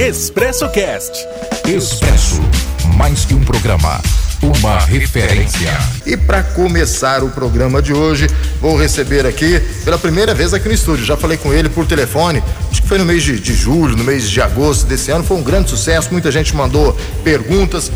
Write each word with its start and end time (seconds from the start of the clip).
Expresso 0.00 0.68
Cast. 0.70 1.26
Expresso, 1.66 2.40
mais 2.96 3.24
que 3.24 3.34
um 3.34 3.42
programa, 3.42 4.00
uma 4.40 4.78
referência. 4.78 5.76
E 6.06 6.16
para 6.16 6.44
começar 6.44 7.24
o 7.24 7.30
programa 7.30 7.82
de 7.82 7.92
hoje, 7.92 8.28
vou 8.60 8.76
receber 8.76 9.26
aqui 9.26 9.58
pela 9.84 9.98
primeira 9.98 10.32
vez 10.32 10.54
aqui 10.54 10.68
no 10.68 10.74
estúdio. 10.74 11.04
Já 11.04 11.16
falei 11.16 11.36
com 11.36 11.52
ele 11.52 11.68
por 11.68 11.84
telefone, 11.84 12.40
acho 12.70 12.80
que 12.80 12.86
foi 12.86 12.98
no 12.98 13.04
mês 13.04 13.24
de, 13.24 13.40
de 13.40 13.52
julho, 13.52 13.96
no 13.96 14.04
mês 14.04 14.30
de 14.30 14.40
agosto 14.40 14.86
desse 14.86 15.10
ano. 15.10 15.24
Foi 15.24 15.36
um 15.36 15.42
grande 15.42 15.70
sucesso, 15.70 16.12
muita 16.12 16.30
gente 16.30 16.54
mandou 16.54 16.96
perguntas. 17.24 17.90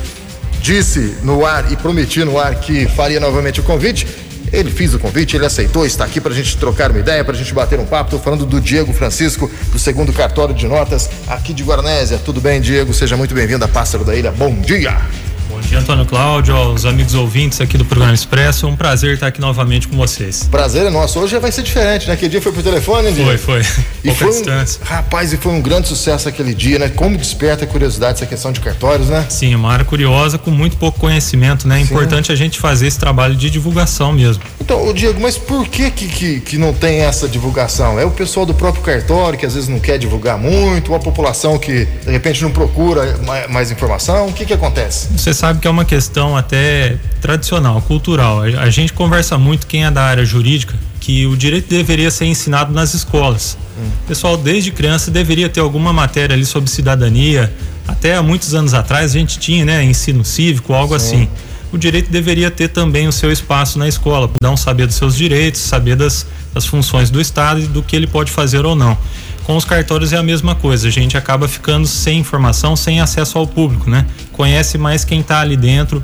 Disse 0.61 1.17
no 1.23 1.47
ar 1.47 1.71
e 1.71 1.77
prometi 1.77 2.25
no 2.25 2.37
ar 2.37 2.57
que 2.57 2.89
faria 2.89 3.21
novamente 3.21 3.61
o 3.61 3.63
convite. 3.63 4.09
Ele 4.53 4.71
fez 4.71 4.95
o 4.95 4.99
convite, 4.99 5.37
ele 5.37 5.47
aceitou, 5.47 5.87
está 5.87 6.05
aqui 6.05 6.21
para 6.21 6.33
a 6.33 6.35
gente 6.35 6.57
trocar 6.57 6.91
uma 6.91 7.01
ideia, 7.01 7.25
para 7.25 7.35
a 7.35 7.37
gente 7.37 7.55
bater 7.55 7.81
um 7.81 7.87
papo. 7.87 8.09
Estou 8.09 8.21
falando 8.21 8.45
do 8.45 8.61
Diego 8.61 8.93
Francisco, 8.93 9.51
do 9.73 9.79
segundo 9.79 10.13
cartório 10.13 10.55
de 10.55 10.69
notas 10.69 11.09
aqui 11.27 11.55
de 11.55 11.63
Guaranésia. 11.63 12.19
Tudo 12.19 12.41
bem, 12.41 12.61
Diego? 12.61 12.93
Seja 12.93 13.17
muito 13.17 13.35
bem-vindo 13.35 13.65
a 13.65 13.69
Pássaro 13.69 14.05
da 14.05 14.15
Ilha. 14.15 14.31
Bom 14.31 14.55
dia! 14.55 15.32
Antônio 15.75 16.05
Cláudio, 16.07 16.55
aos 16.55 16.85
amigos 16.85 17.15
ouvintes 17.15 17.61
aqui 17.61 17.79
do 17.79 17.85
programa 17.85 18.15
Expresso. 18.15 18.67
É 18.67 18.69
um 18.69 18.77
prazer 18.77 19.15
estar 19.15 19.27
aqui 19.27 19.41
novamente 19.41 19.89
com 19.89 19.97
vocês. 19.97 20.47
Prazer 20.51 20.87
é 20.87 20.91
nosso. 20.91 21.19
Hoje 21.19 21.39
vai 21.39 21.51
ser 21.51 21.63
diferente, 21.63 22.07
né? 22.07 22.15
Aquele 22.15 22.31
dia 22.31 22.43
foi 22.43 22.53
por 22.53 22.63
telefone, 22.63 23.11
né, 23.11 23.25
Foi, 23.25 23.39
foi. 23.39 23.61
E 24.05 24.09
Pouca 24.09 24.19
foi 24.19 24.29
um, 24.29 24.31
distância. 24.31 24.81
rapaz, 24.85 25.33
e 25.33 25.37
foi 25.37 25.53
um 25.53 25.61
grande 25.63 25.89
sucesso 25.89 26.29
aquele 26.29 26.55
dia, 26.55 26.79
né? 26.79 26.89
Como 26.89 27.17
desperta 27.17 27.65
a 27.65 27.67
curiosidade 27.67 28.19
essa 28.19 28.27
questão 28.27 28.53
de 28.53 28.61
cartórios, 28.61 29.09
né? 29.09 29.27
Sim, 29.29 29.55
uma 29.55 29.73
área 29.73 29.85
curiosa 29.85 30.39
com 30.39 30.51
muito 30.51 30.77
pouco 30.77 31.01
conhecimento, 31.01 31.67
né? 31.67 31.79
É 31.79 31.81
importante 31.81 32.31
a 32.31 32.37
gente 32.37 32.59
fazer 32.61 32.87
esse 32.87 32.99
trabalho 32.99 33.35
de 33.35 33.49
divulgação 33.49 34.13
mesmo. 34.13 34.43
Então, 34.61 34.87
ô 34.87 34.93
Diego, 34.93 35.21
mas 35.21 35.39
por 35.39 35.67
que 35.67 35.91
que, 35.91 36.07
que 36.09 36.41
que 36.41 36.59
não 36.59 36.73
tem 36.73 37.01
essa 37.01 37.29
divulgação? 37.29 37.99
É 37.99 38.05
o 38.05 38.11
pessoal 38.11 38.45
do 38.45 38.55
próprio 38.55 38.83
cartório 38.83 39.39
que 39.39 39.47
às 39.47 39.55
vezes 39.55 39.69
não 39.69 39.79
quer 39.81 39.99
divulgar 39.99 40.37
muito, 40.39 40.91
ou 40.91 40.97
a 40.97 41.01
população 41.01 41.59
que 41.59 41.85
de 42.05 42.11
repente 42.11 42.43
não 42.43 42.51
procura 42.51 43.17
mais, 43.27 43.51
mais 43.51 43.71
informação? 43.71 44.27
O 44.29 44.33
que 44.33 44.45
que 44.45 44.53
acontece? 44.53 45.09
Você 45.17 45.33
sabe 45.33 45.61
que 45.63 45.69
é 45.69 45.71
uma 45.71 45.85
questão 45.85 46.37
até 46.37 46.97
tradicional, 47.21 47.81
cultural. 47.83 48.43
A 48.43 48.69
gente 48.69 48.93
conversa 48.93 49.39
muito, 49.39 49.65
quem 49.65 49.85
é 49.85 49.91
da 49.93 50.03
área 50.03 50.25
jurídica, 50.25 50.75
que 50.99 51.25
o 51.25 51.37
direito 51.37 51.69
deveria 51.69 52.11
ser 52.11 52.27
ensinado 52.27 52.75
nas 52.75 52.95
escolas. 52.95 53.57
O 54.03 54.09
pessoal, 54.09 54.37
desde 54.37 54.73
criança, 54.73 55.09
deveria 55.09 55.49
ter 55.49 55.61
alguma 55.61 55.93
matéria 55.93 56.35
ali 56.35 56.45
sobre 56.45 56.69
cidadania. 56.69 57.53
Até 57.87 58.17
há 58.17 58.23
muitos 58.23 58.55
anos 58.55 58.75
atrás 58.75 59.15
a 59.15 59.19
gente 59.19 59.39
tinha, 59.39 59.65
né, 59.65 59.85
ensino 59.85 60.25
cívico, 60.25 60.73
algo 60.75 60.97
assim. 60.97 61.29
O 61.73 61.79
direito 61.79 62.11
deveria 62.11 62.51
ter 62.51 62.69
também 62.69 63.07
o 63.07 63.13
seu 63.13 63.31
espaço 63.31 63.79
na 63.79 63.87
escola, 63.87 64.29
não 64.43 64.57
saber 64.57 64.87
dos 64.87 64.97
seus 64.97 65.17
direitos, 65.17 65.61
saber 65.61 65.95
das, 65.95 66.27
das 66.53 66.67
funções 66.67 67.09
do 67.09 67.21
Estado 67.21 67.61
e 67.61 67.67
do 67.67 67.85
que 67.85 67.95
ele 67.95 68.09
pode 68.09 68.33
fazer 68.33 68.67
ou 68.67 68.75
não. 68.75 68.99
Com 69.45 69.57
os 69.57 69.65
cartórios 69.65 70.13
é 70.13 70.17
a 70.17 70.23
mesma 70.23 70.55
coisa, 70.55 70.87
a 70.89 70.91
gente 70.91 71.17
acaba 71.17 71.49
ficando 71.49 71.87
sem 71.87 72.19
informação, 72.21 72.77
sem 72.77 73.01
acesso 73.01 73.39
ao 73.39 73.47
público, 73.47 73.91
né? 73.91 74.07
Conhece 74.33 74.79
mais 74.79 75.05
quem 75.05 75.21
está 75.21 75.41
ali 75.41 75.57
dentro, 75.57 76.03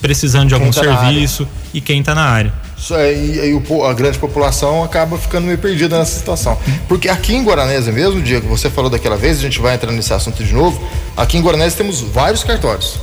precisando 0.00 0.48
de 0.48 0.54
algum 0.54 0.70
tá 0.70 0.82
serviço 0.82 1.48
e 1.74 1.80
quem 1.80 2.00
está 2.00 2.14
na 2.14 2.22
área. 2.22 2.52
Isso 2.78 2.94
aí, 2.94 3.58
po- 3.66 3.84
a 3.84 3.92
grande 3.94 4.18
população 4.18 4.84
acaba 4.84 5.18
ficando 5.18 5.46
meio 5.46 5.58
perdida 5.58 5.98
nessa 5.98 6.16
situação. 6.16 6.56
Porque 6.86 7.08
aqui 7.08 7.34
em 7.34 7.42
Guaranésia 7.42 7.92
mesmo, 7.92 8.20
Diego, 8.22 8.46
você 8.46 8.70
falou 8.70 8.90
daquela 8.90 9.16
vez, 9.16 9.38
a 9.38 9.40
gente 9.40 9.58
vai 9.60 9.74
entrar 9.74 9.90
nesse 9.90 10.12
assunto 10.12 10.44
de 10.44 10.52
novo. 10.52 10.80
Aqui 11.16 11.38
em 11.38 11.42
Guaranésia 11.42 11.78
temos 11.78 12.00
vários 12.02 12.44
cartórios, 12.44 12.96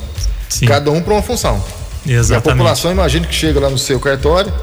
Sim, 0.47 0.65
cada 0.67 0.91
um 0.91 1.01
para 1.01 1.13
uma 1.13 1.21
função. 1.23 1.61
E 2.05 2.13
a 2.15 2.19
exatamente. 2.19 2.57
população, 2.59 2.91
imagina 2.91 3.25
que 3.27 3.33
chega 3.35 3.59
lá 3.59 3.69
no 3.69 3.77
seu 3.77 3.99
cartório, 3.99 4.53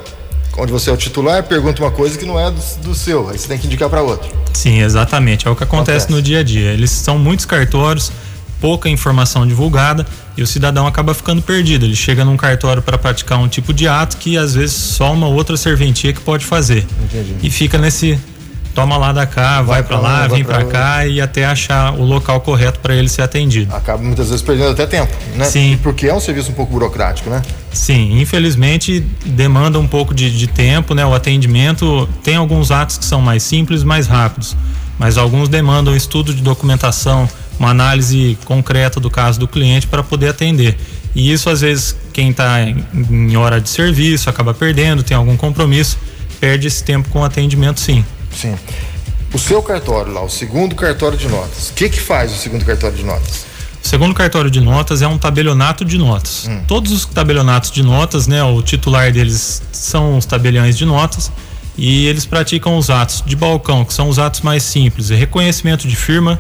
onde 0.56 0.72
você 0.72 0.90
é 0.90 0.92
o 0.92 0.96
titular, 0.96 1.42
pergunta 1.44 1.82
uma 1.82 1.90
coisa 1.90 2.18
que 2.18 2.24
não 2.24 2.38
é 2.38 2.50
do, 2.50 2.60
do 2.82 2.94
seu, 2.94 3.28
aí 3.28 3.38
você 3.38 3.48
tem 3.48 3.58
que 3.58 3.66
indicar 3.66 3.88
para 3.88 4.02
outro. 4.02 4.30
Sim, 4.52 4.80
exatamente. 4.80 5.46
É 5.46 5.50
o 5.50 5.56
que 5.56 5.64
acontece, 5.64 6.06
Acontece. 6.06 6.12
no 6.12 6.22
dia 6.22 6.40
a 6.40 6.42
dia. 6.42 6.72
Eles 6.72 6.90
são 6.90 7.18
muitos 7.18 7.46
cartórios, 7.46 8.12
pouca 8.60 8.88
informação 8.88 9.46
divulgada 9.46 10.06
e 10.36 10.42
o 10.42 10.46
cidadão 10.46 10.86
acaba 10.86 11.14
ficando 11.14 11.40
perdido. 11.40 11.86
Ele 11.86 11.96
chega 11.96 12.24
num 12.24 12.36
cartório 12.36 12.82
para 12.82 12.98
praticar 12.98 13.38
um 13.38 13.48
tipo 13.48 13.72
de 13.72 13.88
ato 13.88 14.16
que 14.16 14.36
às 14.36 14.54
vezes 14.54 14.74
só 14.74 15.12
uma 15.12 15.28
outra 15.28 15.56
serventia 15.56 16.12
que 16.12 16.20
pode 16.20 16.44
fazer. 16.44 16.86
Entendi. 17.04 17.36
E 17.42 17.50
fica 17.50 17.78
nesse 17.78 18.18
toma 18.74 18.96
lá 18.96 19.12
da 19.12 19.26
cá, 19.26 19.62
vai, 19.62 19.82
para 19.82 19.98
pra 19.98 19.98
lá, 19.98 20.12
lá, 20.12 20.18
vai 20.28 20.28
vem 20.28 20.44
para 20.44 20.64
cá 20.64 21.06
e 21.06 21.20
até 21.20 21.44
achar 21.44 21.92
o 21.94 22.04
local 22.04 22.40
correto 22.40 22.78
para 22.78 22.94
ele 22.94 23.08
ser 23.08 23.22
atendido. 23.22 23.74
Acaba 23.74 24.02
muitas 24.02 24.28
vezes 24.28 24.42
perdendo 24.42 24.70
até 24.70 24.86
tempo, 24.86 25.12
né? 25.34 25.44
Sim. 25.44 25.72
E 25.72 25.76
Porque 25.78 26.06
é 26.06 26.14
um 26.14 26.20
serviço 26.20 26.50
um 26.50 26.54
pouco 26.54 26.72
burocrático, 26.72 27.28
né? 27.28 27.42
Sim, 27.72 28.20
infelizmente 28.20 29.00
demanda 29.24 29.78
um 29.78 29.86
pouco 29.86 30.12
de, 30.12 30.36
de 30.36 30.46
tempo, 30.46 30.94
né? 30.94 31.06
O 31.06 31.14
atendimento 31.14 32.08
tem 32.22 32.36
alguns 32.36 32.70
atos 32.70 32.98
que 32.98 33.04
são 33.04 33.20
mais 33.20 33.42
simples, 33.42 33.84
mais 33.84 34.06
rápidos, 34.06 34.56
mas 34.98 35.16
alguns 35.16 35.48
demandam 35.48 35.94
estudo 35.94 36.34
de 36.34 36.42
documentação, 36.42 37.28
uma 37.58 37.70
análise 37.70 38.36
concreta 38.44 38.98
do 38.98 39.10
caso 39.10 39.38
do 39.38 39.46
cliente 39.46 39.86
para 39.86 40.02
poder 40.02 40.30
atender. 40.30 40.76
E 41.14 41.32
isso 41.32 41.48
às 41.48 41.60
vezes 41.60 41.96
quem 42.12 42.30
está 42.30 42.62
em, 42.62 42.84
em 42.92 43.36
hora 43.36 43.60
de 43.60 43.68
serviço 43.68 44.28
acaba 44.28 44.52
perdendo, 44.52 45.02
tem 45.02 45.16
algum 45.16 45.36
compromisso, 45.36 45.96
perde 46.40 46.66
esse 46.66 46.82
tempo 46.82 47.08
com 47.10 47.20
o 47.20 47.24
atendimento, 47.24 47.78
sim. 47.78 48.04
Sim. 48.34 48.56
O 49.32 49.38
seu 49.38 49.62
cartório 49.62 50.12
lá, 50.12 50.22
o 50.22 50.28
segundo 50.28 50.74
cartório 50.74 51.16
de 51.16 51.28
notas, 51.28 51.70
o 51.70 51.74
que 51.74 51.88
que 51.88 52.00
faz 52.00 52.32
o 52.32 52.36
segundo 52.36 52.64
cartório 52.64 52.96
de 52.96 53.04
notas? 53.04 53.49
O 53.82 53.88
segundo 53.88 54.14
cartório 54.14 54.50
de 54.50 54.60
notas 54.60 55.02
é 55.02 55.08
um 55.08 55.16
tabelionato 55.18 55.84
de 55.84 55.96
notas. 55.98 56.48
Todos 56.66 56.92
os 56.92 57.04
tabelionatos 57.06 57.70
de 57.70 57.82
notas, 57.82 58.26
né, 58.26 58.42
o 58.42 58.62
titular 58.62 59.10
deles 59.12 59.62
são 59.72 60.16
os 60.18 60.26
tabeliões 60.26 60.76
de 60.76 60.84
notas 60.84 61.32
e 61.76 62.06
eles 62.06 62.26
praticam 62.26 62.76
os 62.76 62.90
atos 62.90 63.22
de 63.24 63.34
balcão, 63.34 63.84
que 63.84 63.94
são 63.94 64.08
os 64.08 64.18
atos 64.18 64.42
mais 64.42 64.62
simples, 64.62 65.08
reconhecimento 65.08 65.88
de 65.88 65.96
firma, 65.96 66.38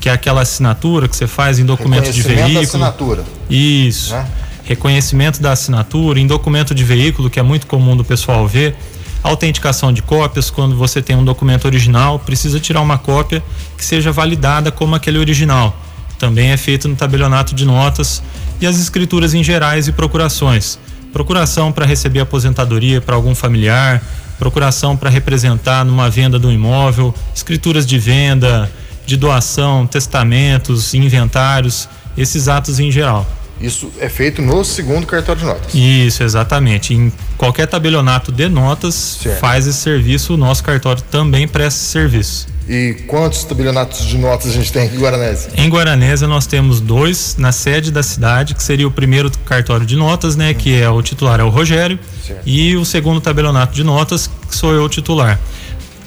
que 0.00 0.08
é 0.08 0.12
aquela 0.12 0.40
assinatura 0.42 1.06
que 1.08 1.16
você 1.16 1.26
faz 1.26 1.58
em 1.58 1.64
documento 1.66 2.10
de 2.10 2.22
Reconhecimento 2.22 2.38
da 2.38 2.60
veículo. 2.60 2.84
assinatura. 2.84 3.24
Isso. 3.50 4.12
Né? 4.14 4.26
Reconhecimento 4.64 5.42
da 5.42 5.52
assinatura 5.52 6.18
em 6.20 6.26
documento 6.26 6.74
de 6.74 6.84
veículo, 6.84 7.28
que 7.28 7.38
é 7.38 7.42
muito 7.42 7.66
comum 7.66 7.96
do 7.96 8.04
pessoal 8.04 8.46
ver. 8.46 8.76
Autenticação 9.22 9.92
de 9.92 10.00
cópias, 10.00 10.50
quando 10.50 10.76
você 10.76 11.02
tem 11.02 11.16
um 11.16 11.24
documento 11.24 11.64
original, 11.64 12.18
precisa 12.18 12.60
tirar 12.60 12.80
uma 12.80 12.96
cópia 12.96 13.42
que 13.76 13.84
seja 13.84 14.12
validada 14.12 14.70
como 14.70 14.94
aquele 14.94 15.18
original. 15.18 15.76
Também 16.18 16.50
é 16.50 16.56
feito 16.56 16.88
no 16.88 16.96
tabelionato 16.96 17.54
de 17.54 17.64
notas 17.64 18.22
e 18.60 18.66
as 18.66 18.78
escrituras 18.78 19.34
em 19.34 19.42
gerais 19.42 19.86
e 19.88 19.92
procurações. 19.92 20.78
Procuração 21.12 21.72
para 21.72 21.86
receber 21.86 22.20
aposentadoria 22.20 23.00
para 23.00 23.14
algum 23.14 23.34
familiar, 23.34 24.02
procuração 24.38 24.96
para 24.96 25.08
representar 25.08 25.84
numa 25.84 26.10
venda 26.10 26.38
do 26.38 26.50
imóvel, 26.50 27.14
escrituras 27.34 27.86
de 27.86 27.98
venda, 27.98 28.70
de 29.06 29.16
doação, 29.16 29.86
testamentos, 29.86 30.92
inventários, 30.92 31.88
esses 32.16 32.48
atos 32.48 32.78
em 32.78 32.90
geral. 32.90 33.26
Isso 33.60 33.90
é 33.98 34.08
feito 34.08 34.40
no 34.40 34.62
segundo 34.64 35.06
cartório 35.06 35.40
de 35.40 35.46
notas. 35.46 35.74
Isso, 35.74 36.22
exatamente. 36.22 36.94
Em 36.94 37.12
qualquer 37.36 37.66
tabelionato 37.66 38.30
de 38.30 38.48
notas 38.48 39.18
Certo. 39.22 39.40
faz 39.40 39.66
esse 39.66 39.78
serviço, 39.78 40.34
o 40.34 40.36
nosso 40.36 40.62
cartório 40.62 41.02
também 41.10 41.48
presta 41.48 41.80
esse 41.80 41.90
serviço. 41.90 42.46
E 42.68 42.94
quantos 43.06 43.44
tabelionatos 43.44 44.04
de 44.04 44.18
notas 44.18 44.50
a 44.50 44.52
gente 44.52 44.70
tem 44.70 44.82
aqui 44.84 44.96
em 44.96 45.00
Guaranésia? 45.00 45.50
Em 45.56 45.70
Guaranésia 45.70 46.28
nós 46.28 46.46
temos 46.46 46.80
dois 46.80 47.34
na 47.38 47.50
sede 47.50 47.90
da 47.90 48.02
cidade, 48.02 48.54
que 48.54 48.62
seria 48.62 48.86
o 48.86 48.90
primeiro 48.90 49.30
cartório 49.46 49.86
de 49.86 49.96
notas, 49.96 50.36
né, 50.36 50.52
que 50.52 50.78
é 50.78 50.88
o 50.88 51.00
titular 51.00 51.40
é 51.40 51.42
o 51.42 51.48
Rogério, 51.48 51.98
Certo. 52.26 52.42
e 52.44 52.76
o 52.76 52.84
segundo 52.84 53.22
tabelionato 53.22 53.72
de 53.74 53.82
notas, 53.82 54.28
que 54.48 54.54
sou 54.54 54.74
eu 54.74 54.84
o 54.84 54.88
titular. 54.88 55.40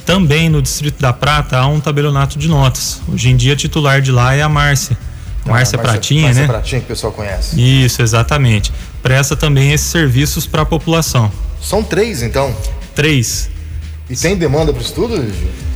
Também 0.06 0.48
no 0.48 0.62
Distrito 0.62 1.00
da 1.00 1.12
Prata 1.12 1.58
há 1.58 1.66
um 1.66 1.80
tabelionato 1.80 2.38
de 2.38 2.46
notas. 2.46 3.00
Hoje 3.12 3.28
em 3.30 3.36
dia 3.36 3.56
titular 3.56 4.00
de 4.00 4.12
lá 4.12 4.34
é 4.34 4.42
a 4.42 4.48
Márcia. 4.48 4.96
Márcia 5.44 5.76
Pratinha, 5.76 6.22
Márcia 6.26 6.42
né? 6.42 6.48
Pratinha, 6.48 6.80
que 6.80 6.84
o 6.84 6.88
pessoal 6.88 7.12
conhece. 7.12 7.60
Isso, 7.60 8.00
exatamente. 8.02 8.72
Presta 9.02 9.34
também 9.34 9.72
esses 9.72 9.88
serviços 9.88 10.46
para 10.46 10.62
a 10.62 10.66
população. 10.66 11.30
São 11.60 11.82
três, 11.82 12.22
então. 12.22 12.54
Três. 12.94 13.50
E 14.08 14.16
tem 14.16 14.36
demanda 14.36 14.72
para 14.72 14.82
isso 14.82 14.94
tudo, 14.94 15.16
Gil? 15.16 15.71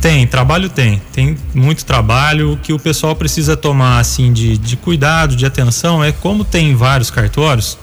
Tem, 0.00 0.26
trabalho 0.26 0.68
tem. 0.70 1.00
Tem 1.12 1.36
muito 1.54 1.84
trabalho. 1.84 2.52
O 2.52 2.56
que 2.56 2.72
o 2.72 2.78
pessoal 2.78 3.14
precisa 3.14 3.56
tomar 3.56 3.98
assim 3.98 4.32
de, 4.32 4.56
de 4.56 4.76
cuidado, 4.76 5.36
de 5.36 5.44
atenção, 5.44 6.02
é 6.02 6.10
como 6.10 6.42
tem 6.44 6.74
vários 6.74 7.10
cartórios, 7.10 7.76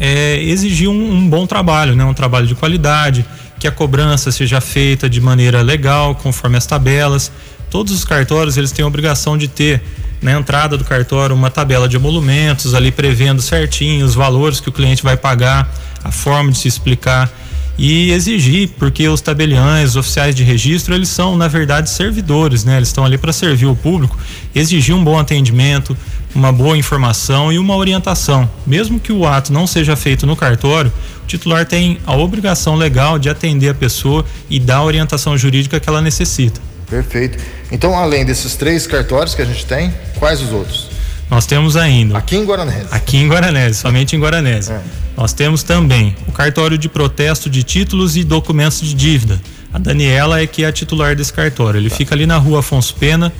é 0.00 0.42
exigir 0.42 0.88
um, 0.88 1.12
um 1.12 1.28
bom 1.28 1.46
trabalho, 1.46 1.94
né? 1.94 2.04
Um 2.04 2.14
trabalho 2.14 2.46
de 2.46 2.54
qualidade, 2.54 3.24
que 3.60 3.68
a 3.68 3.70
cobrança 3.70 4.32
seja 4.32 4.60
feita 4.60 5.10
de 5.10 5.20
maneira 5.20 5.60
legal, 5.60 6.14
conforme 6.14 6.56
as 6.56 6.64
tabelas. 6.64 7.30
Todos 7.70 7.92
os 7.92 8.04
cartórios 8.04 8.56
eles 8.56 8.72
têm 8.72 8.84
a 8.84 8.88
obrigação 8.88 9.36
de 9.36 9.46
ter 9.46 9.82
na 10.22 10.32
entrada 10.32 10.78
do 10.78 10.84
cartório 10.84 11.34
uma 11.34 11.50
tabela 11.50 11.88
de 11.88 11.96
emolumentos 11.96 12.74
ali 12.74 12.92
prevendo 12.92 13.42
certinho 13.42 14.06
os 14.06 14.14
valores 14.14 14.60
que 14.60 14.68
o 14.68 14.72
cliente 14.72 15.02
vai 15.02 15.16
pagar, 15.16 15.68
a 16.02 16.10
forma 16.10 16.52
de 16.52 16.58
se 16.58 16.68
explicar 16.68 17.30
e 17.78 18.10
exigir, 18.10 18.70
porque 18.78 19.08
os 19.08 19.20
tabeliães, 19.20 19.90
os 19.90 19.96
oficiais 19.96 20.34
de 20.34 20.44
registro, 20.44 20.94
eles 20.94 21.08
são, 21.08 21.36
na 21.36 21.48
verdade, 21.48 21.90
servidores, 21.90 22.64
né? 22.64 22.76
Eles 22.76 22.88
estão 22.88 23.04
ali 23.04 23.16
para 23.16 23.32
servir 23.32 23.66
o 23.66 23.74
público, 23.74 24.18
exigir 24.54 24.94
um 24.94 25.02
bom 25.02 25.18
atendimento, 25.18 25.96
uma 26.34 26.52
boa 26.52 26.76
informação 26.76 27.52
e 27.52 27.58
uma 27.58 27.76
orientação. 27.76 28.48
Mesmo 28.66 29.00
que 29.00 29.12
o 29.12 29.26
ato 29.26 29.52
não 29.52 29.66
seja 29.66 29.96
feito 29.96 30.26
no 30.26 30.36
cartório, 30.36 30.92
o 31.24 31.26
titular 31.26 31.66
tem 31.66 31.98
a 32.06 32.16
obrigação 32.16 32.74
legal 32.74 33.18
de 33.18 33.28
atender 33.28 33.70
a 33.70 33.74
pessoa 33.74 34.24
e 34.48 34.58
dar 34.58 34.76
a 34.76 34.84
orientação 34.84 35.36
jurídica 35.36 35.80
que 35.80 35.88
ela 35.88 36.00
necessita. 36.00 36.60
Perfeito. 36.88 37.38
Então, 37.70 37.96
além 37.96 38.24
desses 38.24 38.54
três 38.54 38.86
cartórios 38.86 39.34
que 39.34 39.40
a 39.40 39.46
gente 39.46 39.64
tem, 39.64 39.92
quais 40.18 40.42
os 40.42 40.52
outros? 40.52 40.91
Nós 41.32 41.46
temos 41.46 41.78
ainda. 41.78 42.18
Aqui 42.18 42.36
em 42.36 42.44
Guaranese. 42.44 42.88
Aqui 42.90 43.16
em 43.16 43.26
Guaranese, 43.26 43.78
somente 43.78 44.14
em 44.14 44.20
Guaranese. 44.20 44.70
É. 44.70 44.82
Nós 45.16 45.32
temos 45.32 45.62
também 45.62 46.14
o 46.28 46.32
cartório 46.32 46.76
de 46.76 46.90
protesto 46.90 47.48
de 47.48 47.62
títulos 47.62 48.18
e 48.18 48.22
documentos 48.22 48.82
de 48.82 48.92
dívida. 48.92 49.40
A 49.72 49.78
Daniela 49.78 50.42
é 50.42 50.46
que 50.46 50.62
é 50.62 50.66
a 50.66 50.72
titular 50.72 51.16
desse 51.16 51.32
cartório. 51.32 51.80
Ele 51.80 51.88
tá. 51.88 51.96
fica 51.96 52.14
ali 52.14 52.26
na 52.26 52.36
rua 52.36 52.58
Afonso 52.60 52.94
Pena. 52.96 53.32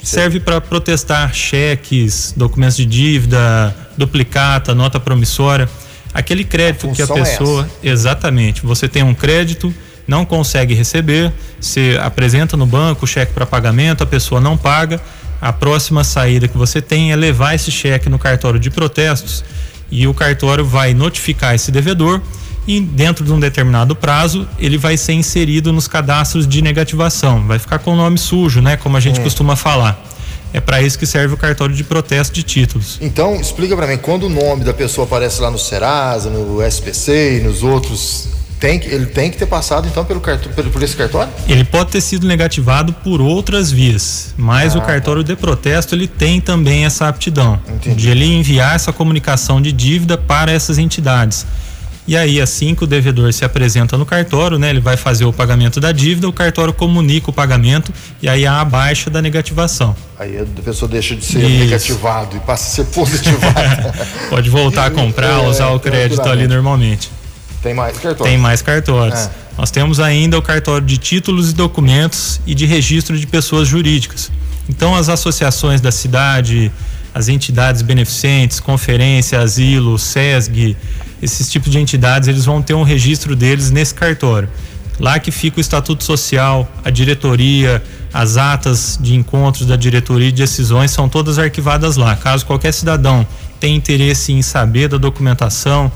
Serve 0.00 0.38
para 0.38 0.60
protestar 0.60 1.34
cheques, 1.34 2.32
documentos 2.36 2.76
de 2.76 2.86
dívida, 2.86 3.76
duplicata, 3.98 4.72
nota 4.72 5.00
promissória. 5.00 5.68
Aquele 6.14 6.44
crédito 6.44 6.88
a 6.88 6.92
que 6.92 7.02
a 7.02 7.04
é 7.04 7.08
pessoa. 7.08 7.68
É 7.82 7.88
exatamente. 7.88 8.64
Você 8.64 8.86
tem 8.86 9.02
um 9.02 9.12
crédito, 9.12 9.74
não 10.06 10.24
consegue 10.24 10.72
receber, 10.72 11.32
você 11.60 11.98
apresenta 12.00 12.56
no 12.56 12.64
banco 12.64 13.06
o 13.06 13.08
cheque 13.08 13.32
para 13.32 13.44
pagamento, 13.44 14.04
a 14.04 14.06
pessoa 14.06 14.40
não 14.40 14.56
paga 14.56 15.00
a 15.40 15.52
próxima 15.52 16.04
saída 16.04 16.46
que 16.46 16.58
você 16.58 16.82
tem 16.82 17.12
é 17.12 17.16
levar 17.16 17.54
esse 17.54 17.70
cheque 17.70 18.08
no 18.08 18.18
cartório 18.18 18.60
de 18.60 18.70
protestos 18.70 19.42
e 19.90 20.06
o 20.06 20.14
cartório 20.14 20.64
vai 20.64 20.94
notificar 20.94 21.54
esse 21.54 21.70
devedor 21.70 22.20
e 22.66 22.80
dentro 22.80 23.24
de 23.24 23.32
um 23.32 23.40
determinado 23.40 23.96
prazo 23.96 24.46
ele 24.58 24.76
vai 24.76 24.96
ser 24.96 25.14
inserido 25.14 25.72
nos 25.72 25.88
cadastros 25.88 26.46
de 26.46 26.62
negativação, 26.62 27.46
vai 27.46 27.58
ficar 27.58 27.78
com 27.78 27.92
o 27.92 27.96
nome 27.96 28.18
sujo, 28.18 28.60
né, 28.60 28.76
como 28.76 28.96
a 28.96 29.00
gente 29.00 29.20
é. 29.20 29.22
costuma 29.22 29.56
falar. 29.56 30.00
É 30.52 30.60
para 30.60 30.82
isso 30.82 30.98
que 30.98 31.06
serve 31.06 31.34
o 31.34 31.36
cartório 31.36 31.74
de 31.74 31.84
protesto 31.84 32.34
de 32.34 32.42
títulos. 32.42 32.98
Então, 33.00 33.36
explica 33.40 33.76
para 33.76 33.86
mim, 33.86 33.96
quando 33.96 34.24
o 34.24 34.28
nome 34.28 34.64
da 34.64 34.74
pessoa 34.74 35.06
aparece 35.06 35.40
lá 35.40 35.48
no 35.48 35.58
Serasa, 35.58 36.28
no 36.28 36.60
SPC 36.60 37.38
e 37.38 37.40
nos 37.40 37.62
outros 37.62 38.39
tem, 38.60 38.78
ele 38.84 39.06
tem 39.06 39.30
que 39.30 39.38
ter 39.38 39.46
passado 39.46 39.88
então 39.88 40.04
pelo, 40.04 40.20
cartão, 40.20 40.52
pelo 40.52 40.70
por 40.70 40.82
esse 40.82 40.94
cartório? 40.94 41.32
Ele 41.48 41.64
pode 41.64 41.90
ter 41.90 42.00
sido 42.02 42.26
negativado 42.26 42.92
por 42.92 43.20
outras 43.20 43.72
vias, 43.72 44.34
mas 44.36 44.76
ah, 44.76 44.78
o 44.78 44.82
cartório 44.82 45.24
de 45.24 45.34
protesto 45.34 45.94
ele 45.94 46.06
tem 46.06 46.40
também 46.40 46.84
essa 46.84 47.08
aptidão 47.08 47.58
entendi. 47.66 47.96
de 47.96 48.10
ele 48.10 48.26
enviar 48.26 48.76
essa 48.76 48.92
comunicação 48.92 49.62
de 49.62 49.72
dívida 49.72 50.18
para 50.18 50.52
essas 50.52 50.76
entidades. 50.76 51.46
E 52.06 52.16
aí, 52.16 52.40
assim 52.40 52.74
que 52.74 52.82
o 52.82 52.86
devedor 52.86 53.32
se 53.32 53.44
apresenta 53.44 53.96
no 53.96 54.04
cartório, 54.04 54.58
né, 54.58 54.70
ele 54.70 54.80
vai 54.80 54.96
fazer 54.96 55.24
o 55.24 55.32
pagamento 55.32 55.78
da 55.80 55.92
dívida, 55.92 56.28
o 56.28 56.32
cartório 56.32 56.72
comunica 56.72 57.30
o 57.30 57.32
pagamento 57.32 57.92
e 58.20 58.28
aí 58.28 58.44
há 58.46 58.60
a 58.60 58.64
baixa 58.64 59.08
da 59.08 59.22
negativação. 59.22 59.94
Aí 60.18 60.38
a 60.38 60.62
pessoa 60.62 60.88
deixa 60.88 61.14
de 61.14 61.24
ser 61.24 61.38
Isso. 61.38 61.64
negativado 61.64 62.36
e 62.36 62.40
passa 62.40 62.82
a 62.82 62.84
ser 62.84 62.90
positivado. 62.92 63.94
Pode 64.28 64.50
voltar 64.50 64.86
a 64.86 64.90
comprar, 64.90 65.38
é, 65.44 65.48
usar 65.48 65.68
o 65.70 65.78
crédito 65.78 66.28
ali 66.28 66.48
normalmente. 66.48 67.19
Tem 67.62 67.74
mais 67.74 67.98
cartórios? 67.98 68.26
Tem 68.26 68.38
mais 68.38 68.62
cartórios. 68.62 69.20
É. 69.20 69.30
Nós 69.58 69.70
temos 69.70 70.00
ainda 70.00 70.38
o 70.38 70.42
cartório 70.42 70.86
de 70.86 70.96
títulos 70.96 71.50
e 71.50 71.54
documentos 71.54 72.40
e 72.46 72.54
de 72.54 72.64
registro 72.64 73.18
de 73.18 73.26
pessoas 73.26 73.68
jurídicas. 73.68 74.30
Então, 74.68 74.94
as 74.94 75.08
associações 75.08 75.80
da 75.80 75.92
cidade, 75.92 76.72
as 77.14 77.28
entidades 77.28 77.82
beneficentes, 77.82 78.60
conferência, 78.60 79.40
asilo, 79.40 79.98
SESG, 79.98 80.76
esses 81.20 81.50
tipos 81.50 81.70
de 81.70 81.78
entidades, 81.78 82.28
eles 82.28 82.44
vão 82.44 82.62
ter 82.62 82.74
um 82.74 82.82
registro 82.82 83.36
deles 83.36 83.70
nesse 83.70 83.94
cartório. 83.94 84.48
Lá 84.98 85.18
que 85.18 85.30
fica 85.30 85.58
o 85.58 85.60
estatuto 85.60 86.04
social, 86.04 86.70
a 86.84 86.90
diretoria, 86.90 87.82
as 88.12 88.36
atas 88.36 88.98
de 89.00 89.14
encontros 89.14 89.66
da 89.66 89.76
diretoria 89.76 90.28
e 90.28 90.32
de 90.32 90.42
decisões 90.42 90.90
são 90.90 91.08
todas 91.08 91.38
arquivadas 91.38 91.96
lá. 91.96 92.14
Caso 92.16 92.44
qualquer 92.44 92.72
cidadão 92.72 93.26
tenha 93.58 93.76
interesse 93.76 94.32
em 94.32 94.42
saber 94.42 94.88
da 94.88 94.98
documentação, 94.98 95.90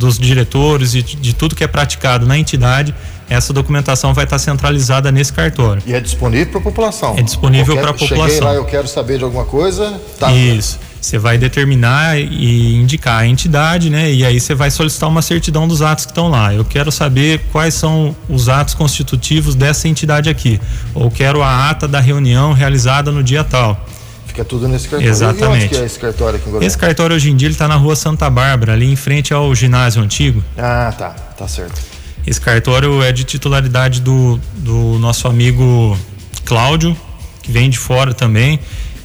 dos 0.00 0.18
diretores 0.18 0.94
e 0.94 1.02
de 1.02 1.34
tudo 1.34 1.54
que 1.54 1.62
é 1.62 1.68
praticado 1.68 2.26
na 2.26 2.38
entidade, 2.38 2.94
essa 3.28 3.52
documentação 3.52 4.12
vai 4.12 4.24
estar 4.24 4.38
centralizada 4.38 5.12
nesse 5.12 5.32
cartório. 5.32 5.82
E 5.86 5.92
é 5.92 6.00
disponível 6.00 6.46
para 6.50 6.58
a 6.58 6.62
população? 6.62 7.14
É 7.16 7.22
disponível 7.22 7.76
para 7.76 7.90
a 7.90 7.94
população. 7.94 8.28
Cheguei 8.28 8.40
lá, 8.40 8.54
eu 8.54 8.64
quero 8.64 8.88
saber 8.88 9.18
de 9.18 9.24
alguma 9.24 9.44
coisa? 9.44 10.00
Tá. 10.18 10.32
Isso. 10.32 10.80
Você 11.00 11.16
vai 11.16 11.38
determinar 11.38 12.18
e 12.18 12.74
indicar 12.76 13.20
a 13.20 13.26
entidade, 13.26 13.88
né? 13.88 14.12
E 14.12 14.24
aí 14.24 14.38
você 14.38 14.54
vai 14.54 14.70
solicitar 14.70 15.08
uma 15.08 15.22
certidão 15.22 15.66
dos 15.66 15.80
atos 15.80 16.04
que 16.04 16.10
estão 16.10 16.28
lá. 16.28 16.52
Eu 16.52 16.64
quero 16.64 16.90
saber 16.90 17.40
quais 17.52 17.72
são 17.74 18.14
os 18.28 18.48
atos 18.48 18.74
constitutivos 18.74 19.54
dessa 19.54 19.88
entidade 19.88 20.28
aqui. 20.28 20.60
Ou 20.92 21.10
quero 21.10 21.42
a 21.42 21.70
ata 21.70 21.86
da 21.86 22.00
reunião 22.00 22.52
realizada 22.52 23.10
no 23.10 23.22
dia 23.22 23.44
tal. 23.44 23.86
Fica 24.30 24.44
tudo 24.44 24.68
nesse 24.68 24.88
cartório. 24.88 25.10
Exatamente. 25.10 25.62
E 25.62 25.64
onde 25.64 25.68
que 25.68 25.76
é 25.76 25.84
esse 25.84 25.98
cartório 25.98 26.38
aqui 26.38 26.48
em 26.48 26.64
Esse 26.64 26.78
cartório 26.78 27.16
hoje 27.16 27.30
em 27.30 27.36
dia 27.36 27.48
ele 27.48 27.54
está 27.54 27.66
na 27.66 27.74
rua 27.74 27.96
Santa 27.96 28.30
Bárbara, 28.30 28.74
ali 28.74 28.86
em 28.86 28.94
frente 28.94 29.34
ao 29.34 29.52
ginásio 29.56 30.00
antigo. 30.00 30.42
Ah, 30.56 30.94
tá. 30.96 31.10
Tá 31.10 31.48
certo. 31.48 31.80
Esse 32.24 32.40
cartório 32.40 33.02
é 33.02 33.10
de 33.10 33.24
titularidade 33.24 34.00
do, 34.00 34.40
do 34.54 35.00
nosso 35.00 35.26
amigo 35.26 35.98
Cláudio, 36.44 36.96
que 37.42 37.50
vem 37.50 37.68
de 37.68 37.76
fora 37.76 38.14
também. 38.14 38.60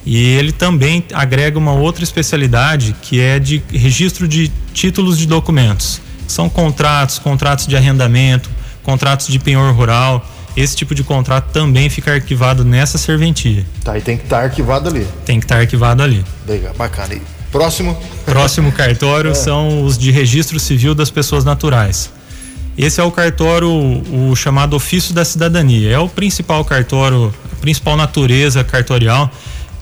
E 0.06 0.16
ele 0.36 0.52
também 0.52 1.04
agrega 1.12 1.58
uma 1.58 1.74
outra 1.74 2.04
especialidade 2.04 2.96
que 3.02 3.20
é 3.20 3.40
de 3.40 3.64
registro 3.74 4.28
de 4.28 4.52
títulos 4.76 5.18
de 5.18 5.26
documentos. 5.26 6.00
São 6.28 6.48
contratos, 6.48 7.18
contratos 7.18 7.66
de 7.66 7.76
arrendamento, 7.76 8.48
contratos 8.84 9.26
de 9.26 9.40
penhor 9.40 9.74
rural 9.74 10.24
esse 10.56 10.76
tipo 10.76 10.96
de 10.96 11.04
contrato 11.04 11.52
também 11.52 11.90
fica 11.90 12.14
arquivado 12.14 12.64
nessa 12.64 12.98
serventia. 12.98 13.66
Tá, 13.84 13.98
e 13.98 14.02
tem 14.02 14.18
que 14.18 14.24
estar 14.24 14.40
tá 14.40 14.44
arquivado 14.44 14.90
ali. 14.90 15.08
Tem 15.26 15.40
que 15.40 15.46
estar 15.46 15.56
tá 15.56 15.62
arquivado 15.62 16.02
ali. 16.02 16.24
Legal, 16.48 16.74
bacana. 16.76 17.14
E 17.14 17.22
próximo? 17.52 17.98
Próximo 18.26 18.72
cartório 18.74 19.32
é. 19.32 19.34
são 19.34 19.84
os 19.84 19.98
de 19.98 20.12
registro 20.12 20.60
civil 20.60 20.96
das 20.96 21.10
pessoas 21.10 21.44
naturais. 21.44 22.10
Esse 22.78 23.00
é 23.00 23.04
o 23.04 23.12
cartório, 23.12 23.70
o 23.70 24.36
chamado 24.36 24.76
ofício 24.76 25.14
da 25.14 25.24
cidadania. 25.24 25.92
É 25.92 26.00
o 26.00 26.10
principal 26.10 26.64
cartório, 26.66 27.34
a 27.52 27.56
principal 27.58 27.96
natureza 27.96 28.64
cartorial, 28.64 29.32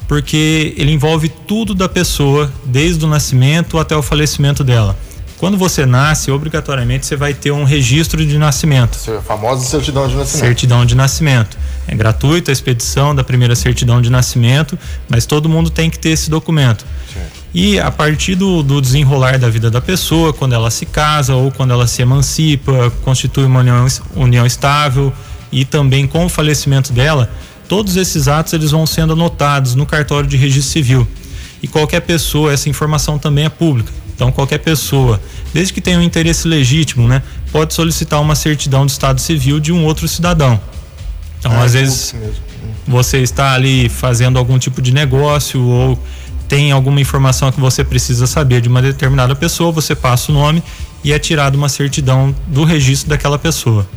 porque 0.07 0.75
ele 0.77 0.91
envolve 0.91 1.29
tudo 1.29 1.73
da 1.73 1.89
pessoa, 1.89 2.51
desde 2.65 3.03
o 3.03 3.07
nascimento 3.07 3.79
até 3.79 3.95
o 3.95 4.01
falecimento 4.03 4.63
dela. 4.63 4.95
Quando 5.43 5.57
você 5.57 5.85
nasce, 5.85 6.31
obrigatoriamente 6.31 7.05
você 7.05 7.17
vai 7.17 7.33
ter 7.33 7.51
um 7.51 7.65
registro 7.65 8.25
de 8.25 8.37
nascimento. 8.37 8.97
A 9.11 9.21
famosa 9.21 9.65
certidão 9.65 10.07
de 10.07 10.15
nascimento. 10.15 10.39
Certidão 10.39 10.85
de 10.85 10.95
nascimento. 10.95 11.57
É 11.85 11.93
gratuita 11.93 12.49
a 12.49 12.53
expedição 12.53 13.13
da 13.13 13.25
primeira 13.25 13.53
certidão 13.53 14.01
de 14.01 14.09
nascimento, 14.09 14.79
mas 15.09 15.25
todo 15.25 15.49
mundo 15.49 15.69
tem 15.69 15.89
que 15.89 15.99
ter 15.99 16.11
esse 16.11 16.29
documento. 16.29 16.85
E 17.53 17.77
a 17.77 17.91
partir 17.91 18.35
do, 18.35 18.63
do, 18.63 18.79
desenrolar 18.79 19.37
da 19.37 19.49
vida 19.49 19.69
da 19.69 19.81
pessoa, 19.81 20.31
quando 20.31 20.55
ela 20.55 20.71
se 20.71 20.85
casa 20.85 21.35
ou 21.35 21.51
quando 21.51 21.71
ela 21.71 21.87
se 21.87 22.01
emancipa, 22.01 22.89
constitui 23.03 23.43
uma 23.43 23.59
união, 23.59 23.85
união 24.15 24.45
estável 24.45 25.11
e 25.51 25.65
também 25.65 26.07
com 26.07 26.25
o 26.25 26.29
falecimento 26.29 26.93
dela, 26.93 27.29
todos 27.67 27.97
esses 27.97 28.29
atos 28.29 28.53
eles 28.53 28.71
vão 28.71 28.85
sendo 28.85 29.11
anotados 29.11 29.75
no 29.75 29.85
cartório 29.85 30.29
de 30.29 30.37
registro 30.37 30.71
civil. 30.71 31.05
E 31.61 31.67
qualquer 31.67 31.99
pessoa, 31.99 32.53
essa 32.53 32.69
informação 32.69 33.19
também 33.19 33.43
é 33.43 33.49
pública. 33.49 34.02
Então, 34.15 34.31
qualquer 34.31 34.59
pessoa, 34.59 35.19
desde 35.53 35.73
que 35.73 35.81
tenha 35.81 35.97
um 35.97 36.01
interesse 36.01 36.47
legítimo, 36.47 37.07
né, 37.07 37.21
pode 37.51 37.73
solicitar 37.73 38.21
uma 38.21 38.35
certidão 38.35 38.85
de 38.85 38.91
estado 38.91 39.19
civil 39.19 39.59
de 39.59 39.71
um 39.71 39.85
outro 39.85 40.07
cidadão. 40.07 40.59
Então, 41.39 41.51
ah, 41.51 41.63
às 41.63 41.75
é 41.75 41.81
vezes, 41.81 42.15
você 42.87 43.19
está 43.19 43.53
ali 43.53 43.89
fazendo 43.89 44.37
algum 44.37 44.57
tipo 44.57 44.81
de 44.81 44.93
negócio 44.93 45.61
ou 45.61 45.99
tem 46.47 46.71
alguma 46.71 47.01
informação 47.01 47.51
que 47.51 47.59
você 47.59 47.83
precisa 47.83 48.27
saber 48.27 48.61
de 48.61 48.69
uma 48.69 48.81
determinada 48.81 49.35
pessoa, 49.35 49.71
você 49.71 49.95
passa 49.95 50.31
o 50.31 50.35
nome 50.35 50.61
e 51.03 51.11
é 51.11 51.19
tirada 51.19 51.57
uma 51.57 51.67
certidão 51.67 52.33
do 52.47 52.63
registro 52.63 53.09
daquela 53.09 53.39
pessoa. 53.39 53.87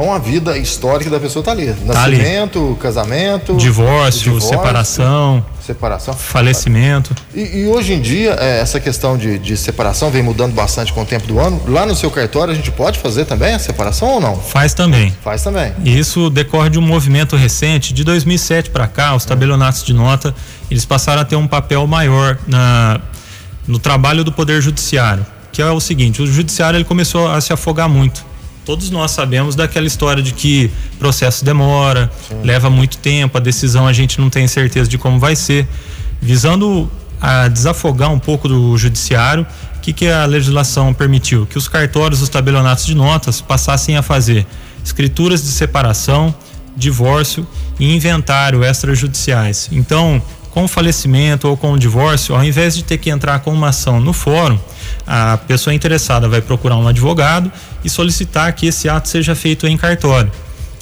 Então 0.00 0.14
a 0.14 0.18
vida 0.18 0.56
histórica 0.56 1.10
da 1.10 1.20
pessoa 1.20 1.42
está 1.42 1.52
ali. 1.52 1.66
Nascimento, 1.84 2.58
tá 2.58 2.66
ali. 2.66 2.76
casamento, 2.76 3.54
divórcio, 3.54 4.32
divórcio, 4.32 4.48
separação, 4.48 5.44
separação, 5.60 6.14
falecimento. 6.14 7.14
E, 7.34 7.58
e 7.58 7.66
hoje 7.66 7.92
em 7.92 8.00
dia 8.00 8.34
é, 8.40 8.60
essa 8.60 8.80
questão 8.80 9.18
de, 9.18 9.38
de, 9.38 9.58
separação 9.58 10.10
vem 10.10 10.22
mudando 10.22 10.54
bastante 10.54 10.90
com 10.90 11.02
o 11.02 11.04
tempo 11.04 11.26
do 11.26 11.38
ano. 11.38 11.60
Lá 11.68 11.84
no 11.84 11.94
seu 11.94 12.10
cartório 12.10 12.50
a 12.50 12.56
gente 12.56 12.70
pode 12.70 12.98
fazer 12.98 13.26
também 13.26 13.52
a 13.52 13.58
separação 13.58 14.08
ou 14.08 14.20
não? 14.22 14.36
Faz 14.36 14.72
também. 14.72 15.14
Faz 15.22 15.42
também. 15.42 15.74
Isso 15.84 16.30
decorre 16.30 16.70
de 16.70 16.78
um 16.78 16.82
movimento 16.82 17.36
recente 17.36 17.92
de 17.92 18.02
2007 18.02 18.70
para 18.70 18.88
cá. 18.88 19.14
Os 19.14 19.26
tabelionatos 19.26 19.84
de 19.84 19.92
nota 19.92 20.34
eles 20.70 20.86
passaram 20.86 21.20
a 21.20 21.26
ter 21.26 21.36
um 21.36 21.46
papel 21.46 21.86
maior 21.86 22.38
na 22.46 23.02
no 23.68 23.78
trabalho 23.78 24.24
do 24.24 24.32
poder 24.32 24.62
judiciário, 24.62 25.26
que 25.52 25.60
é 25.60 25.70
o 25.70 25.78
seguinte: 25.78 26.22
o 26.22 26.26
judiciário 26.26 26.78
ele 26.78 26.84
começou 26.84 27.30
a 27.30 27.38
se 27.38 27.52
afogar 27.52 27.86
muito 27.86 28.29
todos 28.70 28.88
nós 28.88 29.10
sabemos 29.10 29.56
daquela 29.56 29.88
história 29.88 30.22
de 30.22 30.32
que 30.32 30.70
processo 30.96 31.44
demora, 31.44 32.08
Sim. 32.28 32.36
leva 32.44 32.70
muito 32.70 32.98
tempo, 32.98 33.36
a 33.36 33.40
decisão 33.40 33.84
a 33.84 33.92
gente 33.92 34.20
não 34.20 34.30
tem 34.30 34.46
certeza 34.46 34.88
de 34.88 34.96
como 34.96 35.18
vai 35.18 35.34
ser. 35.34 35.66
Visando 36.22 36.88
a 37.20 37.48
desafogar 37.48 38.12
um 38.12 38.18
pouco 38.20 38.46
do 38.46 38.78
judiciário, 38.78 39.44
o 39.76 39.80
que, 39.80 39.92
que 39.92 40.06
a 40.06 40.24
legislação 40.24 40.94
permitiu? 40.94 41.46
Que 41.46 41.58
os 41.58 41.66
cartórios, 41.66 42.22
os 42.22 42.28
tabelionatos 42.28 42.86
de 42.86 42.94
notas 42.94 43.40
passassem 43.40 43.96
a 43.96 44.02
fazer 44.02 44.46
escrituras 44.84 45.42
de 45.42 45.48
separação, 45.48 46.32
divórcio 46.76 47.44
e 47.80 47.92
inventário 47.92 48.62
extrajudiciais. 48.62 49.68
Então, 49.72 50.22
com 50.52 50.62
o 50.62 50.68
falecimento 50.68 51.48
ou 51.48 51.56
com 51.56 51.72
o 51.72 51.78
divórcio, 51.78 52.36
ao 52.36 52.44
invés 52.44 52.76
de 52.76 52.84
ter 52.84 52.98
que 52.98 53.10
entrar 53.10 53.40
com 53.40 53.52
uma 53.52 53.70
ação 53.70 53.98
no 53.98 54.12
fórum, 54.12 54.60
a 55.06 55.36
pessoa 55.36 55.74
interessada 55.74 56.28
vai 56.28 56.40
procurar 56.40 56.76
um 56.76 56.86
advogado 56.86 57.50
e 57.84 57.90
solicitar 57.90 58.52
que 58.52 58.66
esse 58.66 58.88
ato 58.88 59.08
seja 59.08 59.34
feito 59.34 59.66
em 59.66 59.76
cartório. 59.76 60.30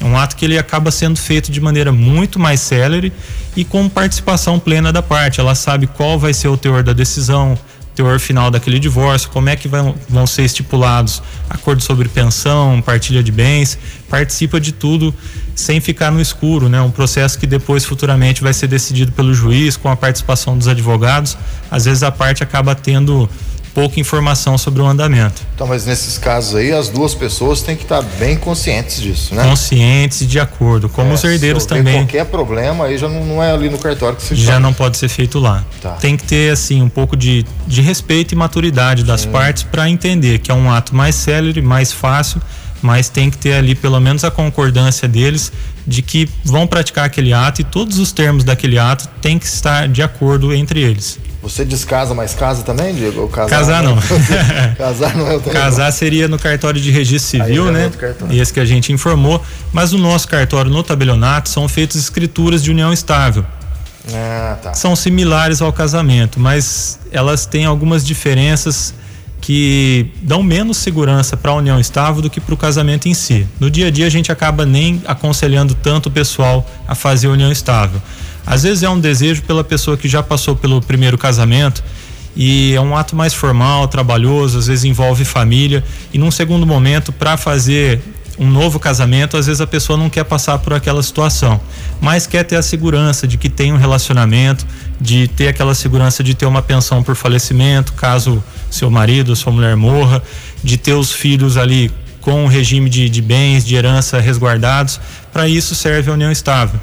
É 0.00 0.04
um 0.04 0.16
ato 0.16 0.36
que 0.36 0.44
ele 0.44 0.56
acaba 0.56 0.90
sendo 0.90 1.18
feito 1.18 1.50
de 1.50 1.60
maneira 1.60 1.90
muito 1.90 2.38
mais 2.38 2.60
célere 2.60 3.12
e 3.56 3.64
com 3.64 3.88
participação 3.88 4.58
plena 4.58 4.92
da 4.92 5.02
parte. 5.02 5.40
Ela 5.40 5.54
sabe 5.54 5.86
qual 5.88 6.18
vai 6.18 6.32
ser 6.32 6.48
o 6.48 6.56
teor 6.56 6.84
da 6.84 6.92
decisão, 6.92 7.58
teor 7.96 8.20
final 8.20 8.48
daquele 8.48 8.78
divórcio, 8.78 9.28
como 9.30 9.48
é 9.48 9.56
que 9.56 9.66
vão, 9.66 9.92
vão 10.08 10.24
ser 10.24 10.42
estipulados 10.44 11.20
acordo 11.50 11.82
sobre 11.82 12.08
pensão, 12.08 12.80
partilha 12.80 13.24
de 13.24 13.32
bens, 13.32 13.76
participa 14.08 14.60
de 14.60 14.70
tudo 14.70 15.12
sem 15.52 15.80
ficar 15.80 16.12
no 16.12 16.20
escuro, 16.20 16.68
né? 16.68 16.80
Um 16.80 16.92
processo 16.92 17.36
que 17.36 17.46
depois 17.46 17.84
futuramente 17.84 18.40
vai 18.40 18.52
ser 18.52 18.68
decidido 18.68 19.10
pelo 19.10 19.34
juiz 19.34 19.76
com 19.76 19.88
a 19.88 19.96
participação 19.96 20.56
dos 20.56 20.68
advogados. 20.68 21.36
Às 21.68 21.86
vezes 21.86 22.04
a 22.04 22.12
parte 22.12 22.44
acaba 22.44 22.76
tendo 22.76 23.28
pouca 23.78 24.00
informação 24.00 24.58
sobre 24.58 24.82
o 24.82 24.87
andamento. 24.87 25.40
Então, 25.54 25.64
mas 25.64 25.87
nesses 25.87 26.18
casos 26.18 26.56
aí, 26.56 26.73
as 26.73 26.88
duas 26.88 27.14
pessoas 27.14 27.62
têm 27.62 27.76
que 27.76 27.85
estar 27.85 28.02
bem 28.02 28.37
conscientes 28.37 29.00
disso, 29.00 29.32
né? 29.37 29.44
Conscientes 29.44 30.20
e 30.20 30.26
de 30.26 30.40
acordo, 30.40 30.88
como 30.88 31.12
é, 31.12 31.14
os 31.14 31.23
herdeiros 31.23 31.62
se 31.62 31.68
também. 31.68 31.99
qualquer 31.99 32.26
problema 32.26 32.87
aí 32.87 32.99
já 32.99 33.08
não, 33.08 33.25
não, 33.25 33.40
é 33.40 33.52
ali 33.52 33.70
no 33.70 33.78
cartório 33.78 34.16
que 34.16 34.23
se 34.25 34.35
Já 34.35 34.58
não 34.58 34.73
pode 34.73 34.97
ser 34.97 35.08
feito 35.08 35.38
lá. 35.38 35.64
Tá. 35.80 35.92
Tem 35.92 36.16
que 36.16 36.25
ter, 36.25 36.52
assim, 36.52 36.82
um 36.82 36.88
pouco 36.88 37.16
de, 37.16 37.47
de 37.68 37.80
respeito 37.80 38.32
e 38.32 38.37
maturidade 38.37 39.04
das 39.04 39.20
Sim. 39.20 39.30
partes 39.30 39.62
para 39.62 39.88
entender 39.88 40.40
que 40.40 40.50
é 40.50 40.54
um 40.54 40.68
ato 40.68 40.92
mais 40.92 41.14
célere, 41.14 41.62
mais 41.62 41.92
fácil, 41.92 42.42
mas 42.82 43.08
tem 43.08 43.30
que 43.30 43.38
ter 43.38 43.52
ali 43.52 43.76
pelo 43.76 44.00
menos 44.00 44.25
a 44.25 44.30
concordância 44.30 45.06
deles 45.06 45.52
de 45.87 46.02
que 46.02 46.28
vão 46.44 46.66
praticar 46.66 47.04
aquele 47.04 47.32
ato 47.32 47.61
e 47.61 47.64
todos 47.64 48.00
os 48.00 48.11
termos 48.11 48.42
daquele 48.42 48.76
ato 48.76 49.08
têm 49.23 49.38
que 49.38 49.47
estar 49.47 49.87
de 49.87 50.02
acordo 50.02 50.52
entre 50.52 50.80
eles. 50.80 51.18
Você 51.40 51.64
descasa, 51.64 52.14
mas 52.14 52.35
casa 52.35 52.62
também, 52.64 52.95
Diego? 52.95 53.23
Ou 53.23 53.28
casar, 53.28 53.59
casar 53.59 53.83
não. 53.83 53.97
casar 54.76 55.16
não 55.16 55.30
é 55.30 55.37
o 55.37 55.40
Casar 55.40 55.92
seria 55.92 56.26
no 56.26 56.38
cartório 56.38 56.80
de 56.80 56.90
registro 56.90 57.30
civil, 57.30 57.68
é 57.68 57.73
né? 57.73 57.90
Esse 58.30 58.52
que 58.52 58.59
a 58.59 58.64
gente 58.64 58.92
informou. 58.92 59.40
Mas 59.73 59.92
no 59.92 59.99
nosso 59.99 60.26
cartório, 60.26 60.71
no 60.71 60.83
tabelionato, 60.83 61.49
são 61.49 61.68
feitas 61.68 61.97
escrituras 61.97 62.62
de 62.62 62.71
união 62.73 62.92
estável. 62.92 63.45
Ah, 64.12 64.57
tá. 64.62 64.75
São 64.75 64.97
similares 64.97 65.62
ao 65.62 65.73
casamento, 65.73 66.40
mas 66.40 66.99
elas 67.12 67.47
têm 67.47 67.66
algumas 67.66 68.04
diferenças 68.04 68.95
que 69.40 70.11
dão 70.21 70.42
menos 70.42 70.78
segurança 70.78 71.37
para 71.37 71.52
a 71.52 71.54
união 71.54 71.78
estável 71.78 72.21
do 72.21 72.28
que 72.28 72.40
para 72.40 72.54
o 72.54 72.57
casamento 72.57 73.09
em 73.09 73.14
si. 73.14 73.47
No 73.61 73.71
dia 73.71 73.87
a 73.87 73.90
dia 73.90 74.07
a 74.07 74.11
gente 74.11 74.33
acaba 74.33 74.66
nem 74.66 75.00
aconselhando 75.07 75.75
tanto 75.75 76.07
o 76.07 76.11
pessoal 76.11 76.68
a 76.87 76.95
fazer 76.95 77.28
a 77.28 77.30
união 77.30 77.52
estável. 77.52 78.02
Às 78.49 78.62
vezes 78.62 78.83
é 78.83 78.88
um 78.88 78.99
desejo 78.99 79.43
pela 79.43 79.62
pessoa 79.62 79.95
que 79.95 80.09
já 80.09 80.23
passou 80.23 80.57
pelo 80.57 80.81
primeiro 80.81 81.19
casamento 81.19 81.85
e 82.35 82.73
é 82.75 82.81
um 82.81 82.97
ato 82.97 83.14
mais 83.14 83.35
formal, 83.35 83.87
trabalhoso, 83.88 84.59
às 84.59 84.69
vezes 84.69 84.87
envolve 84.87 85.23
família 85.23 85.85
e 86.14 86.19
num 86.19 86.31
segundo 86.31 86.67
momento 86.67 87.12
para 87.12 87.37
fazer 87.37 88.00
um 88.38 88.49
novo 88.49 88.81
casamento, 88.81 89.37
às 89.37 89.45
vezes 89.47 89.61
a 89.61 89.67
pessoa 89.67 89.99
não 89.99 90.09
quer 90.09 90.25
passar 90.25 90.59
por 90.61 90.73
aquela 90.73 91.02
situação, 91.02 91.61
mas 92.00 92.26
quer 92.26 92.43
ter 92.43 92.57
a 92.57 92.62
segurança 92.62 93.26
de 93.26 93.37
que 93.37 93.50
tem 93.50 93.71
um 93.71 93.76
relacionamento, 93.76 94.67
de 94.99 95.28
ter 95.28 95.49
aquela 95.49 95.75
segurança 95.75 96.25
de 96.25 96.33
ter 96.33 96.47
uma 96.47 96.62
pensão 96.62 97.02
por 97.02 97.14
falecimento, 97.17 97.93
caso 97.93 98.43
seu 98.71 98.90
marido 98.90 99.37
sua 99.37 99.52
mulher 99.52 99.76
morra, 99.76 100.23
de 100.64 100.78
ter 100.78 100.95
os 100.95 101.12
filhos 101.12 101.59
ali 101.59 101.90
com 102.23 102.45
um 102.45 102.47
regime 102.47 102.88
de, 102.88 103.11
de 103.11 103.21
bens, 103.21 103.62
de 103.62 103.75
herança 103.75 104.19
resguardados. 104.19 104.99
Para 105.35 105.47
isso 105.47 105.75
serve 105.75 106.11
a 106.11 106.14
união 106.14 106.33
estável. 106.33 106.81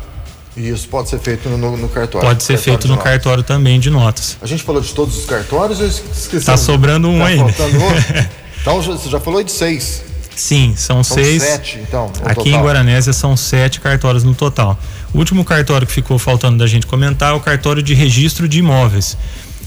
E 0.58 0.70
isso 0.70 0.88
pode 0.88 1.10
ser 1.10 1.20
feito 1.20 1.50
no, 1.50 1.78
no 1.78 1.90
cartório. 1.90 2.28
Pode 2.28 2.44
ser 2.44 2.54
cartório 2.54 2.80
feito 2.80 2.88
no 2.88 2.98
cartório 2.98 3.44
também 3.44 3.80
de 3.80 3.90
notas. 3.90 4.38
A 4.42 4.46
gente 4.46 4.64
falou 4.64 4.82
de 4.82 4.94
todos 4.94 5.18
os 5.18 5.26
cartórios 5.26 5.80
ou 5.80 5.88
esquecemos? 5.88 6.46
Tá 6.46 6.58
sobrando 6.58 7.10
um 7.10 7.20
tá 7.20 7.26
ainda. 7.26 7.54
então 8.62 8.82
você 8.82 9.10
já 9.10 9.20
falou 9.20 9.44
de 9.44 9.52
seis. 9.52 10.04
Sim, 10.36 10.74
são, 10.76 11.04
são 11.04 11.18
seis. 11.18 11.44
Sete, 11.44 11.80
então. 11.80 12.12
Aqui 12.24 12.44
total. 12.44 12.48
em 12.48 12.64
Guaranésia 12.64 13.14
são 13.14 13.38
sete 13.38 13.80
cartórios 13.80 14.24
no 14.24 14.36
total. 14.36 14.78
O 15.14 15.18
último 15.18 15.46
cartório 15.46 15.88
que 15.88 15.94
ficou 15.94 16.20
faltando 16.20 16.58
da 16.58 16.68
gente 16.68 16.86
comentar 16.86 17.32
é 17.32 17.36
o 17.36 17.40
cartório 17.40 17.82
de 17.82 17.94
registro 17.94 18.48
de 18.48 18.60
imóveis. 18.60 19.18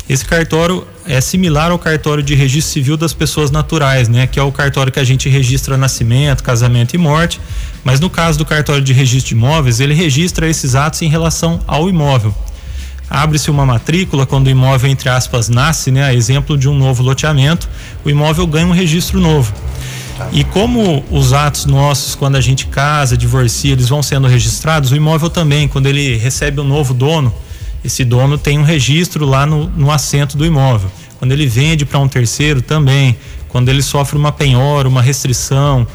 Esse 0.09 0.25
cartório 0.25 0.87
é 1.07 1.21
similar 1.21 1.71
ao 1.71 1.79
cartório 1.79 2.23
de 2.23 2.35
registro 2.35 2.73
civil 2.73 2.97
das 2.97 3.13
pessoas 3.13 3.51
naturais, 3.51 4.09
né? 4.09 4.27
Que 4.27 4.39
é 4.39 4.43
o 4.43 4.51
cartório 4.51 4.91
que 4.91 4.99
a 4.99 5.05
gente 5.05 5.29
registra 5.29 5.77
nascimento, 5.77 6.43
casamento 6.43 6.95
e 6.95 6.99
morte. 6.99 7.41
Mas 7.85 8.01
no 8.01 8.11
caso 8.11 8.39
do 8.39 8.45
cartório 8.45 8.83
de 8.83 8.93
registro 8.93 9.29
de 9.29 9.35
imóveis, 9.35 9.81
ele 9.81 9.95
registra 9.95 10.49
esses 10.49 10.75
atos 10.75 11.03
em 11.03 11.09
relação 11.09 11.61
ao 11.67 11.89
imóvel. 11.89 12.35
Abre-se 13.11 13.51
uma 13.51 13.65
matrícula 13.65 14.27
quando 14.27 14.49
o 14.49 14.51
imóvel, 14.51 14.91
entre 14.91 15.09
aspas, 15.09 15.49
nasce, 15.49 15.91
né? 15.91 16.05
A 16.05 16.15
exemplo 16.15 16.59
de 16.59 16.69
um 16.69 16.75
novo 16.75 17.03
loteamento, 17.03 17.69
o 18.05 18.11
imóvel 18.11 18.47
ganha 18.47 18.67
um 18.67 18.73
registro 18.73 19.19
novo. 19.19 19.53
E 20.33 20.45
como 20.45 21.05
os 21.11 21.33
atos 21.33 21.65
nossos, 21.65 22.15
quando 22.15 22.37
a 22.37 22.41
gente 22.41 22.67
casa, 22.67 23.17
divorcia, 23.17 23.73
eles 23.73 23.89
vão 23.89 24.03
sendo 24.03 24.27
registrados, 24.27 24.91
o 24.91 24.97
imóvel 24.97 25.31
também, 25.31 25.69
quando 25.69 25.87
ele 25.87 26.17
recebe 26.17 26.61
um 26.61 26.65
novo 26.65 26.93
dono, 26.93 27.33
esse 27.85 28.05
dono 28.05 28.37
tem 28.37 28.59
um 28.59 28.65
registro 28.65 29.25
lá 29.25 29.47
no, 29.47 29.69
no 29.71 29.91
assento 29.91 30.37
do 30.37 30.45
imóvel. 30.45 30.91
Quando 31.19 31.33
ele 31.33 31.47
vende 31.47 31.85
para 31.85 31.99
um 31.99 32.09
terceiro, 32.09 32.61
também. 32.61 33.17
Quando 33.49 33.69
ele 33.69 33.83
sofre 33.83 34.19
uma 34.19 34.31
penhora, 34.31 34.89
uma 34.89 35.01
restrição, 35.01 35.87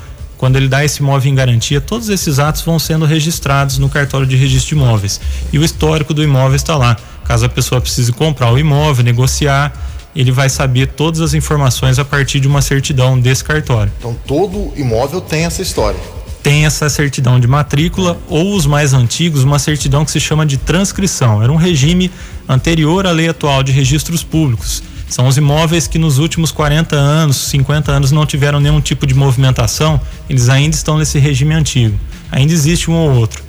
quando 0.44 0.58
ele 0.58 0.68
dá 0.68 0.84
esse 0.84 1.00
imóvel 1.00 1.32
em 1.32 1.36
garantia, 1.36 1.80
todos 1.80 2.10
esses 2.10 2.38
atos 2.38 2.64
vão 2.64 2.78
sendo 2.78 3.06
registrados 3.06 3.78
no 3.78 3.88
cartório 3.88 4.28
de 4.28 4.36
registro 4.36 4.76
de 4.76 4.82
imóveis. 4.82 5.22
E 5.54 5.58
o 5.58 5.64
histórico 5.64 6.14
do 6.14 6.22
imóvel 6.22 6.58
está 6.58 6.76
lá. 6.76 6.98
Caso 7.24 7.46
a 7.46 7.50
pessoa 7.50 7.80
precise 7.80 8.12
comprar 8.12 8.52
o 8.52 8.60
imóvel, 8.60 9.06
negociar, 9.06 9.72
ele 10.14 10.34
vai 10.34 10.50
saber 10.50 10.88
todas 10.88 11.22
as 11.22 11.34
informações 11.34 11.98
a 11.98 12.04
partir 12.04 12.42
de 12.42 12.48
uma 12.50 12.62
certidão 12.62 13.18
desse 13.18 13.42
cartório. 13.42 13.90
Então 13.98 14.14
todo 14.28 14.74
imóvel 14.76 15.22
tem 15.22 15.46
essa 15.46 15.62
história 15.62 16.00
tem 16.44 16.66
essa 16.66 16.90
certidão 16.90 17.40
de 17.40 17.48
matrícula 17.48 18.20
ou 18.28 18.54
os 18.54 18.66
mais 18.66 18.94
antigos, 18.94 19.46
uma 19.46 19.58
certidão 19.58 20.04
que 20.04 20.12
se 20.12 20.20
chama 20.20 20.46
de 20.46 20.58
transcrição. 20.58 21.42
Era 21.42 21.50
um 21.50 21.56
regime 21.56 22.12
anterior 22.50 23.08
à 23.08 23.12
lei 23.12 23.30
atual 23.30 23.64
de 23.64 23.72
registros 23.72 24.26
públicos. 24.26 24.84
São 25.14 25.28
os 25.28 25.38
imóveis 25.38 25.86
que 25.86 26.00
nos 26.00 26.18
últimos 26.18 26.52
40 26.52 26.96
anos, 26.96 27.38
50 27.38 27.92
anos 27.92 28.12
não 28.12 28.26
tiveram 28.26 28.60
nenhum 28.60 28.82
tipo 28.82 29.06
de 29.06 29.14
movimentação, 29.14 30.02
eles 30.28 30.50
ainda 30.50 30.76
estão 30.76 30.98
nesse 30.98 31.20
regime 31.20 31.54
antigo. 31.54 31.96
Ainda 32.32 32.52
existe 32.52 32.90
um 32.90 32.96
ou 32.96 33.12
outro. 33.12 33.44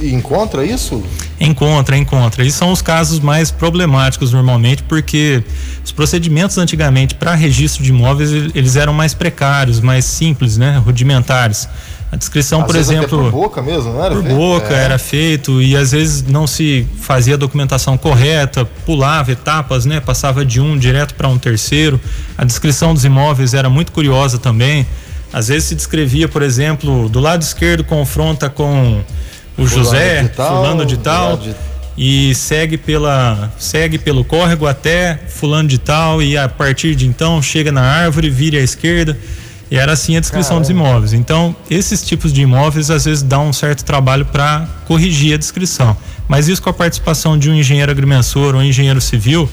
E 0.00 0.14
encontra 0.14 0.64
isso? 0.64 1.02
Encontra, 1.40 1.96
encontra. 1.96 2.44
E 2.44 2.52
são 2.52 2.70
os 2.70 2.80
casos 2.80 3.18
mais 3.18 3.50
problemáticos 3.50 4.32
normalmente, 4.32 4.84
porque 4.84 5.42
os 5.84 5.90
procedimentos 5.90 6.56
antigamente 6.56 7.16
para 7.16 7.34
registro 7.34 7.82
de 7.82 7.90
imóveis 7.90 8.30
eles 8.54 8.76
eram 8.76 8.92
mais 8.92 9.12
precários, 9.12 9.80
mais 9.80 10.04
simples, 10.04 10.56
né, 10.56 10.78
rudimentares. 10.78 11.68
A 12.10 12.16
descrição, 12.16 12.60
às 12.60 12.66
por 12.66 12.76
exemplo. 12.76 13.18
por 13.24 13.30
boca 13.30 13.60
mesmo, 13.60 13.92
não 13.92 14.02
era? 14.02 14.14
Por 14.14 14.24
feito? 14.24 14.36
boca 14.36 14.74
é. 14.74 14.84
era 14.84 14.98
feito 14.98 15.60
e 15.60 15.76
às 15.76 15.92
vezes 15.92 16.22
não 16.22 16.46
se 16.46 16.86
fazia 17.00 17.34
a 17.34 17.36
documentação 17.36 17.98
correta, 17.98 18.64
pulava 18.86 19.30
etapas, 19.30 19.84
né? 19.84 20.00
Passava 20.00 20.44
de 20.44 20.60
um 20.60 20.78
direto 20.78 21.14
para 21.14 21.28
um 21.28 21.38
terceiro. 21.38 22.00
A 22.36 22.44
descrição 22.44 22.94
dos 22.94 23.04
imóveis 23.04 23.52
era 23.52 23.68
muito 23.68 23.92
curiosa 23.92 24.38
também. 24.38 24.86
Às 25.30 25.48
vezes 25.48 25.68
se 25.68 25.74
descrevia, 25.74 26.26
por 26.26 26.42
exemplo, 26.42 27.08
do 27.10 27.20
lado 27.20 27.42
esquerdo 27.42 27.84
confronta 27.84 28.48
com 28.48 29.02
o 29.58 29.66
fulano 29.66 29.84
José, 29.84 30.22
de 30.22 30.28
tal, 30.30 30.56
fulano 30.56 30.86
de 30.86 30.96
tal. 30.96 31.36
De... 31.36 31.54
E 32.00 32.34
segue 32.34 32.78
pela 32.78 33.52
segue 33.58 33.98
pelo 33.98 34.24
córrego 34.24 34.66
até 34.66 35.18
fulano 35.28 35.68
de 35.68 35.78
tal 35.78 36.22
e 36.22 36.38
a 36.38 36.48
partir 36.48 36.94
de 36.94 37.06
então 37.06 37.42
chega 37.42 37.70
na 37.70 37.82
árvore, 37.82 38.30
vira 38.30 38.58
à 38.58 38.62
esquerda. 38.62 39.18
E 39.70 39.76
era 39.76 39.92
assim 39.92 40.16
a 40.16 40.20
descrição 40.20 40.56
Caramba. 40.56 40.62
dos 40.62 40.70
imóveis. 40.70 41.12
Então, 41.12 41.54
esses 41.70 42.02
tipos 42.02 42.32
de 42.32 42.40
imóveis 42.42 42.90
às 42.90 43.04
vezes 43.04 43.22
dão 43.22 43.48
um 43.48 43.52
certo 43.52 43.84
trabalho 43.84 44.24
para 44.24 44.66
corrigir 44.86 45.34
a 45.34 45.36
descrição. 45.36 45.96
Mas 46.26 46.48
isso 46.48 46.62
com 46.62 46.70
a 46.70 46.72
participação 46.72 47.38
de 47.38 47.50
um 47.50 47.54
engenheiro 47.54 47.90
agrimensor 47.90 48.54
ou 48.54 48.60
um 48.60 48.64
engenheiro 48.64 49.00
civil 49.00 49.48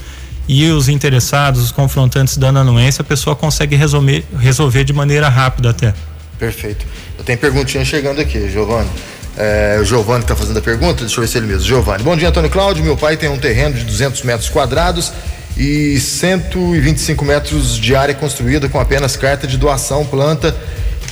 e 0.47 0.69
os 0.69 0.87
interessados, 0.89 1.61
os 1.61 1.71
confrontantes 1.71 2.37
dando 2.37 2.59
anuência, 2.59 3.01
a 3.01 3.05
pessoa 3.05 3.35
consegue 3.35 3.75
resolver, 3.75 4.23
resolver 4.37 4.83
de 4.83 4.93
maneira 4.93 5.27
rápida 5.27 5.71
até. 5.71 5.93
Perfeito. 6.37 6.85
Eu 7.17 7.23
tenho 7.23 7.39
perguntinha 7.39 7.83
chegando 7.83 8.21
aqui, 8.21 8.49
Giovanni. 8.49 8.89
É, 9.37 9.79
o 9.81 9.85
Giovanni 9.85 10.21
está 10.21 10.35
fazendo 10.35 10.59
a 10.59 10.61
pergunta, 10.61 11.01
deixa 11.01 11.17
eu 11.17 11.21
ver 11.21 11.27
se 11.27 11.37
ele 11.37 11.47
mesmo. 11.47 11.63
Giovanni, 11.63 12.03
bom 12.03 12.15
dia, 12.15 12.29
Antônio 12.29 12.49
Cláudio. 12.49 12.83
Meu 12.83 12.95
pai 12.95 13.17
tem 13.17 13.29
um 13.29 13.37
terreno 13.37 13.75
de 13.75 13.83
200 13.83 14.21
metros 14.23 14.49
quadrados 14.49 15.11
e 15.57 15.99
125 15.99 17.23
metros 17.23 17.77
de 17.77 17.95
área 17.95 18.13
construída 18.13 18.67
com 18.67 18.79
apenas 18.79 19.15
carta 19.15 19.47
de 19.47 19.57
doação 19.57 20.05
planta 20.05 20.55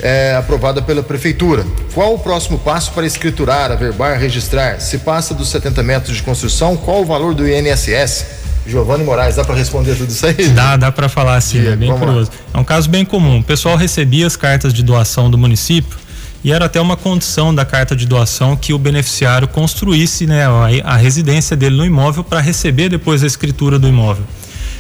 é, 0.02 0.36
aprovada 0.38 0.82
pela 0.82 1.02
prefeitura. 1.02 1.66
Qual 1.94 2.14
o 2.16 2.20
próximo 2.20 2.60
passo 2.60 2.92
para 2.92 3.06
escriturar, 3.06 3.72
averbar, 3.72 4.20
registrar? 4.20 4.80
Se 4.80 4.98
passa 5.00 5.34
dos 5.34 5.50
70 5.50 5.82
metros 5.84 6.18
de 6.18 6.24
construção, 6.24 6.76
qual 6.76 7.02
o 7.02 7.06
valor 7.06 7.34
do 7.34 7.48
INSS? 7.48 8.44
Giovanni 8.66 9.04
Moraes, 9.04 9.36
dá 9.36 9.44
para 9.44 9.56
responder 9.56 9.96
tudo 9.96 10.10
isso 10.10 10.26
aí? 10.26 10.48
Dá, 10.50 10.78
dá 10.78 10.92
para 10.92 11.10
falar 11.10 11.40
sim, 11.42 11.68
é 11.68 11.76
bem 11.76 11.94
curioso. 11.98 12.32
É 12.54 12.58
um 12.58 12.64
caso 12.64 12.90
bem 12.90 13.04
comum. 13.04 13.40
O 13.40 13.44
pessoal 13.44 13.76
recebia 13.76 14.26
as 14.26 14.38
cartas 14.38 14.74
de 14.74 14.82
doação 14.82 15.30
do 15.30 15.38
município 15.38 15.98
e 16.44 16.52
era 16.52 16.66
até 16.66 16.82
uma 16.82 16.98
condição 16.98 17.56
da 17.56 17.64
carta 17.64 17.96
de 17.96 18.06
doação 18.06 18.56
que 18.56 18.74
o 18.74 18.78
beneficiário 18.78 19.48
construísse 19.48 20.28
né, 20.28 20.46
a, 20.46 20.94
a 20.94 20.96
residência 20.98 21.56
dele 21.56 21.78
no 21.78 21.86
imóvel 21.86 22.24
para 22.24 22.42
receber 22.42 22.90
depois 22.90 23.24
a 23.24 23.28
escritura 23.28 23.80
do 23.80 23.88
imóvel. 23.88 24.26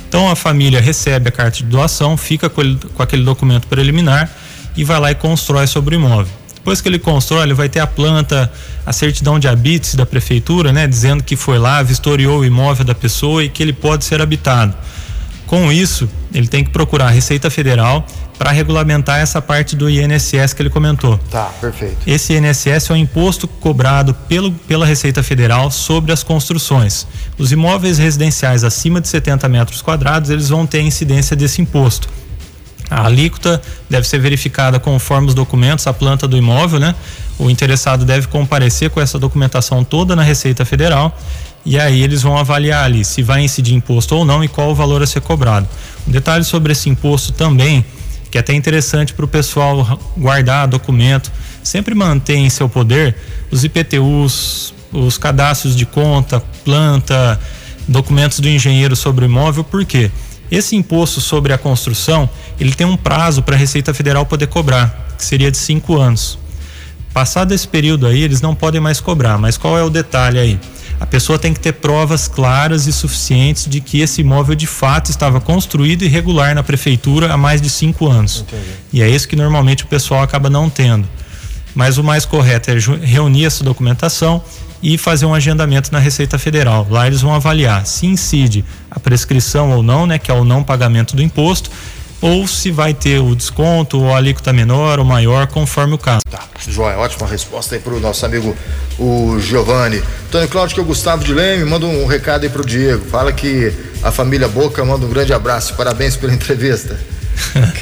Então 0.09 0.29
a 0.29 0.35
família 0.35 0.81
recebe 0.81 1.29
a 1.29 1.31
carta 1.31 1.57
de 1.57 1.63
doação, 1.63 2.17
fica 2.17 2.49
com, 2.49 2.61
ele, 2.61 2.77
com 2.93 3.01
aquele 3.01 3.23
documento 3.23 3.67
preliminar 3.67 4.29
e 4.75 4.83
vai 4.83 4.99
lá 4.99 5.11
e 5.11 5.15
constrói 5.15 5.65
sobre 5.65 5.95
o 5.95 5.99
imóvel. 5.99 6.31
Depois 6.55 6.81
que 6.81 6.87
ele 6.87 6.99
constrói, 6.99 7.43
ele 7.43 7.53
vai 7.53 7.67
ter 7.67 7.79
a 7.79 7.87
planta, 7.87 8.51
a 8.85 8.93
certidão 8.93 9.39
de 9.39 9.47
habites 9.47 9.95
da 9.95 10.05
prefeitura, 10.05 10.71
né, 10.71 10.87
dizendo 10.87 11.23
que 11.23 11.35
foi 11.35 11.57
lá, 11.57 11.81
vistoriou 11.81 12.39
o 12.39 12.45
imóvel 12.45 12.85
da 12.85 12.95
pessoa 12.95 13.43
e 13.43 13.49
que 13.49 13.61
ele 13.61 13.73
pode 13.73 14.05
ser 14.05 14.21
habitado. 14.21 14.73
Com 15.45 15.71
isso, 15.71 16.09
ele 16.33 16.47
tem 16.47 16.63
que 16.63 16.69
procurar 16.69 17.07
a 17.07 17.09
Receita 17.09 17.49
Federal 17.49 18.07
para 18.43 18.51
regulamentar 18.51 19.21
essa 19.21 19.41
parte 19.41 19.73
do 19.73 19.89
INSS 19.89 20.51
que 20.53 20.61
ele 20.61 20.69
comentou. 20.69 21.17
Tá, 21.31 21.45
perfeito. 21.61 21.99
Esse 22.05 22.33
INSS 22.33 22.89
é 22.89 22.93
o 22.93 22.97
imposto 22.97 23.47
cobrado 23.47 24.13
pelo, 24.27 24.51
pela 24.51 24.85
Receita 24.85 25.23
Federal 25.23 25.71
sobre 25.71 26.11
as 26.11 26.23
construções. 26.23 27.07
Os 27.37 27.53
imóveis 27.53 27.97
residenciais 27.97 28.65
acima 28.65 28.99
de 28.99 29.07
70 29.07 29.47
metros 29.47 29.81
quadrados, 29.81 30.29
eles 30.29 30.49
vão 30.49 30.65
ter 30.65 30.81
incidência 30.81 31.37
desse 31.37 31.61
imposto. 31.61 32.09
A 32.89 33.05
alíquota 33.05 33.61
deve 33.89 34.05
ser 34.05 34.19
verificada 34.19 34.77
conforme 34.77 35.29
os 35.29 35.33
documentos, 35.33 35.87
a 35.87 35.93
planta 35.93 36.27
do 36.27 36.35
imóvel, 36.35 36.81
né? 36.81 36.93
O 37.39 37.49
interessado 37.49 38.03
deve 38.03 38.27
comparecer 38.27 38.89
com 38.89 38.99
essa 38.99 39.17
documentação 39.17 39.85
toda 39.85 40.17
na 40.17 40.21
Receita 40.21 40.65
Federal 40.65 41.17
e 41.65 41.79
aí 41.79 42.03
eles 42.03 42.21
vão 42.21 42.37
avaliar 42.37 42.83
ali 42.83 43.05
se 43.05 43.23
vai 43.23 43.41
incidir 43.41 43.73
imposto 43.73 44.17
ou 44.17 44.25
não 44.25 44.43
e 44.43 44.49
qual 44.49 44.71
o 44.71 44.75
valor 44.75 45.01
a 45.01 45.07
ser 45.07 45.21
cobrado. 45.21 45.65
Um 46.05 46.11
detalhe 46.11 46.43
sobre 46.43 46.73
esse 46.73 46.89
imposto 46.89 47.31
também, 47.31 47.85
que 48.33 48.37
é 48.37 48.41
até 48.41 48.51
interessante 48.51 49.13
para 49.13 49.25
o 49.25 49.27
pessoal 49.27 49.99
guardar 50.17 50.67
documento, 50.67 51.31
sempre 51.61 51.93
manter 51.93 52.33
em 52.33 52.49
seu 52.49 52.67
poder 52.67 53.15
os 53.51 53.63
IPTUs, 53.63 54.73
os 54.91 55.19
cadastros 55.19 55.75
de 55.75 55.85
conta, 55.85 56.39
planta, 56.65 57.39
documentos 57.87 58.39
do 58.39 58.49
engenheiro 58.49 58.95
sobre 58.95 59.23
o 59.23 59.27
imóvel, 59.27 59.63
por 59.63 59.85
quê? 59.85 60.09
Esse 60.49 60.75
imposto 60.75 61.21
sobre 61.21 61.53
a 61.53 61.59
construção, 61.59 62.27
ele 62.59 62.73
tem 62.73 62.87
um 62.87 62.97
prazo 62.97 63.43
para 63.43 63.53
a 63.55 63.59
Receita 63.59 63.93
Federal 63.93 64.25
poder 64.25 64.47
cobrar, 64.47 65.13
que 65.15 65.23
seria 65.23 65.51
de 65.51 65.57
cinco 65.57 65.99
anos. 65.99 66.39
Passado 67.13 67.53
esse 67.53 67.67
período 67.67 68.07
aí, 68.07 68.23
eles 68.23 68.41
não 68.41 68.55
podem 68.55 68.81
mais 68.81 68.99
cobrar, 68.99 69.37
mas 69.37 69.59
qual 69.59 69.77
é 69.77 69.83
o 69.83 69.91
detalhe 69.91 70.39
aí? 70.39 70.59
A 71.03 71.05
pessoa 71.05 71.37
tem 71.37 71.53
que 71.53 71.59
ter 71.59 71.73
provas 71.73 72.29
claras 72.29 72.87
e 72.87 72.93
suficientes 72.93 73.67
de 73.67 73.81
que 73.81 73.99
esse 73.99 74.21
imóvel 74.21 74.55
de 74.55 74.65
fato 74.65 75.11
estava 75.11 75.41
construído 75.41 76.03
e 76.03 76.07
regular 76.07 76.55
na 76.55 76.63
prefeitura 76.63 77.33
há 77.33 77.35
mais 77.35 77.61
de 77.61 77.69
cinco 77.69 78.07
anos. 78.07 78.45
Entendi. 78.47 78.63
E 78.93 79.01
é 79.01 79.09
isso 79.09 79.27
que 79.27 79.35
normalmente 79.35 79.83
o 79.83 79.87
pessoal 79.87 80.23
acaba 80.23 80.49
não 80.49 80.69
tendo. 80.69 81.05
Mas 81.75 81.97
o 81.97 82.03
mais 82.05 82.23
correto 82.23 82.71
é 82.71 82.75
reunir 83.05 83.43
essa 83.43 83.65
documentação 83.65 84.41
e 84.81 84.97
fazer 84.97 85.25
um 85.25 85.35
agendamento 85.35 85.91
na 85.91 85.99
Receita 85.99 86.39
Federal. 86.39 86.87
Lá 86.89 87.05
eles 87.05 87.19
vão 87.19 87.33
avaliar 87.33 87.85
se 87.85 88.05
incide 88.05 88.63
a 88.89 88.97
prescrição 88.97 89.71
ou 89.71 89.83
não, 89.83 90.07
né, 90.07 90.17
que 90.17 90.31
é 90.31 90.33
o 90.33 90.45
não 90.45 90.63
pagamento 90.63 91.17
do 91.17 91.21
imposto, 91.21 91.69
ou 92.23 92.47
se 92.47 92.71
vai 92.71 92.93
ter 92.93 93.19
o 93.19 93.35
desconto 93.35 93.99
ou 93.99 94.13
a 94.13 94.17
alíquota 94.17 94.53
menor 94.53 94.97
ou 94.97 95.03
maior, 95.03 95.45
conforme 95.45 95.93
o 95.93 95.97
caso. 95.97 96.21
Tá, 96.31 96.47
joia, 96.69 96.97
ótima 96.97 97.27
resposta 97.27 97.75
aí 97.75 97.81
para 97.81 97.93
o 97.93 97.99
nosso 97.99 98.25
amigo 98.25 98.55
o 98.97 99.37
Giovanni. 99.41 100.01
Tony 100.31 100.47
Cláudio, 100.47 100.73
que 100.73 100.79
é 100.79 100.83
o 100.83 100.85
Gustavo 100.85 101.21
de 101.21 101.33
Leme, 101.33 101.65
manda 101.65 101.85
um 101.85 102.05
recado 102.05 102.43
aí 102.43 102.49
para 102.49 102.61
o 102.61 102.65
Diego. 102.65 103.03
Fala 103.09 103.33
que 103.33 103.73
a 104.01 104.09
família 104.09 104.47
Boca 104.47 104.85
manda 104.85 105.05
um 105.05 105.09
grande 105.09 105.33
abraço. 105.33 105.73
Parabéns 105.73 106.15
pela 106.15 106.31
entrevista. 106.33 106.97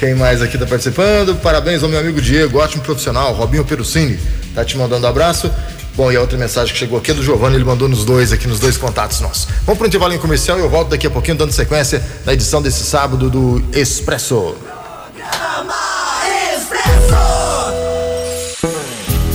Quem 0.00 0.16
mais 0.16 0.42
aqui 0.42 0.56
está 0.56 0.66
participando? 0.66 1.36
Parabéns 1.36 1.84
ao 1.84 1.88
meu 1.88 2.00
amigo 2.00 2.20
Diego, 2.20 2.58
ótimo 2.58 2.82
profissional. 2.82 3.32
Robinho 3.34 3.64
Perucini 3.64 4.18
tá 4.56 4.64
te 4.64 4.76
mandando 4.76 5.06
abraço. 5.06 5.52
Bom, 5.94 6.10
e 6.10 6.16
a 6.16 6.20
outra 6.20 6.38
mensagem 6.38 6.72
que 6.72 6.78
chegou 6.78 6.98
aqui 6.98 7.10
é 7.10 7.14
do 7.14 7.22
Giovanni, 7.22 7.56
ele 7.56 7.64
mandou 7.64 7.88
nos 7.88 8.04
dois 8.04 8.32
aqui, 8.32 8.48
nos 8.48 8.58
dois 8.58 8.76
contatos 8.76 9.20
nossos. 9.20 9.46
Vamos 9.66 9.78
para 9.78 9.84
o 9.84 9.88
intervalo 9.88 10.14
em 10.14 10.18
comercial 10.18 10.58
e 10.58 10.60
eu 10.60 10.70
volto 10.70 10.88
daqui 10.88 11.06
a 11.06 11.10
pouquinho 11.10 11.36
dando 11.36 11.52
sequência 11.52 12.02
na 12.24 12.32
edição 12.32 12.62
desse 12.62 12.84
sábado 12.84 13.28
do 13.28 13.62
Expresso. 13.74 14.54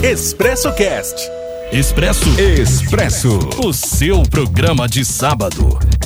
Expresso 0.01 0.71
Cast. 0.73 1.29
Expresso 1.71 2.29
Expresso. 2.39 3.39
O 3.63 3.73
seu 3.73 4.23
programa 4.23 4.87
de 4.87 5.03
sábado. 5.03 5.96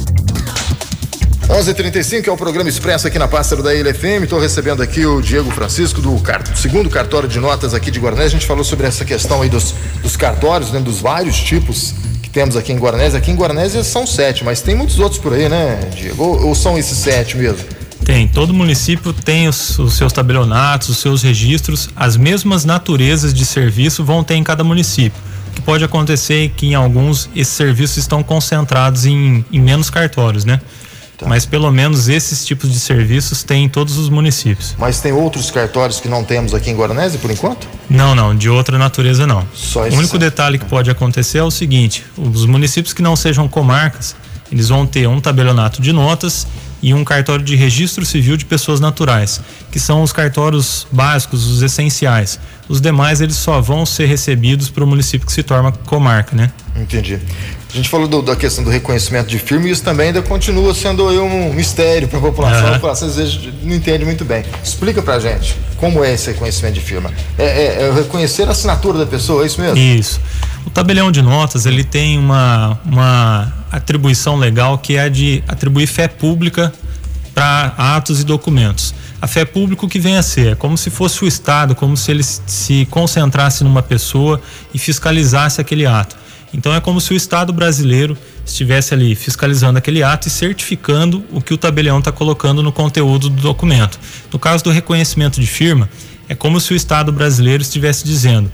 11:35 1.51 2.29
é 2.29 2.31
o 2.31 2.37
programa 2.37 2.69
Expresso 2.69 3.07
aqui 3.07 3.19
na 3.19 3.27
Pássaro 3.27 3.61
da 3.61 3.75
Ilha 3.75 3.93
FM. 3.93 4.23
Estou 4.23 4.39
recebendo 4.39 4.81
aqui 4.81 5.05
o 5.05 5.21
Diego 5.21 5.51
Francisco 5.51 6.01
do, 6.01 6.15
do 6.15 6.57
segundo 6.57 6.89
cartório 6.89 7.27
de 7.27 7.41
notas 7.41 7.73
aqui 7.73 7.91
de 7.91 7.99
Guaranés. 7.99 8.27
A 8.27 8.29
gente 8.29 8.45
falou 8.45 8.63
sobre 8.63 8.87
essa 8.87 9.03
questão 9.03 9.41
aí 9.41 9.49
dos, 9.49 9.75
dos 10.01 10.15
cartórios, 10.15 10.71
né, 10.71 10.79
dos 10.79 11.01
vários 11.01 11.37
tipos 11.37 11.93
que 12.23 12.29
temos 12.29 12.55
aqui 12.55 12.71
em 12.71 12.77
Guaranés. 12.77 13.13
Aqui 13.13 13.31
em 13.31 13.35
Guaranés 13.35 13.73
são 13.85 14.07
sete, 14.07 14.45
mas 14.45 14.61
tem 14.61 14.75
muitos 14.75 14.97
outros 14.97 15.19
por 15.19 15.33
aí, 15.33 15.49
né, 15.49 15.89
Diego? 15.93 16.23
Ou, 16.23 16.47
ou 16.47 16.55
são 16.55 16.77
esses 16.77 16.97
sete 16.97 17.35
mesmo? 17.35 17.65
Tem, 18.05 18.29
todo 18.29 18.53
município 18.53 19.11
tem 19.11 19.49
os, 19.49 19.77
os, 19.77 19.95
seus 19.95 20.13
tabelionatos, 20.13 20.87
os 20.87 20.99
seus 20.99 21.21
registros, 21.21 21.89
as 21.97 22.15
mesmas 22.15 22.63
naturezas 22.63 23.33
de 23.33 23.45
serviço 23.45 24.05
vão 24.05 24.23
ter 24.23 24.35
em 24.35 24.43
cada 24.43 24.63
município. 24.63 25.21
O 25.49 25.51
que 25.51 25.61
pode 25.61 25.83
acontecer 25.83 26.45
é 26.45 26.47
que 26.47 26.67
em 26.67 26.75
alguns 26.75 27.29
esses 27.35 27.53
serviços 27.53 27.97
estão 27.97 28.23
concentrados 28.23 29.05
em, 29.05 29.43
em 29.51 29.59
menos 29.59 29.89
cartórios, 29.89 30.45
né? 30.45 30.61
Tá. 31.21 31.27
Mas 31.27 31.45
pelo 31.45 31.71
menos 31.71 32.09
esses 32.09 32.43
tipos 32.43 32.73
de 32.73 32.79
serviços 32.79 33.43
tem 33.43 33.65
em 33.65 33.69
todos 33.69 33.95
os 33.99 34.09
municípios. 34.09 34.75
Mas 34.79 34.99
tem 34.99 35.11
outros 35.11 35.51
cartórios 35.51 35.99
que 35.99 36.09
não 36.09 36.23
temos 36.23 36.51
aqui 36.51 36.71
em 36.71 36.75
Guaranese 36.75 37.19
por 37.19 37.29
enquanto? 37.29 37.67
Não, 37.87 38.15
não, 38.15 38.35
de 38.35 38.49
outra 38.49 38.79
natureza 38.79 39.27
não. 39.27 39.47
Só 39.53 39.87
o 39.87 39.93
único 39.93 40.17
detalhe 40.17 40.57
que 40.57 40.65
pode 40.65 40.89
acontecer 40.89 41.37
é 41.37 41.43
o 41.43 41.51
seguinte: 41.51 42.03
os 42.17 42.47
municípios 42.47 42.91
que 42.91 43.03
não 43.03 43.15
sejam 43.15 43.47
comarcas, 43.47 44.15
eles 44.51 44.69
vão 44.69 44.87
ter 44.87 45.07
um 45.07 45.21
tabelionato 45.21 45.79
de 45.79 45.93
notas 45.93 46.47
e 46.81 46.93
um 46.93 47.03
cartório 47.03 47.43
de 47.43 47.55
registro 47.55 48.05
civil 48.05 48.35
de 48.35 48.45
pessoas 48.45 48.79
naturais, 48.79 49.41
que 49.71 49.79
são 49.79 50.01
os 50.01 50.11
cartórios 50.11 50.87
básicos, 50.91 51.45
os 51.47 51.61
essenciais. 51.61 52.39
Os 52.67 52.81
demais 52.81 53.21
eles 53.21 53.35
só 53.35 53.61
vão 53.61 53.85
ser 53.85 54.05
recebidos 54.05 54.69
para 54.69 54.83
o 54.83 54.87
município 54.87 55.27
que 55.27 55.33
se 55.33 55.43
torna 55.43 55.71
comarca, 55.71 56.35
né? 56.35 56.51
Entendi. 56.75 57.19
A 57.71 57.75
gente 57.75 57.89
falou 57.89 58.07
do, 58.07 58.21
da 58.21 58.35
questão 58.35 58.63
do 58.63 58.69
reconhecimento 58.69 59.27
de 59.27 59.39
firma 59.39 59.67
e 59.67 59.71
isso 59.71 59.83
também 59.83 60.07
ainda 60.07 60.21
continua 60.21 60.73
sendo 60.73 61.07
um 61.07 61.53
mistério 61.53 62.07
para 62.07 62.17
a 62.19 62.21
população. 62.21 62.63
Uhum. 62.63 62.69
A 62.69 62.73
população 62.73 63.07
às 63.07 63.15
vezes 63.15 63.39
não 63.63 63.75
entende 63.75 64.03
muito 64.03 64.25
bem. 64.25 64.43
Explica 64.63 65.01
para 65.01 65.19
gente 65.19 65.55
como 65.77 66.03
é 66.03 66.13
esse 66.13 66.31
reconhecimento 66.31 66.75
de 66.75 66.81
firma. 66.81 67.11
É, 67.37 67.43
é, 67.43 67.81
é 67.83 67.93
reconhecer 67.93 68.47
a 68.47 68.51
assinatura 68.51 68.99
da 68.99 69.05
pessoa, 69.05 69.43
é 69.43 69.47
isso 69.47 69.59
mesmo? 69.59 69.77
Isso. 69.77 70.19
O 70.65 70.69
tabelião 70.69 71.11
de 71.11 71.21
notas 71.21 71.65
ele 71.65 71.83
tem 71.83 72.17
uma, 72.17 72.79
uma 72.85 73.53
atribuição 73.71 74.37
legal 74.37 74.77
que 74.77 74.95
é 74.95 75.01
a 75.01 75.09
de 75.09 75.43
atribuir 75.47 75.87
fé 75.87 76.07
pública 76.07 76.73
para 77.33 77.73
atos 77.77 78.19
e 78.19 78.23
documentos. 78.23 78.93
A 79.21 79.27
fé 79.27 79.45
pública 79.45 79.87
que 79.87 79.99
vem 79.99 80.17
a 80.17 80.23
ser 80.23 80.53
é 80.53 80.55
como 80.55 80.77
se 80.77 80.89
fosse 80.89 81.23
o 81.23 81.27
Estado, 81.27 81.75
como 81.75 81.95
se 81.95 82.11
ele 82.11 82.23
se 82.23 82.87
concentrasse 82.89 83.63
numa 83.63 83.81
pessoa 83.81 84.41
e 84.73 84.79
fiscalizasse 84.79 85.61
aquele 85.61 85.85
ato. 85.85 86.15
Então 86.53 86.73
é 86.73 86.81
como 86.81 86.99
se 86.99 87.13
o 87.13 87.15
Estado 87.15 87.53
brasileiro 87.53 88.17
estivesse 88.45 88.93
ali 88.93 89.15
fiscalizando 89.15 89.77
aquele 89.77 90.03
ato 90.03 90.27
e 90.27 90.31
certificando 90.31 91.23
o 91.31 91.39
que 91.39 91.53
o 91.53 91.57
tabelião 91.57 91.99
está 91.99 92.11
colocando 92.11 92.61
no 92.61 92.71
conteúdo 92.71 93.29
do 93.29 93.41
documento. 93.41 93.99
No 94.33 94.39
caso 94.39 94.63
do 94.63 94.71
reconhecimento 94.71 95.39
de 95.39 95.47
firma, 95.47 95.89
é 96.27 96.35
como 96.35 96.59
se 96.59 96.73
o 96.73 96.75
Estado 96.75 97.11
brasileiro 97.11 97.61
estivesse 97.61 98.03
dizendo: 98.03 98.51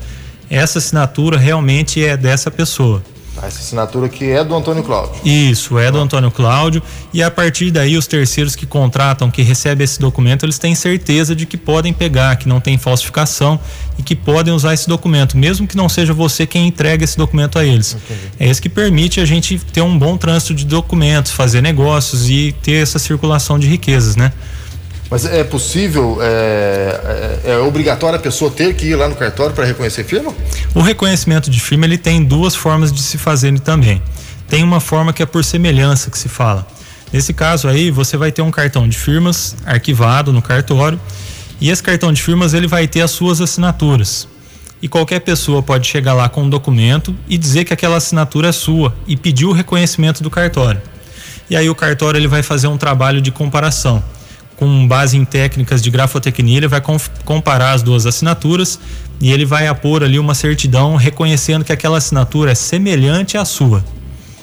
essa 0.50 0.80
assinatura 0.80 1.38
realmente 1.38 2.04
é 2.04 2.16
dessa 2.16 2.52
pessoa. 2.52 3.04
Essa 3.44 3.60
assinatura 3.60 4.10
que 4.10 4.26
é 4.26 4.44
do 4.44 4.56
Antônio 4.56 4.84
Cláudio. 4.84 5.16
Isso, 5.24 5.78
é 5.78 5.92
do 5.92 6.00
Antônio 6.00 6.32
Cláudio. 6.32 6.82
E 7.14 7.22
a 7.22 7.30
partir 7.30 7.72
daí, 7.72 7.98
os 7.98 8.08
terceiros 8.08 8.56
que 8.56 8.66
contratam, 8.66 9.30
que 9.30 9.42
recebem 9.42 9.84
esse 9.84 10.00
documento, 10.00 10.46
eles 10.46 10.58
têm 10.58 10.74
certeza 10.74 11.36
de 11.36 11.46
que 11.46 11.58
podem 11.58 11.94
pegar, 11.94 12.36
que 12.38 12.48
não 12.48 12.60
tem 12.60 12.78
falsificação 12.78 13.60
e 13.98 14.04
que 14.04 14.16
podem 14.16 14.54
usar 14.54 14.74
esse 14.74 14.88
documento, 14.88 15.38
mesmo 15.38 15.68
que 15.68 15.78
não 15.78 15.88
seja 15.90 16.14
você 16.14 16.46
quem 16.46 16.68
entrega 16.68 17.04
esse 17.04 17.18
documento 17.18 17.58
a 17.58 17.66
eles. 17.66 17.94
Entendi. 17.94 18.32
É 18.40 18.50
isso 18.50 18.62
que 18.62 18.70
permite 18.70 19.20
a 19.20 19.26
gente 19.26 19.58
ter 19.72 19.82
um 19.82 19.98
bom 19.98 20.18
trânsito 20.18 20.54
de 20.54 20.66
documentos, 20.66 21.32
fazer 21.32 21.62
negócios 21.62 22.30
e 22.30 22.56
ter 22.62 22.84
essa 22.84 23.00
circulação 23.00 23.58
de 23.58 23.68
riquezas, 23.68 24.16
né? 24.16 24.32
Mas 25.10 25.26
é 25.26 25.44
possível, 25.44 26.18
é, 26.22 27.42
é, 27.46 27.52
é, 27.52 27.58
obrigatório 27.60 28.18
a 28.18 28.22
pessoa 28.22 28.52
ter 28.52 28.76
que 28.76 28.88
ir 28.88 28.96
lá 28.96 29.08
no 29.08 29.16
cartório 29.16 29.56
para 29.56 29.64
reconhecer 29.64 30.04
firma? 30.04 30.34
O 30.76 30.82
reconhecimento 30.82 31.50
de 31.50 31.60
firma 31.62 31.86
ele 31.86 31.98
tem 31.98 32.24
duas 32.24 32.56
formas 32.56 32.92
de 32.92 33.02
se 33.02 33.18
fazer 33.18 33.58
também. 33.62 34.02
Tem 34.50 34.64
uma 34.64 34.82
forma 34.82 35.14
que 35.14 35.24
é 35.24 35.26
por 35.26 35.46
semelhança 35.46 36.12
que 36.12 36.18
se 36.18 36.28
fala. 36.28 36.68
Nesse 37.12 37.34
caso 37.34 37.70
aí, 37.70 37.90
você 37.90 38.18
vai 38.18 38.34
ter 38.34 38.42
um 38.42 38.52
cartão 38.52 38.88
de 38.88 38.98
firmas 38.98 39.56
arquivado 39.66 40.34
no 40.34 40.42
cartório 40.42 41.00
e 41.62 41.70
esse 41.70 41.82
cartão 41.82 42.12
de 42.12 42.22
firmas 42.22 42.54
ele 42.54 42.68
vai 42.68 42.86
ter 42.86 43.00
as 43.00 43.12
suas 43.12 43.40
assinaturas. 43.40 44.28
E 44.82 44.90
qualquer 44.90 45.22
pessoa 45.22 45.64
pode 45.64 45.88
chegar 45.88 46.14
lá 46.14 46.28
com 46.28 46.44
um 46.44 46.50
documento 46.50 47.16
e 47.30 47.38
dizer 47.38 47.64
que 47.64 47.74
aquela 47.74 47.96
assinatura 47.96 48.50
é 48.50 48.52
sua 48.52 48.94
e 49.08 49.16
pedir 49.16 49.46
o 49.46 49.54
reconhecimento 49.54 50.22
do 50.22 50.30
cartório. 50.30 50.82
E 51.50 51.56
aí 51.56 51.70
o 51.70 51.74
cartório 51.74 52.18
ele 52.18 52.28
vai 52.28 52.44
fazer 52.44 52.68
um 52.68 52.78
trabalho 52.78 53.22
de 53.22 53.32
comparação 53.32 54.04
com 54.58 54.88
base 54.88 55.16
em 55.16 55.24
técnicas 55.24 55.82
de 55.82 55.90
grafotecnia, 55.90 56.58
ele 56.58 56.68
vai 56.68 56.82
comparar 57.24 57.72
as 57.72 57.84
duas 57.84 58.06
assinaturas 58.06 58.80
e 59.22 59.32
ele 59.32 59.46
vai 59.46 59.68
apor 59.68 60.04
ali 60.04 60.20
uma 60.20 60.34
certidão 60.34 60.96
reconhecendo 60.96 61.64
que 61.64 61.72
aquela 61.72 62.00
assinatura 62.00 62.52
é 62.52 62.56
semelhante 62.56 63.38
à 63.38 63.46
sua. 63.46 63.86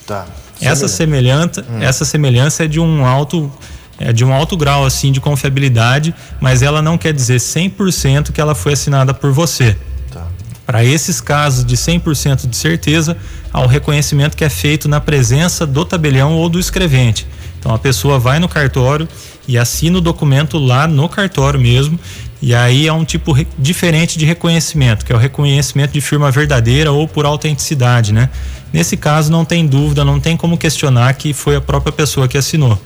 Tá. 0.07 0.24
Essa 0.61 0.87
semelhança, 0.87 1.64
hum. 1.68 1.83
essa 1.83 2.05
semelhança 2.05 2.64
é 2.64 2.68
de 2.68 2.79
um 2.81 3.05
alto 3.05 3.53
é 3.98 4.12
de 4.12 4.24
um 4.24 4.33
alto 4.33 4.57
grau 4.57 4.85
assim 4.85 5.12
de 5.12 5.20
confiabilidade, 5.20 6.12
mas 6.40 6.62
ela 6.62 6.83
não 6.83 6.98
quer 6.98 7.12
dizer 7.12 7.38
100% 7.38 8.33
que 8.33 8.40
ela 8.40 8.55
foi 8.55 8.72
assinada 8.72 9.14
por 9.14 9.31
você. 9.33 9.77
Tá. 10.11 10.27
Para 10.66 10.85
esses 10.85 11.20
casos 11.20 11.64
de 11.64 11.77
100% 11.77 12.48
de 12.48 12.57
certeza, 12.57 13.16
há 13.53 13.61
um 13.61 13.66
reconhecimento 13.66 14.37
que 14.37 14.44
é 14.44 14.48
feito 14.48 14.88
na 14.88 15.00
presença 15.00 15.64
do 15.64 15.85
tabelião 15.85 16.33
ou 16.33 16.48
do 16.48 16.59
escrevente. 16.59 17.24
Então 17.64 17.74
a 17.74 17.79
pessoa 17.79 18.18
vai 18.18 18.38
no 18.38 18.46
cartório 18.46 19.09
e 19.48 19.57
assina 19.57 19.96
o 19.96 20.00
documento 20.03 20.59
lá 20.59 20.87
no 20.87 21.09
cartório 21.09 21.59
mesmo. 21.59 21.98
E 22.42 22.55
aí 22.55 22.87
é 22.87 22.92
um 22.92 23.07
tipo 23.07 23.35
diferente 23.59 24.18
de 24.18 24.27
reconhecimento, 24.27 25.03
que 25.03 25.11
é 25.11 25.16
o 25.16 25.18
reconhecimento 25.18 25.92
de 25.92 26.00
firma 26.03 26.31
verdadeira 26.31 26.92
ou 26.92 27.09
por 27.09 27.24
autenticidade, 27.24 28.12
né? 28.12 28.29
Nesse 28.70 28.98
caso 28.98 29.33
não 29.33 29.46
tem 29.46 29.66
dúvida, 29.66 30.05
não 30.05 30.20
tem 30.20 30.37
como 30.37 30.59
questionar 30.59 31.14
que 31.14 31.33
foi 31.33 31.57
a 31.57 31.61
própria 31.61 31.90
pessoa 31.90 32.29
que 32.29 32.37
assinou. 32.37 32.79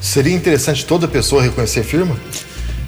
Seria 0.00 0.36
interessante 0.36 0.86
toda 0.86 1.08
pessoa 1.08 1.42
reconhecer 1.42 1.82
firma? 1.82 2.16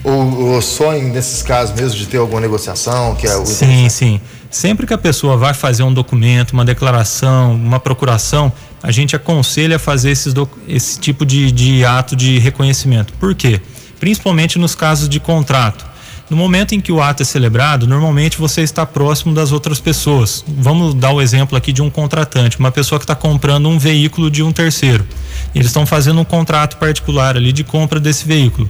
Ou, 0.04 0.52
ou, 0.52 0.62
só 0.62 0.94
em, 0.94 1.10
nesses 1.10 1.42
casos 1.42 1.74
mesmo 1.74 1.98
de 1.98 2.06
ter 2.06 2.18
alguma 2.18 2.40
negociação 2.40 3.16
que 3.16 3.26
é 3.26 3.36
o 3.36 3.44
sim 3.44 3.88
sim 3.88 4.20
sempre 4.52 4.86
que 4.86 4.94
a 4.94 4.98
pessoa 4.98 5.36
vai 5.36 5.54
fazer 5.54 5.82
um 5.82 5.92
documento 5.92 6.52
uma 6.52 6.64
declaração 6.64 7.54
uma 7.54 7.80
procuração 7.80 8.52
a 8.82 8.90
gente 8.90 9.14
aconselha 9.14 9.76
a 9.76 9.78
fazer 9.78 10.10
esses 10.10 10.34
esse 10.66 10.98
tipo 10.98 11.24
de, 11.24 11.52
de 11.52 11.84
ato 11.84 12.16
de 12.16 12.38
reconhecimento. 12.38 13.12
Por 13.14 13.34
quê? 13.34 13.60
Principalmente 14.00 14.58
nos 14.58 14.74
casos 14.74 15.08
de 15.08 15.20
contrato. 15.20 15.86
No 16.28 16.36
momento 16.36 16.74
em 16.74 16.80
que 16.80 16.90
o 16.90 17.00
ato 17.00 17.22
é 17.22 17.26
celebrado 17.26 17.86
normalmente 17.86 18.38
você 18.38 18.62
está 18.62 18.84
próximo 18.84 19.32
das 19.32 19.52
outras 19.52 19.78
pessoas. 19.78 20.44
Vamos 20.48 20.94
dar 20.94 21.12
o 21.12 21.20
exemplo 21.20 21.56
aqui 21.56 21.72
de 21.72 21.80
um 21.80 21.88
contratante 21.88 22.58
uma 22.58 22.72
pessoa 22.72 22.98
que 22.98 23.04
está 23.04 23.14
comprando 23.14 23.68
um 23.68 23.78
veículo 23.78 24.30
de 24.30 24.42
um 24.42 24.50
terceiro. 24.50 25.06
Eles 25.54 25.68
estão 25.68 25.86
fazendo 25.86 26.20
um 26.20 26.24
contrato 26.24 26.76
particular 26.78 27.36
ali 27.36 27.52
de 27.52 27.62
compra 27.62 28.00
desse 28.00 28.26
veículo. 28.26 28.68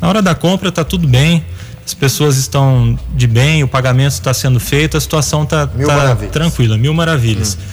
Na 0.00 0.08
hora 0.08 0.22
da 0.22 0.34
compra 0.34 0.70
está 0.70 0.82
tudo 0.82 1.06
bem, 1.06 1.44
as 1.92 1.94
pessoas 1.94 2.38
estão 2.38 2.98
de 3.14 3.26
bem, 3.26 3.62
o 3.62 3.68
pagamento 3.68 4.12
está 4.12 4.32
sendo 4.32 4.58
feito, 4.58 4.96
a 4.96 5.00
situação 5.00 5.42
está 5.42 5.66
tá 5.66 6.16
tranquila, 6.32 6.78
mil 6.78 6.94
maravilhas. 6.94 7.54
Hum. 7.54 7.64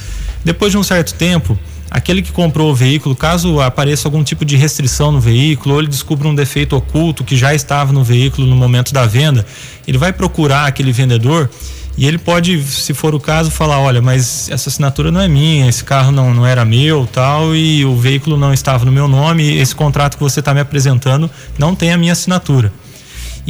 Depois 0.43 0.71
de 0.73 0.77
um 0.77 0.83
certo 0.83 1.13
tempo, 1.13 1.57
aquele 1.89 2.21
que 2.21 2.31
comprou 2.31 2.69
o 2.69 2.75
veículo, 2.75 3.15
caso 3.15 3.61
apareça 3.61 4.07
algum 4.07 4.21
tipo 4.21 4.43
de 4.43 4.57
restrição 4.57 5.11
no 5.11 5.21
veículo 5.21 5.75
ou 5.75 5.81
ele 5.81 5.87
descubra 5.87 6.27
um 6.27 6.35
defeito 6.35 6.75
oculto 6.75 7.23
que 7.23 7.37
já 7.37 7.55
estava 7.55 7.93
no 7.93 8.03
veículo 8.03 8.45
no 8.45 8.57
momento 8.57 8.93
da 8.93 9.05
venda, 9.05 9.45
ele 9.87 9.97
vai 9.97 10.11
procurar 10.11 10.67
aquele 10.67 10.91
vendedor 10.91 11.49
e 11.97 12.05
ele 12.05 12.17
pode, 12.17 12.61
se 12.61 12.93
for 12.93 13.15
o 13.15 13.19
caso, 13.21 13.49
falar, 13.49 13.79
olha, 13.79 14.01
mas 14.01 14.49
essa 14.49 14.67
assinatura 14.67 15.11
não 15.11 15.21
é 15.21 15.29
minha, 15.29 15.67
esse 15.69 15.83
carro 15.83 16.11
não, 16.11 16.33
não 16.33 16.45
era 16.45 16.65
meu, 16.65 17.07
tal, 17.11 17.55
e 17.55 17.85
o 17.85 17.95
veículo 17.95 18.37
não 18.37 18.53
estava 18.53 18.83
no 18.83 18.91
meu 18.91 19.07
nome, 19.07 19.57
esse 19.57 19.73
contrato 19.73 20.17
que 20.17 20.23
você 20.23 20.41
está 20.41 20.53
me 20.53 20.59
apresentando 20.59 21.31
não 21.57 21.73
tem 21.73 21.93
a 21.93 21.97
minha 21.97 22.11
assinatura. 22.11 22.71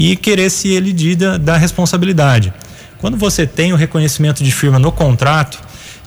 E 0.01 0.15
querer 0.15 0.49
se 0.49 0.69
ele 0.69 0.93
da, 1.13 1.37
da 1.37 1.57
responsabilidade. 1.57 2.53
Quando 2.99 3.17
você 3.17 3.45
tem 3.45 3.73
o 3.73 3.75
reconhecimento 3.75 4.41
de 4.41 4.49
firma 4.49 4.79
no 4.79 4.93
contrato, 4.93 5.59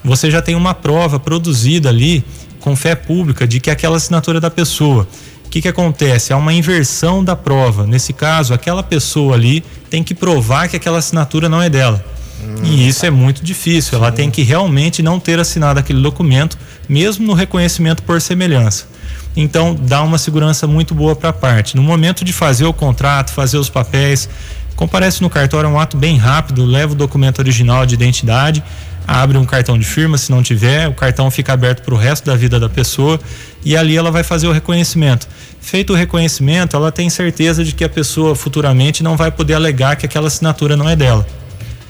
você 0.03 0.31
já 0.31 0.41
tem 0.41 0.55
uma 0.55 0.73
prova 0.73 1.21
produzida 1.21 1.91
ali 1.91 2.25
com 2.59 2.75
fé 2.75 2.95
pública 2.95 3.47
de 3.47 3.61
que 3.61 3.71
aquela 3.71 3.99
assinatura 3.99 4.39
é 4.39 4.41
da 4.41 4.51
pessoa. 4.51 5.07
O 5.45 5.51
que, 5.51 5.61
que 5.61 5.69
acontece? 5.69 6.33
Há 6.33 6.39
uma 6.39 6.55
inversão 6.55 7.23
da 7.23 7.37
prova. 7.37 7.87
Nesse 7.87 8.15
caso, 8.15 8.55
aquela 8.55 8.83
pessoa 8.83 9.35
ali 9.35 9.63
tem 9.91 10.03
que 10.03 10.15
provar 10.15 10.71
que 10.71 10.77
aquela 10.77 10.97
assinatura 10.97 11.47
não 11.47 11.61
é 11.61 11.69
dela. 11.69 12.03
Hum, 12.43 12.65
e 12.65 12.89
isso 12.89 13.05
é 13.05 13.11
muito 13.11 13.45
difícil. 13.45 13.99
Ela 13.99 14.11
tem 14.11 14.31
que 14.31 14.41
realmente 14.43 15.03
não 15.03 15.21
ter 15.21 15.39
assinado 15.39 15.79
aquele 15.79 16.01
documento, 16.01 16.57
mesmo 16.89 17.27
no 17.27 17.35
reconhecimento 17.35 18.03
por 18.05 18.23
semelhança. 18.23 18.87
Então, 19.37 19.75
dá 19.75 20.03
uma 20.03 20.18
segurança 20.18 20.66
muito 20.66 20.95
boa 20.95 21.16
para 21.16 21.31
a 21.31 21.33
parte. 21.33 21.77
No 21.77 21.83
momento 21.83 22.25
de 22.25 22.33
fazer 22.33 22.66
o 22.66 22.73
contrato, 22.73 23.31
fazer 23.31 23.57
os 23.57 23.71
papéis, 23.71 24.29
comparece 24.77 25.23
no 25.23 25.31
cartório, 25.31 25.68
é 25.68 25.71
um 25.71 25.79
ato 25.79 25.97
bem 25.97 26.16
rápido, 26.16 26.64
leva 26.64 26.92
o 26.92 26.97
documento 26.97 27.38
original 27.38 27.87
de 27.87 27.95
identidade, 27.95 28.62
abre 29.07 29.38
um 29.38 29.45
cartão 29.45 29.79
de 29.79 29.85
firma, 29.85 30.18
se 30.18 30.31
não 30.31 30.42
tiver, 30.42 30.88
o 30.88 30.95
cartão 30.95 31.31
fica 31.31 31.53
aberto 31.53 31.83
para 31.83 31.95
o 31.95 31.97
resto 31.97 32.27
da 32.27 32.37
vida 32.37 32.61
da 32.61 32.68
pessoa 32.68 33.18
e 33.64 33.77
ali 33.77 33.97
ela 33.97 34.11
vai 34.11 34.23
fazer 34.23 34.47
o 34.47 34.53
reconhecimento. 34.53 35.27
Feito 35.61 35.92
o 35.92 35.97
reconhecimento, 35.97 36.77
ela 36.77 36.92
tem 36.92 37.09
certeza 37.09 37.64
de 37.64 37.73
que 37.73 37.85
a 37.85 37.88
pessoa 37.88 38.35
futuramente 38.35 39.03
não 39.03 39.16
vai 39.16 39.31
poder 39.31 39.55
alegar 39.55 39.97
que 39.97 40.07
aquela 40.07 40.27
assinatura 40.27 40.77
não 40.77 40.88
é 40.88 40.97
dela. 40.97 41.27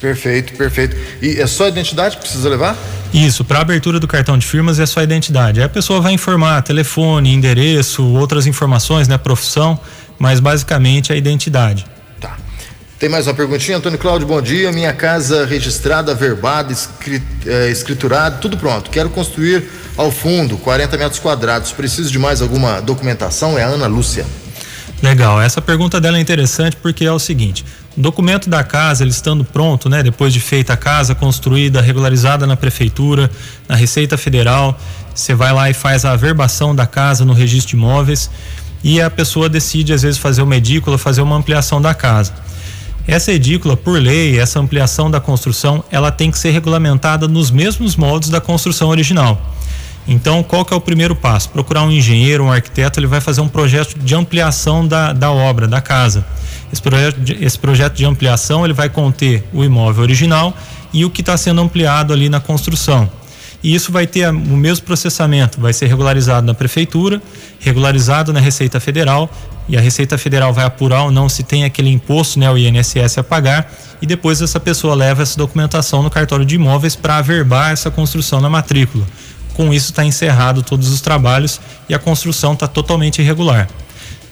Perfeito, 0.03 0.55
perfeito. 0.55 0.97
E 1.23 1.41
é 1.41 1.47
só 1.47 1.67
a 1.67 1.69
identidade 1.69 2.17
que 2.17 2.23
precisa 2.23 2.49
levar? 2.49 2.77
Isso, 3.15 3.45
para 3.45 3.61
abertura 3.61 4.01
do 4.01 4.09
cartão 4.09 4.37
de 4.37 4.45
firmas 4.45 4.81
é 4.81 4.85
só 4.85 4.99
a 4.99 5.05
identidade. 5.05 5.61
Aí 5.61 5.65
a 5.65 5.69
pessoa 5.69 6.01
vai 6.01 6.13
informar 6.13 6.61
telefone, 6.63 7.33
endereço, 7.33 8.05
outras 8.05 8.45
informações, 8.45 9.07
né, 9.07 9.17
profissão, 9.17 9.79
mas 10.19 10.41
basicamente 10.41 11.13
é 11.13 11.15
a 11.15 11.19
identidade. 11.19 11.87
Tá. 12.21 12.37
Tem 12.99 13.09
mais 13.09 13.29
uma 13.29 13.35
perguntinha, 13.35 13.77
Antônio 13.77 13.97
Cláudio, 13.97 14.27
bom 14.27 14.43
dia. 14.43 14.73
Minha 14.73 14.93
casa 14.93 15.47
registrada, 15.47 16.13
verbada, 16.17 16.75
é, 17.47 17.71
escriturada, 17.71 18.39
tudo 18.39 18.57
pronto. 18.57 18.91
Quero 18.91 19.09
construir 19.09 19.63
ao 19.97 20.11
fundo, 20.11 20.57
40 20.57 20.99
metros 20.99 21.21
quadrados. 21.21 21.71
Preciso 21.71 22.11
de 22.11 22.19
mais 22.19 22.43
alguma 22.43 22.81
documentação? 22.81 23.57
É 23.57 23.63
a 23.63 23.69
Ana 23.69 23.87
Lúcia. 23.87 24.27
Legal, 25.01 25.41
essa 25.41 25.61
pergunta 25.61 26.01
dela 26.01 26.17
é 26.17 26.21
interessante 26.21 26.77
porque 26.77 27.05
é 27.05 27.13
o 27.13 27.19
seguinte: 27.19 27.65
documento 27.97 28.49
da 28.49 28.65
casa, 28.65 29.03
ele 29.05 29.11
estando 29.11 29.45
pronto, 29.45 29.89
né, 29.89 30.03
depois 30.03 30.33
de 30.33 30.41
feita 30.41 30.73
a 30.73 30.77
casa, 30.77 31.15
construída, 31.15 31.81
regularizada 31.81 32.47
na 32.47 32.57
prefeitura, 32.57 33.31
na 33.69 33.77
Receita 33.77 34.17
Federal, 34.17 34.79
você 35.15 35.35
vai 35.35 35.53
lá 35.53 35.69
e 35.69 35.75
faz 35.75 36.05
a 36.05 36.13
averbação 36.13 36.75
da 36.75 36.87
casa 36.87 37.25
no 37.25 37.33
registro 37.33 37.71
de 37.71 37.77
imóveis 37.77 38.31
e 38.83 39.01
a 39.01 39.11
pessoa 39.11 39.49
decide 39.49 39.93
às 39.93 40.03
vezes 40.03 40.19
fazer 40.19 40.43
uma 40.43 40.57
edícula, 40.57 40.97
fazer 40.97 41.23
uma 41.23 41.37
ampliação 41.37 41.81
da 41.81 41.95
casa. 41.95 42.33
Essa 43.07 43.33
edícula, 43.33 43.77
por 43.77 44.01
lei, 44.01 44.39
essa 44.39 44.61
ampliação 44.61 45.11
da 45.11 45.21
construção, 45.21 45.85
ela 45.91 46.11
tem 46.11 46.31
que 46.31 46.39
ser 46.39 46.51
regulamentada 46.51 47.27
nos 47.27 47.51
mesmos 47.51 47.97
moldes 47.97 48.31
da 48.31 48.41
construção 48.41 48.89
original. 48.89 49.41
Então, 50.07 50.43
qual 50.43 50.65
que 50.65 50.73
é 50.73 50.77
o 50.77 50.81
primeiro 50.81 51.15
passo? 51.15 51.49
Procurar 51.51 51.83
um 51.83 51.91
engenheiro, 51.91 52.45
um 52.45 52.53
arquiteto, 52.53 52.99
ele 52.99 53.07
vai 53.07 53.21
fazer 53.21 53.41
um 53.41 53.49
projeto 53.49 53.99
de 53.99 54.15
ampliação 54.15 54.87
da, 54.87 55.13
da 55.13 55.31
obra, 55.31 55.69
da 55.69 55.81
casa. 55.81 56.25
Esse 56.73 56.81
projeto, 56.81 57.21
de, 57.21 57.45
esse 57.45 57.59
projeto 57.59 57.95
de 57.95 58.05
ampliação 58.05 58.65
ele 58.65 58.73
vai 58.73 58.89
conter 58.89 59.45
o 59.53 59.63
imóvel 59.63 60.03
original 60.03 60.57
e 60.93 61.05
o 61.05 61.11
que 61.11 61.21
está 61.21 61.37
sendo 61.37 61.61
ampliado 61.61 62.13
ali 62.13 62.29
na 62.29 62.41
construção. 62.41 63.11
E 63.63 63.75
isso 63.75 63.93
vai 63.93 64.07
ter 64.07 64.29
o 64.29 64.57
mesmo 64.57 64.85
processamento, 64.85 65.61
vai 65.61 65.73
ser 65.73 65.87
regularizado 65.87 66.45
na 66.45 66.55
prefeitura, 66.55 67.23
regularizado 67.61 68.33
na 68.33 68.41
Receita 68.41 68.81
Federal, 68.81 69.31
e 69.69 69.77
a 69.77 69.81
Receita 69.81 70.19
Federal 70.19 70.53
vai 70.53 70.65
apurar 70.65 71.05
ou 71.05 71.13
não 71.13 71.29
se 71.29 71.45
tem 71.45 71.63
aquele 71.63 71.89
imposto, 71.89 72.41
né, 72.41 72.51
o 72.51 72.59
INSS 72.59 73.19
a 73.19 73.23
pagar, 73.23 73.73
e 74.01 74.07
depois 74.07 74.43
essa 74.43 74.59
pessoa 74.59 74.97
leva 74.97 75.23
essa 75.23 75.39
documentação 75.39 76.03
no 76.03 76.11
cartório 76.11 76.45
de 76.45 76.57
imóveis 76.57 76.97
para 76.97 77.19
averbar 77.19 77.71
essa 77.71 77.89
construção 77.89 78.41
na 78.41 78.51
matrícula. 78.51 79.07
Com 79.55 79.73
isso 79.73 79.91
está 79.91 80.05
encerrado 80.05 80.63
todos 80.63 80.89
os 80.89 81.01
trabalhos 81.01 81.61
e 81.89 81.95
a 81.95 81.99
construção 81.99 82.55
está 82.55 82.67
totalmente 82.67 83.21
irregular. 83.21 83.69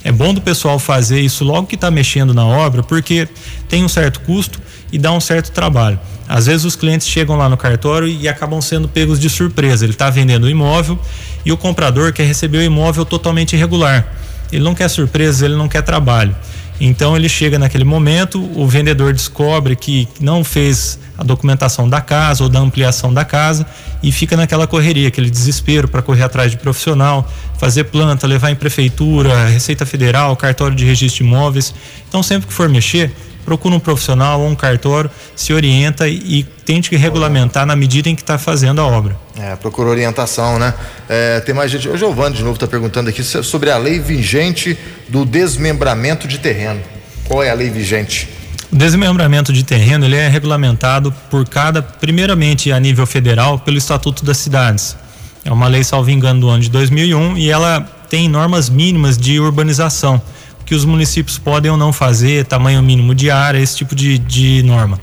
É 0.03 0.11
bom 0.11 0.33
do 0.33 0.41
pessoal 0.41 0.79
fazer 0.79 1.21
isso 1.21 1.45
logo 1.45 1.67
que 1.67 1.75
está 1.75 1.91
mexendo 1.91 2.33
na 2.33 2.45
obra, 2.45 2.83
porque 2.83 3.29
tem 3.69 3.85
um 3.85 3.89
certo 3.89 4.21
custo 4.21 4.59
e 4.91 4.99
dá 4.99 5.13
um 5.13 5.21
certo 5.21 5.53
trabalho. 5.53 6.01
Às 6.27 6.47
vezes 6.47 6.65
os 6.65 6.77
clientes 6.77 7.07
chegam 7.07 7.37
lá 7.37 7.49
no 7.49 7.57
cartório 7.57 8.09
e 8.09 8.29
acabam 8.29 8.61
sendo 8.63 8.89
pegos 8.89 9.19
de 9.19 9.29
surpresa. 9.29 9.85
Ele 9.85 9.93
está 9.93 10.09
vendendo 10.09 10.45
o 10.45 10.49
imóvel 10.49 10.99
e 11.45 11.53
o 11.53 11.57
comprador 11.57 12.13
quer 12.13 12.25
receber 12.25 12.59
o 12.59 12.63
imóvel 12.63 13.05
totalmente 13.05 13.55
irregular. 13.55 14.07
Ele 14.51 14.65
não 14.65 14.75
quer 14.75 14.89
surpresa, 14.89 15.45
ele 15.45 15.57
não 15.57 15.69
quer 15.69 15.83
trabalho. 15.83 16.35
Então 16.81 17.14
ele 17.14 17.29
chega 17.29 17.59
naquele 17.59 17.85
momento, 17.85 18.43
o 18.59 18.66
vendedor 18.66 19.12
descobre 19.12 19.77
que 19.77 20.09
não 20.19 20.43
fez 20.43 20.99
a 21.19 21.23
documentação 21.23 21.87
da 21.87 22.01
casa 22.01 22.43
ou 22.43 22.49
da 22.49 22.59
ampliação 22.59 23.12
da 23.12 23.23
casa 23.23 23.66
e 24.03 24.11
fica 24.11 24.35
naquela 24.35 24.66
correria, 24.66 25.09
aquele 25.09 25.29
desespero 25.29 25.87
para 25.87 26.01
correr 26.01 26.23
atrás 26.23 26.51
de 26.51 26.57
profissional, 26.57 27.31
fazer 27.59 27.85
planta, 27.85 28.27
levar 28.27 28.51
em 28.51 28.57
prefeitura, 28.57 29.49
Receita 29.49 29.85
Federal, 29.85 30.35
cartório 30.37 30.75
de 30.75 30.87
registro 30.87 31.23
de 31.23 31.31
imóveis. 31.31 31.75
Então 32.09 32.23
sempre 32.23 32.49
que 32.49 32.55
for 32.55 32.66
mexer, 32.66 33.12
procura 33.51 33.75
um 33.75 33.81
profissional 33.81 34.41
ou 34.41 34.49
um 34.49 34.55
cartório, 34.55 35.11
se 35.35 35.53
orienta 35.53 36.07
e, 36.07 36.39
e 36.39 36.45
tente 36.45 36.95
regulamentar 36.95 37.67
na 37.67 37.75
medida 37.75 38.09
em 38.09 38.15
que 38.15 38.23
está 38.23 38.39
fazendo 38.39 38.81
a 38.81 38.87
obra. 38.87 39.17
É, 39.37 39.57
procura 39.57 39.89
orientação, 39.89 40.57
né? 40.57 40.73
É, 41.09 41.41
tem 41.41 41.53
mais 41.53 41.69
gente. 41.69 41.89
O 41.89 41.97
Giovanni 41.97 42.37
de 42.37 42.45
novo 42.45 42.55
está 42.55 42.69
perguntando 42.69 43.11
aqui 43.11 43.25
sobre 43.25 43.69
a 43.73 43.77
lei 43.77 43.99
vigente 43.99 44.79
do 45.09 45.25
desmembramento 45.25 46.29
de 46.29 46.39
terreno. 46.39 46.81
Qual 47.25 47.43
é 47.43 47.51
a 47.51 47.55
lei 47.55 47.69
vigente? 47.69 48.29
O 48.71 48.77
desmembramento 48.77 49.53
de 49.53 49.65
terreno 49.65 50.05
ele 50.05 50.15
é 50.15 50.29
regulamentado 50.29 51.13
por 51.29 51.45
cada, 51.49 51.83
primeiramente 51.83 52.71
a 52.71 52.79
nível 52.79 53.05
federal, 53.05 53.59
pelo 53.59 53.79
Estatuto 53.79 54.25
das 54.25 54.37
Cidades. 54.37 54.97
É 55.45 55.51
uma 55.51 55.67
lei, 55.67 55.83
salvo 55.83 56.09
engano, 56.09 56.41
do 56.41 56.49
ano 56.49 56.63
de 56.63 56.71
2001 56.71 57.37
e 57.37 57.51
ela 57.51 57.81
tem 58.09 58.29
normas 58.29 58.71
mínimas 58.71 59.19
de 59.19 59.41
urbanização 59.41 60.23
que 60.71 60.75
os 60.77 60.85
municípios 60.85 61.37
podem 61.37 61.69
ou 61.69 61.77
não 61.77 61.93
fazer, 61.93 62.45
tamanho 62.45 62.81
mínimo 62.81 63.13
de 63.13 63.29
área, 63.29 63.59
esse 63.59 63.77
tipo 63.77 63.93
de, 63.93 64.17
de 64.19 64.63
norma. 64.63 65.01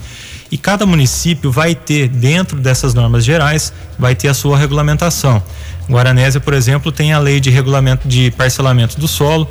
E 0.49 0.57
cada 0.57 0.85
município 0.85 1.51
vai 1.51 1.75
ter, 1.75 2.07
dentro 2.07 2.57
dessas 2.57 2.93
normas 2.93 3.25
gerais, 3.25 3.73
vai 3.99 4.15
ter 4.15 4.29
a 4.29 4.33
sua 4.33 4.57
regulamentação. 4.57 5.43
Guaranésia, 5.89 6.39
por 6.39 6.53
exemplo, 6.53 6.89
tem 6.89 7.11
a 7.11 7.19
lei 7.19 7.41
de 7.41 7.49
regulamento 7.49 8.07
de 8.07 8.31
parcelamento 8.31 8.97
do 8.97 9.09
solo, 9.09 9.45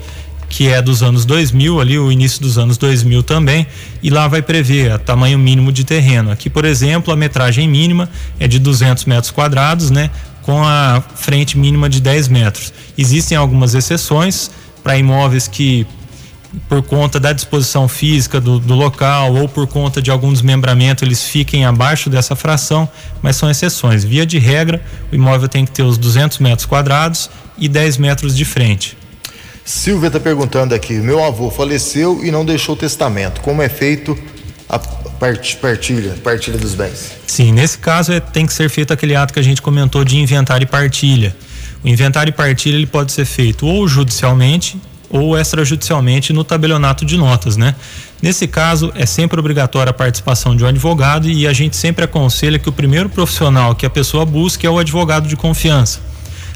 que 0.49 0.69
é 0.69 0.81
dos 0.81 1.03
anos 1.03 1.27
2000, 1.27 1.83
ali 1.83 1.99
o 1.99 2.11
início 2.11 2.41
dos 2.41 2.57
anos 2.57 2.79
2000 2.79 3.23
também, 3.23 3.67
e 4.03 4.09
lá 4.09 4.27
vai 4.27 4.41
prever 4.41 4.95
o 4.95 4.99
tamanho 4.99 5.39
mínimo 5.39 5.71
de 5.71 5.85
terreno. 5.85 6.31
Aqui, 6.31 6.49
por 6.49 6.65
exemplo, 6.65 7.13
a 7.13 7.17
metragem 7.17 7.69
mínima 7.69 8.09
é 8.41 8.49
de 8.49 8.59
200 8.59 9.05
metros 9.05 9.31
quadrados, 9.31 9.91
né, 9.91 10.11
com 10.41 10.65
a 10.65 11.05
frente 11.15 11.59
mínima 11.59 11.91
de 11.91 12.01
10 12.01 12.29
metros. 12.29 12.73
Existem 12.97 13.37
algumas 13.37 13.75
exceções 13.75 14.51
para 14.83 14.97
imóveis 14.97 15.47
que 15.47 15.87
por 16.69 16.83
conta 16.83 17.21
da 17.21 17.33
disposição 17.33 17.87
física 17.87 18.41
do, 18.41 18.59
do, 18.59 18.75
local 18.75 19.35
ou 19.35 19.49
por 19.49 19.67
conta 19.67 20.01
de 20.01 20.11
algum 20.11 20.33
desmembramento 20.33 21.05
eles 21.05 21.23
fiquem 21.23 21.65
abaixo 21.65 22.09
dessa 22.09 22.35
fração, 22.35 22.89
mas 23.23 23.37
são 23.37 23.51
exceções. 23.51 24.05
Via 24.05 24.25
de 24.25 24.39
regra, 24.39 24.83
o 25.13 25.15
imóvel 25.15 25.49
tem 25.49 25.65
que 25.65 25.71
ter 25.71 25.83
os 25.83 25.99
200 25.99 26.39
metros 26.39 26.67
quadrados 26.67 27.31
e 27.59 27.69
10 27.69 27.99
metros 27.99 28.37
de 28.37 28.45
frente. 28.45 28.97
Silvia 29.65 30.07
está 30.07 30.21
perguntando 30.21 30.75
aqui: 30.75 30.95
meu 30.95 31.23
avô 31.23 31.51
faleceu 31.51 32.25
e 32.25 32.31
não 32.31 32.45
deixou 32.45 32.77
testamento. 32.77 33.41
Como 33.41 33.61
é 33.61 33.69
feito 33.69 34.17
a 34.69 34.79
partilha, 34.79 36.15
partilha 36.23 36.59
dos 36.59 36.75
bens? 36.75 37.13
Sim, 37.27 37.53
nesse 37.53 37.79
caso 37.79 38.13
é, 38.13 38.21
tem 38.21 38.47
que 38.47 38.53
ser 38.53 38.71
feito 38.71 38.93
aquele 38.93 39.15
ato 39.15 39.33
que 39.33 39.41
a 39.41 39.43
gente 39.43 39.61
comentou 39.61 40.05
de 40.05 40.17
inventário 40.17 40.65
e 40.65 40.67
partilha. 40.67 41.37
O 41.85 41.89
inventário 41.89 42.31
e 42.31 42.33
partilha 42.33 42.77
ele 42.77 42.87
pode 42.87 43.13
ser 43.13 43.25
feito 43.25 43.67
ou 43.67 43.87
judicialmente 43.87 44.81
ou 45.11 45.39
extrajudicialmente 45.39 46.33
no 46.33 46.45
tabelionato 46.45 47.05
de 47.05 47.17
notas, 47.17 47.57
né? 47.57 47.75
Nesse 48.21 48.47
caso, 48.47 48.93
é 48.95 49.05
sempre 49.05 49.39
obrigatória 49.39 49.91
a 49.91 49.95
participação 49.95 50.57
de 50.57 50.65
um 50.65 50.67
advogado 50.67 51.29
e 51.29 51.47
a 51.47 51.53
gente 51.53 51.77
sempre 51.77 52.05
aconselha 52.05 52.59
que 52.59 52.69
o 52.69 52.73
primeiro 52.73 53.09
profissional 53.09 53.75
que 53.75 53.87
a 53.87 53.91
pessoa 53.91 54.25
busque 54.25 54.67
é 54.67 54.71
o 54.71 54.79
advogado 54.79 55.29
de 55.29 55.37
confiança. 55.37 56.01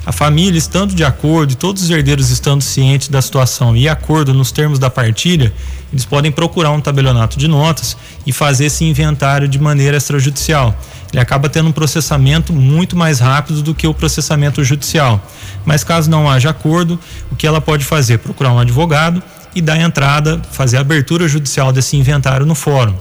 A 0.06 0.12
família 0.12 0.56
estando 0.56 0.94
de 0.94 1.04
acordo 1.04 1.52
e 1.52 1.56
todos 1.56 1.82
os 1.82 1.90
herdeiros 1.90 2.30
estando 2.30 2.62
cientes 2.62 3.08
da 3.08 3.20
situação 3.20 3.76
e 3.76 3.86
acordo 3.86 4.32
nos 4.32 4.50
termos 4.50 4.78
da 4.78 4.88
partilha, 4.88 5.52
eles 5.92 6.06
podem 6.06 6.32
procurar 6.32 6.70
um 6.70 6.80
tabelionato 6.80 7.38
de 7.38 7.46
notas 7.46 7.96
e 8.26 8.32
fazer 8.32 8.66
esse 8.66 8.82
inventário 8.82 9.46
de 9.46 9.58
maneira 9.58 9.98
extrajudicial. 9.98 10.74
Ele 11.12 11.20
acaba 11.20 11.50
tendo 11.50 11.68
um 11.68 11.72
processamento 11.72 12.50
muito 12.50 12.96
mais 12.96 13.20
rápido 13.20 13.62
do 13.62 13.74
que 13.74 13.86
o 13.86 13.92
processamento 13.92 14.64
judicial. 14.64 15.22
Mas 15.66 15.84
caso 15.84 16.08
não 16.08 16.30
haja 16.30 16.48
acordo, 16.48 16.98
o 17.30 17.36
que 17.36 17.46
ela 17.46 17.60
pode 17.60 17.84
fazer? 17.84 18.18
Procurar 18.18 18.54
um 18.54 18.58
advogado 18.58 19.22
e 19.54 19.60
dar 19.60 19.78
entrada, 19.78 20.40
fazer 20.50 20.78
a 20.78 20.80
abertura 20.80 21.28
judicial 21.28 21.72
desse 21.72 21.96
inventário 21.96 22.46
no 22.46 22.54
fórum. 22.54 22.94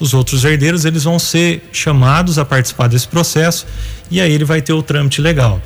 Os 0.00 0.14
outros 0.14 0.42
herdeiros 0.42 0.86
eles 0.86 1.04
vão 1.04 1.18
ser 1.18 1.68
chamados 1.70 2.38
a 2.38 2.46
participar 2.46 2.88
desse 2.88 3.08
processo 3.08 3.66
e 4.10 4.22
aí 4.22 4.32
ele 4.32 4.44
vai 4.44 4.62
ter 4.62 4.72
o 4.72 4.82
trâmite 4.82 5.20
legal 5.20 5.60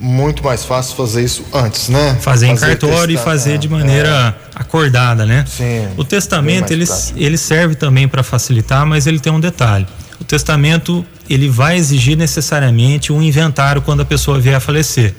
muito 0.00 0.42
mais 0.42 0.64
fácil 0.64 0.96
fazer 0.96 1.22
isso 1.22 1.44
antes, 1.52 1.88
né? 1.90 2.16
Fazer, 2.20 2.20
fazer 2.20 2.46
em 2.46 2.56
cartório 2.56 3.14
e 3.14 3.18
fazer 3.18 3.58
de 3.58 3.68
maneira 3.68 4.34
é. 4.38 4.50
acordada, 4.54 5.26
né? 5.26 5.44
Sim. 5.46 5.88
O 5.96 6.04
testamento 6.04 6.72
ele, 6.72 6.86
ele 7.14 7.36
serve 7.36 7.74
também 7.74 8.08
para 8.08 8.22
facilitar, 8.22 8.86
mas 8.86 9.06
ele 9.06 9.20
tem 9.20 9.30
um 9.30 9.40
detalhe. 9.40 9.86
O 10.18 10.24
testamento 10.24 11.04
ele 11.28 11.48
vai 11.48 11.76
exigir 11.76 12.16
necessariamente 12.16 13.12
um 13.12 13.22
inventário 13.22 13.82
quando 13.82 14.00
a 14.00 14.04
pessoa 14.04 14.40
vier 14.40 14.56
a 14.56 14.60
falecer. 14.60 15.14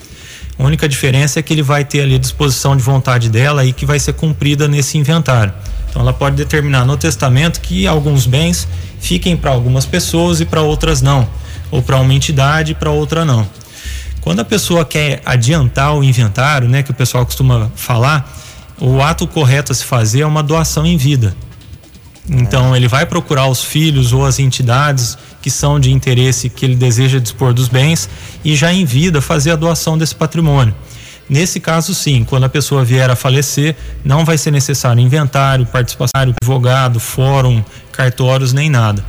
A 0.58 0.64
única 0.64 0.90
diferença 0.90 1.40
é 1.40 1.44
que 1.44 1.54
ele 1.54 1.64
vai 1.64 1.86
ter 1.86 2.02
ali 2.02 2.16
a 2.16 2.20
disposição 2.20 2.76
de 2.76 2.84
vontade 2.84 3.30
dela 3.30 3.64
e 3.64 3.74
que 3.74 3.86
vai 3.86 4.00
ser 4.00 4.14
cumprida 4.14 4.68
nesse 4.68 4.98
inventário. 4.98 5.54
Então 5.90 6.02
ela 6.02 6.14
pode 6.14 6.36
determinar 6.36 6.86
no 6.86 6.98
testamento 6.98 7.62
que 7.62 7.86
alguns 7.86 8.26
bens 8.26 8.68
fiquem 9.00 9.36
para 9.36 9.52
algumas 9.52 9.86
pessoas 9.86 10.40
e 10.40 10.46
para 10.46 10.62
outras 10.62 11.02
não, 11.02 11.28
ou 11.70 11.82
para 11.82 12.00
uma 12.00 12.14
entidade 12.14 12.72
e 12.72 12.76
para 12.76 12.90
outra 12.90 13.26
não. 13.26 13.48
Quando 14.22 14.40
a 14.40 14.46
pessoa 14.46 14.86
quer 14.86 15.22
adiantar 15.26 15.96
o 15.96 16.04
inventário, 16.04 16.70
né, 16.70 16.84
que 16.84 16.92
o 16.92 16.94
pessoal 16.94 17.26
costuma 17.26 17.72
falar, 17.76 18.32
o 18.80 19.02
ato 19.02 19.28
correto 19.28 19.72
a 19.72 19.76
se 19.76 19.84
fazer 19.84 20.22
é 20.22 20.26
uma 20.26 20.44
doação 20.44 20.86
em 20.86 20.96
vida. 20.96 21.36
Então 22.30 22.76
ele 22.76 22.88
vai 22.88 23.06
procurar 23.06 23.48
os 23.48 23.64
filhos 23.64 24.14
ou 24.14 24.26
as 24.26 24.40
entidades 24.40 25.18
que 25.42 25.50
são 25.50 25.80
de 25.80 25.92
interesse 25.92 26.50
que 26.50 26.64
ele 26.64 26.76
deseja 26.76 27.20
dispor 27.20 27.52
dos 27.52 27.68
bens 27.68 28.08
e 28.46 28.56
já 28.56 28.72
em 28.72 28.86
vida 28.86 29.22
fazer 29.22 29.52
a 29.52 29.56
doação 29.56 29.98
desse 29.98 30.14
patrimônio. 30.16 30.74
Nesse 31.28 31.60
caso, 31.60 31.96
sim, 31.96 32.24
quando 32.24 32.44
a 32.44 32.50
pessoa 32.50 32.84
vier 32.84 33.10
a 33.10 33.16
falecer, 33.16 33.76
não 34.04 34.26
vai 34.26 34.38
ser 34.38 34.52
necessário 34.52 35.02
inventário, 35.02 35.66
participação, 35.66 36.12
advogado, 36.16 37.00
fórum, 37.00 37.64
cartórios, 37.92 38.54
nem 38.54 38.70
nada. 38.70 39.04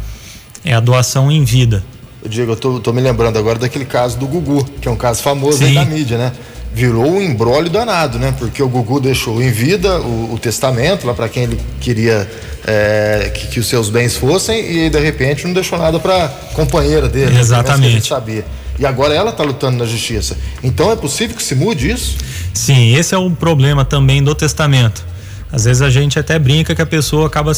É 0.64 0.72
a 0.72 0.81
doação 0.81 1.31
em 1.31 1.44
vida. 1.44 1.85
Diego, 2.29 2.53
eu 2.53 2.57
tô, 2.57 2.81
tô, 2.81 2.93
me 2.93 3.01
lembrando 3.01 3.39
agora 3.39 3.59
daquele 3.59 3.85
caso 3.85 4.19
do 4.19 4.27
Gugu, 4.27 4.65
que 4.81 4.89
é 4.89 4.91
um 4.91 4.97
caso 4.97 5.23
famoso 5.23 5.65
aí 5.65 5.75
da 5.75 5.85
mídia, 5.85 6.17
né? 6.17 6.33
Virou 6.75 7.07
um 7.07 7.21
embrólio 7.21 7.71
danado, 7.71 8.19
né? 8.19 8.35
Porque 8.39 8.63
o 8.63 8.69
Gugu 8.69 9.01
deixou 9.01 9.43
em 9.43 9.51
vida 9.51 10.01
o, 10.01 10.35
o 10.35 10.39
testamento 10.39 11.07
lá 11.07 11.13
para 11.13 11.29
quem 11.29 11.45
ele 11.45 11.61
queria 11.81 12.29
é, 12.67 13.31
que, 13.35 13.49
que, 13.49 13.61
os 13.61 13.67
seus 13.67 13.91
bens 13.91 14.17
fossem 14.17 14.85
e 14.87 14.91
de 14.91 14.99
repente 14.99 15.47
não 15.47 15.53
deixou 15.53 15.79
nada 15.79 15.99
para 15.99 16.29
companheira 16.55 17.09
dele. 17.09 17.33
Né? 17.33 17.41
Exatamente. 17.41 18.09
Sabia. 18.09 18.45
E 18.79 18.87
agora 18.87 19.15
ela 19.15 19.31
está 19.31 19.43
lutando 19.43 19.79
na 19.79 19.85
justiça. 19.85 20.37
Então 20.63 20.91
é 20.91 20.97
possível 20.97 21.37
que 21.37 21.43
se 21.43 21.55
mude 21.55 21.91
isso? 21.91 22.17
Sim, 22.55 22.95
esse 22.95 23.15
é 23.15 23.19
o 23.19 23.31
problema 23.31 23.85
também 23.85 24.23
do 24.23 24.35
testamento. 24.35 25.05
Às 25.53 25.65
vezes 25.65 25.83
a 25.83 25.91
gente 25.91 26.19
até 26.19 26.39
brinca 26.39 26.75
que 26.75 26.81
a 26.81 26.87
pessoa 26.87 27.27
acaba 27.27 27.53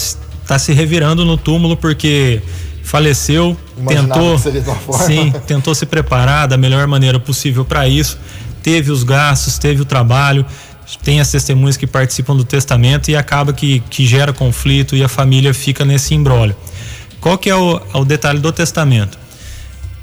tá 0.46 0.58
se 0.58 0.72
revirando 0.72 1.24
no 1.24 1.36
túmulo 1.36 1.76
porque 1.76 2.42
faleceu, 2.82 3.56
tentou, 3.86 4.38
sim, 5.06 5.32
tentou 5.46 5.74
se 5.74 5.86
preparar 5.86 6.46
da 6.46 6.56
melhor 6.56 6.86
maneira 6.86 7.18
possível 7.18 7.64
para 7.64 7.88
isso, 7.88 8.18
teve 8.62 8.90
os 8.90 9.02
gastos, 9.02 9.58
teve 9.58 9.82
o 9.82 9.84
trabalho, 9.84 10.46
tem 11.02 11.20
as 11.20 11.30
testemunhas 11.30 11.76
que 11.76 11.86
participam 11.86 12.36
do 12.36 12.44
testamento 12.44 13.10
e 13.10 13.16
acaba 13.16 13.52
que, 13.52 13.80
que 13.90 14.06
gera 14.06 14.32
conflito 14.32 14.94
e 14.94 15.02
a 15.02 15.08
família 15.08 15.52
fica 15.52 15.84
nesse 15.84 16.14
embrólio. 16.14 16.56
Qual 17.20 17.38
que 17.38 17.48
é 17.48 17.56
o, 17.56 17.80
o 17.94 18.04
detalhe 18.04 18.38
do 18.38 18.52
testamento? 18.52 19.18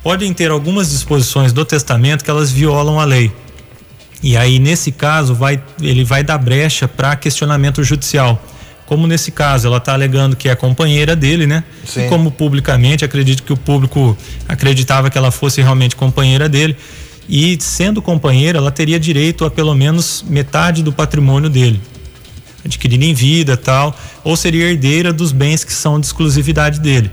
Podem 0.03 0.33
ter 0.33 0.49
algumas 0.49 0.89
disposições 0.89 1.53
do 1.53 1.63
testamento 1.63 2.23
que 2.23 2.31
elas 2.31 2.51
violam 2.51 2.99
a 2.99 3.05
lei. 3.05 3.31
E 4.23 4.35
aí, 4.35 4.59
nesse 4.59 4.91
caso, 4.91 5.33
vai, 5.33 5.61
ele 5.81 6.03
vai 6.03 6.23
dar 6.23 6.37
brecha 6.37 6.87
para 6.87 7.15
questionamento 7.15 7.83
judicial 7.83 8.41
como 8.91 9.07
nesse 9.07 9.31
caso 9.31 9.67
ela 9.67 9.77
está 9.77 9.93
alegando 9.93 10.35
que 10.35 10.49
é 10.49 10.53
companheira 10.53 11.15
dele, 11.15 11.47
né? 11.47 11.63
Sim. 11.85 12.07
E 12.07 12.09
como 12.09 12.29
publicamente, 12.29 13.05
acredito 13.05 13.41
que 13.41 13.53
o 13.53 13.55
público 13.55 14.17
acreditava 14.49 15.09
que 15.09 15.17
ela 15.17 15.31
fosse 15.31 15.61
realmente 15.61 15.95
companheira 15.95 16.49
dele. 16.49 16.75
E 17.29 17.57
sendo 17.61 18.01
companheira, 18.01 18.57
ela 18.57 18.69
teria 18.69 18.99
direito 18.99 19.45
a 19.45 19.49
pelo 19.49 19.73
menos 19.73 20.25
metade 20.27 20.83
do 20.83 20.91
patrimônio 20.91 21.49
dele, 21.49 21.79
adquirido 22.65 23.03
em 23.03 23.13
vida 23.13 23.55
tal, 23.55 23.97
ou 24.25 24.35
seria 24.35 24.69
herdeira 24.69 25.13
dos 25.13 25.31
bens 25.31 25.63
que 25.63 25.71
são 25.71 25.97
de 25.97 26.07
exclusividade 26.07 26.81
dele. 26.81 27.09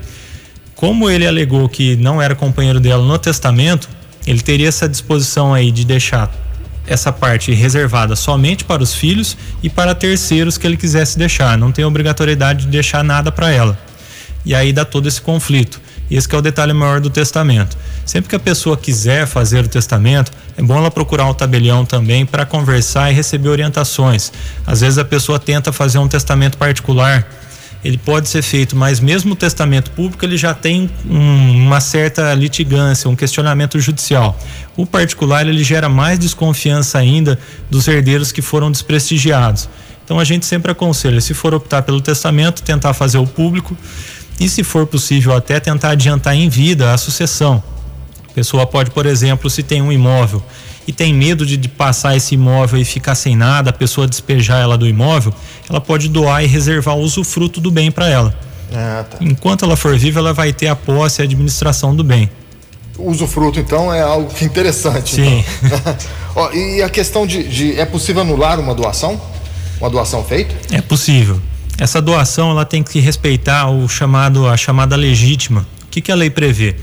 Como 0.75 1.09
ele 1.09 1.25
alegou 1.25 1.69
que 1.69 1.95
não 1.95 2.21
era 2.21 2.35
companheiro 2.35 2.81
dela 2.81 3.05
no 3.05 3.17
testamento, 3.17 3.87
ele 4.27 4.41
teria 4.41 4.67
essa 4.67 4.89
disposição 4.89 5.53
aí 5.53 5.71
de 5.71 5.85
deixar 5.85 6.29
essa 6.89 7.13
parte 7.13 7.53
reservada 7.53 8.15
somente 8.15 8.65
para 8.65 8.81
os 8.81 8.93
filhos 8.93 9.37
e 9.61 9.69
para 9.69 9.93
terceiros 9.93 10.57
que 10.57 10.65
ele 10.65 10.75
quisesse 10.75 11.17
deixar. 11.17 11.57
Não 11.57 11.71
tem 11.71 11.85
obrigatoriedade 11.85 12.65
de 12.65 12.71
deixar 12.71 13.03
nada 13.03 13.31
para 13.31 13.51
ela. 13.51 13.77
E 14.43 14.55
aí 14.55 14.73
dá 14.73 14.83
todo 14.83 15.07
esse 15.07 15.21
conflito. 15.21 15.79
Esse 16.09 16.33
é 16.33 16.37
o 16.37 16.41
detalhe 16.41 16.73
maior 16.73 16.99
do 16.99 17.09
testamento. 17.09 17.77
Sempre 18.03 18.29
que 18.29 18.35
a 18.35 18.39
pessoa 18.39 18.75
quiser 18.75 19.27
fazer 19.27 19.63
o 19.63 19.67
testamento, 19.67 20.31
é 20.57 20.61
bom 20.61 20.75
ela 20.75 20.89
procurar 20.89 21.25
um 21.25 21.33
tabelião 21.33 21.85
também 21.85 22.25
para 22.25 22.47
conversar 22.47 23.11
e 23.11 23.13
receber 23.13 23.49
orientações. 23.49 24.31
Às 24.65 24.81
vezes 24.81 24.97
a 24.97 25.05
pessoa 25.05 25.37
tenta 25.37 25.71
fazer 25.71 25.99
um 25.99 26.07
testamento 26.07 26.57
particular 26.57 27.27
ele 27.83 27.97
pode 27.97 28.27
ser 28.27 28.41
feito, 28.41 28.75
mas 28.75 28.99
mesmo 28.99 29.33
o 29.33 29.35
testamento 29.35 29.91
público 29.91 30.25
ele 30.25 30.35
já 30.35 30.53
tem 30.53 30.89
um, 31.09 31.65
uma 31.65 31.79
certa 31.79 32.33
litigância, 32.33 33.09
um 33.09 33.15
questionamento 33.15 33.79
judicial. 33.79 34.37
O 34.75 34.85
particular 34.85 35.47
ele 35.47 35.63
gera 35.63 35.87
mais 35.87 36.19
desconfiança 36.19 36.97
ainda 36.97 37.39
dos 37.69 37.87
herdeiros 37.87 38.31
que 38.31 38.41
foram 38.41 38.69
desprestigiados. 38.69 39.69
Então 40.03 40.19
a 40.19 40.23
gente 40.23 40.45
sempre 40.45 40.71
aconselha, 40.71 41.21
se 41.21 41.33
for 41.33 41.53
optar 41.53 41.83
pelo 41.83 42.01
testamento, 42.01 42.63
tentar 42.63 42.93
fazer 42.93 43.17
o 43.17 43.27
público 43.27 43.77
e 44.39 44.49
se 44.49 44.63
for 44.63 44.85
possível 44.87 45.33
até 45.35 45.59
tentar 45.59 45.91
adiantar 45.91 46.35
em 46.35 46.49
vida 46.49 46.93
a 46.93 46.97
sucessão. 46.97 47.63
A 48.31 48.33
pessoa 48.33 48.65
pode, 48.65 48.91
por 48.91 49.05
exemplo, 49.05 49.49
se 49.49 49.63
tem 49.63 49.81
um 49.81 49.91
imóvel 49.91 50.41
e 50.87 50.91
tem 50.91 51.13
medo 51.13 51.45
de, 51.45 51.57
de, 51.57 51.67
passar 51.67 52.15
esse 52.15 52.35
imóvel 52.35 52.79
e 52.79 52.85
ficar 52.85 53.15
sem 53.15 53.35
nada, 53.35 53.69
a 53.69 53.73
pessoa 53.73 54.07
despejar 54.07 54.59
ela 54.59 54.77
do 54.77 54.87
imóvel, 54.87 55.33
ela 55.69 55.79
pode 55.79 56.07
doar 56.07 56.43
e 56.43 56.47
reservar 56.47 56.95
o 56.95 57.01
usufruto 57.01 57.61
do 57.61 57.69
bem 57.69 57.91
para 57.91 58.07
ela. 58.07 58.35
Ah, 58.73 59.05
tá. 59.09 59.17
Enquanto 59.21 59.65
ela 59.65 59.75
for 59.75 59.97
viva, 59.97 60.19
ela 60.19 60.33
vai 60.33 60.53
ter 60.53 60.67
a 60.67 60.75
posse 60.75 61.21
e 61.21 61.23
a 61.23 61.25
administração 61.25 61.95
do 61.95 62.03
bem. 62.03 62.29
O 62.97 63.09
usufruto, 63.09 63.59
então, 63.59 63.93
é 63.93 64.01
algo 64.01 64.31
interessante. 64.41 65.15
Sim. 65.15 65.43
Então. 65.63 65.95
Ó, 66.35 66.51
e 66.51 66.81
a 66.81 66.89
questão 66.89 67.25
de, 67.25 67.43
de. 67.43 67.79
É 67.79 67.85
possível 67.85 68.21
anular 68.21 68.59
uma 68.59 68.75
doação? 68.75 69.19
Uma 69.79 69.89
doação 69.89 70.23
feita? 70.23 70.55
É 70.71 70.81
possível. 70.81 71.39
Essa 71.77 72.01
doação 72.01 72.51
ela 72.51 72.65
tem 72.65 72.83
que 72.83 72.99
respeitar 72.99 73.69
o 73.69 73.87
chamado, 73.87 74.47
a 74.47 74.57
chamada 74.57 74.95
legítima. 74.95 75.65
O 75.85 75.87
que, 75.89 76.01
que 76.01 76.11
a 76.11 76.15
lei 76.15 76.29
prevê? 76.29 76.75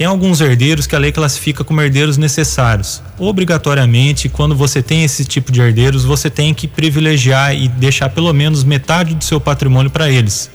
Tem 0.00 0.06
alguns 0.06 0.40
herdeiros 0.40 0.86
que 0.86 0.96
a 0.96 0.98
lei 0.98 1.12
classifica 1.12 1.62
como 1.62 1.78
herdeiros 1.82 2.16
necessários. 2.16 3.02
Obrigatoriamente, 3.18 4.30
quando 4.30 4.56
você 4.56 4.82
tem 4.82 5.04
esse 5.04 5.26
tipo 5.26 5.52
de 5.52 5.60
herdeiros, 5.60 6.04
você 6.04 6.30
tem 6.30 6.54
que 6.54 6.66
privilegiar 6.66 7.54
e 7.54 7.68
deixar 7.68 8.08
pelo 8.08 8.32
menos 8.32 8.64
metade 8.64 9.14
do 9.14 9.22
seu 9.22 9.38
patrimônio 9.38 9.90
para 9.90 10.08
eles. 10.08 10.50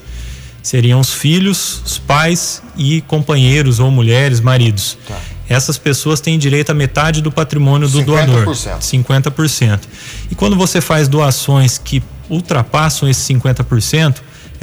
Seriam 0.64 1.00
os 1.00 1.14
filhos, 1.14 1.80
os 1.86 2.00
pais 2.00 2.64
e 2.76 3.02
companheiros 3.02 3.80
ou 3.80 3.92
mulheres, 3.92 4.40
maridos. 4.40 4.98
Tá. 5.08 5.16
Essas 5.48 5.78
pessoas 5.78 6.20
têm 6.20 6.40
direito 6.40 6.72
a 6.72 6.74
metade 6.74 7.22
do 7.22 7.32
patrimônio 7.32 7.88
do 7.88 8.00
50%. 8.00 8.04
doador. 8.04 8.48
50%. 8.48 9.80
E 10.32 10.34
quando 10.34 10.56
você 10.56 10.82
faz 10.82 11.08
doações 11.08 11.78
que 11.78 12.02
ultrapassam 12.32 13.08
esse 13.08 13.32
50%, 13.32 14.16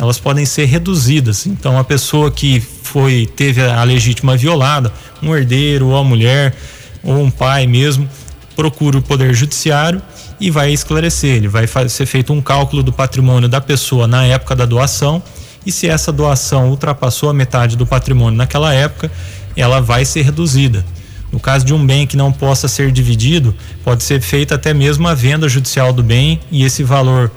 elas 0.02 0.18
podem 0.18 0.44
ser 0.44 0.64
reduzidas. 0.64 1.46
Então, 1.46 1.78
a 1.78 1.84
pessoa 1.84 2.28
que 2.28 2.58
foi 2.58 3.24
teve 3.36 3.62
a 3.62 3.84
legítima 3.84 4.36
violada, 4.36 4.92
um 5.22 5.32
herdeiro 5.32 5.90
ou 5.90 5.96
a 5.96 6.02
mulher 6.02 6.56
ou 7.04 7.22
um 7.22 7.30
pai 7.30 7.68
mesmo, 7.68 8.08
procura 8.56 8.98
o 8.98 9.02
poder 9.02 9.32
judiciário 9.32 10.02
e 10.40 10.50
vai 10.50 10.72
esclarecer. 10.72 11.36
Ele 11.36 11.46
vai 11.46 11.68
ser 11.88 12.04
feito 12.04 12.32
um 12.32 12.42
cálculo 12.42 12.82
do 12.82 12.92
patrimônio 12.92 13.48
da 13.48 13.60
pessoa 13.60 14.08
na 14.08 14.24
época 14.24 14.56
da 14.56 14.66
doação 14.66 15.22
e 15.64 15.70
se 15.70 15.86
essa 15.86 16.10
doação 16.10 16.70
ultrapassou 16.70 17.30
a 17.30 17.34
metade 17.34 17.76
do 17.76 17.86
patrimônio 17.86 18.36
naquela 18.36 18.74
época, 18.74 19.08
ela 19.56 19.80
vai 19.80 20.04
ser 20.04 20.22
reduzida. 20.22 20.84
No 21.30 21.38
caso 21.38 21.64
de 21.64 21.72
um 21.72 21.86
bem 21.86 22.08
que 22.08 22.16
não 22.16 22.32
possa 22.32 22.66
ser 22.66 22.90
dividido, 22.90 23.54
pode 23.84 24.02
ser 24.02 24.20
feita 24.20 24.56
até 24.56 24.74
mesmo 24.74 25.06
a 25.06 25.14
venda 25.14 25.48
judicial 25.48 25.92
do 25.92 26.02
bem 26.02 26.40
e 26.50 26.64
esse 26.64 26.82
valor 26.82 27.30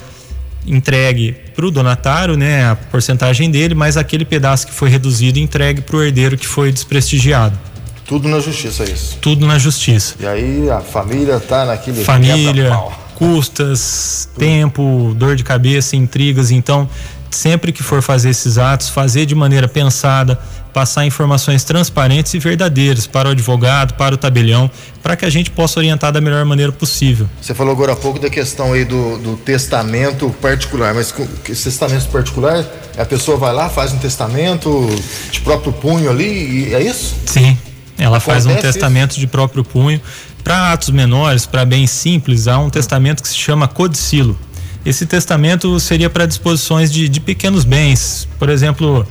entregue 0.66 1.45
para 1.56 1.66
o 1.66 1.72
donatário, 1.72 2.36
né, 2.36 2.70
a 2.70 2.76
porcentagem 2.76 3.50
dele, 3.50 3.74
mas 3.74 3.96
aquele 3.96 4.26
pedaço 4.26 4.68
que 4.68 4.74
foi 4.74 4.90
reduzido 4.90 5.40
entregue 5.40 5.82
para 5.82 5.96
o 5.96 6.04
herdeiro 6.04 6.38
que 6.38 6.48
foi 6.48 6.72
desprestigiado. 6.72 7.58
Tudo 8.06 8.28
na 8.28 8.40
justiça, 8.40 8.84
é 8.84 8.92
isso? 8.92 9.18
Tudo 9.20 9.48
na 9.48 9.58
justiça. 9.58 10.16
E 10.20 10.28
aí 10.28 10.70
a 10.70 10.80
família 10.80 11.40
tá 11.40 11.66
naquele 11.66 12.04
família, 12.04 12.78
custas, 13.16 14.30
Tudo. 14.32 14.40
tempo, 14.40 15.14
dor 15.16 15.36
de 15.36 15.44
cabeça, 15.44 15.96
intrigas, 15.96 16.52
então 16.52 16.88
sempre 17.32 17.72
que 17.72 17.82
for 17.82 18.02
fazer 18.02 18.30
esses 18.30 18.58
atos, 18.58 18.90
fazer 18.90 19.26
de 19.26 19.34
maneira 19.34 19.68
pensada, 19.68 20.40
passar 20.76 21.06
informações 21.06 21.64
transparentes 21.64 22.34
e 22.34 22.40
verdadeiras 22.40 23.08
para 23.08 23.30
o 23.30 23.32
advogado, 23.32 23.94
para 23.94 24.14
o 24.14 24.18
tabelião, 24.18 24.70
para 25.02 25.16
que 25.16 25.24
a 25.24 25.30
gente 25.30 25.50
possa 25.50 25.80
orientar 25.80 26.12
da 26.12 26.20
melhor 26.20 26.44
maneira 26.44 26.70
possível. 26.70 27.30
Você 27.42 27.54
falou 27.54 27.72
agora 27.72 27.94
há 27.94 27.96
pouco 27.96 28.20
da 28.20 28.30
questão 28.30 28.74
aí 28.74 28.84
do, 28.84 29.18
do 29.20 29.38
testamento 29.38 30.30
particular, 30.42 30.94
mas 30.94 31.16
esse 31.48 31.64
testamento 31.64 32.10
particular, 32.10 32.66
a 32.98 33.06
pessoa 33.06 33.38
vai 33.38 33.54
lá, 33.54 33.70
faz 33.70 33.94
um 33.94 33.98
testamento 34.00 34.86
de 35.32 35.40
próprio 35.40 35.72
punho 35.72 36.10
ali, 36.10 36.68
e 36.68 36.74
é 36.74 36.84
isso? 36.84 37.16
Sim, 37.26 37.58
ela 37.98 38.20
faz 38.20 38.46
um 38.46 38.54
testamento 38.58 39.12
isso? 39.12 39.22
de 39.22 39.28
próprio 39.28 39.64
punho. 39.64 40.02
Para 40.44 40.74
atos 40.74 40.90
menores, 40.90 41.46
para 41.46 41.64
bens 41.64 41.90
simples, 41.90 42.50
há 42.50 42.60
um 42.60 42.70
testamento 42.70 43.24
que 43.24 43.30
se 43.30 43.38
chama 43.38 43.66
codicilo. 43.66 44.38
Esse 44.86 45.06
testamento 45.06 45.80
seria 45.80 46.10
para 46.10 46.26
disposições 46.26 46.92
de, 46.92 47.08
de 47.08 47.22
pequenos 47.22 47.64
bens, 47.64 48.28
por 48.38 48.50
exemplo, 48.50 49.08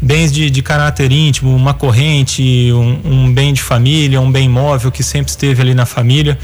bens 0.00 0.32
de, 0.32 0.50
de 0.50 0.62
caráter 0.62 1.10
íntimo, 1.10 1.54
uma 1.54 1.74
corrente, 1.74 2.70
um, 2.72 3.00
um, 3.04 3.32
bem 3.32 3.52
de 3.52 3.62
família, 3.62 4.20
um 4.20 4.30
bem 4.30 4.48
móvel 4.48 4.90
que 4.90 5.02
sempre 5.02 5.30
esteve 5.30 5.60
ali 5.62 5.74
na 5.74 5.86
família. 5.86 6.38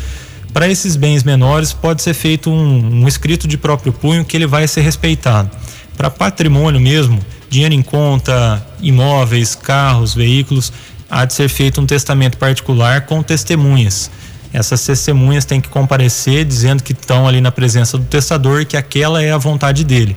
Para 0.53 0.69
esses 0.69 0.97
bens 0.97 1.25
menores, 1.25 1.73
pode 1.73 2.03
ser 2.03 2.15
feito 2.15 2.51
um, 2.51 3.03
um 3.03 3.09
escrito 3.09 3.49
de 3.49 3.57
próprio 3.57 3.93
punho 3.93 4.25
que 4.25 4.37
ele 4.37 4.47
vai 4.47 4.69
ser 4.69 4.83
respeitado. 4.83 5.51
Para 5.97 6.11
patrimônio 6.11 6.81
mesmo, 6.81 7.19
dinheiro 7.49 7.75
em 7.75 7.83
conta, 7.83 8.65
imóveis, 8.81 9.55
carros, 9.55 10.15
veículos, 10.15 10.73
há 11.11 11.25
de 11.25 11.35
ser 11.35 11.49
feito 11.49 11.81
um 11.81 11.87
testamento 11.87 12.39
particular 12.39 13.03
com 13.07 13.23
testemunhas 13.23 14.11
essas 14.55 14.87
testemunhas 14.87 15.45
têm 15.45 15.61
que 15.61 15.69
comparecer 15.69 16.45
dizendo 16.45 16.81
que 16.81 16.93
estão 16.93 17.27
ali 17.27 17.41
na 17.41 17.51
presença 17.51 17.99
do 17.99 18.05
testador 18.05 18.61
e 18.61 18.65
que 18.65 18.77
aquela 18.77 19.21
é 19.21 19.33
a 19.33 19.37
vontade 19.37 19.83
dele. 19.83 20.17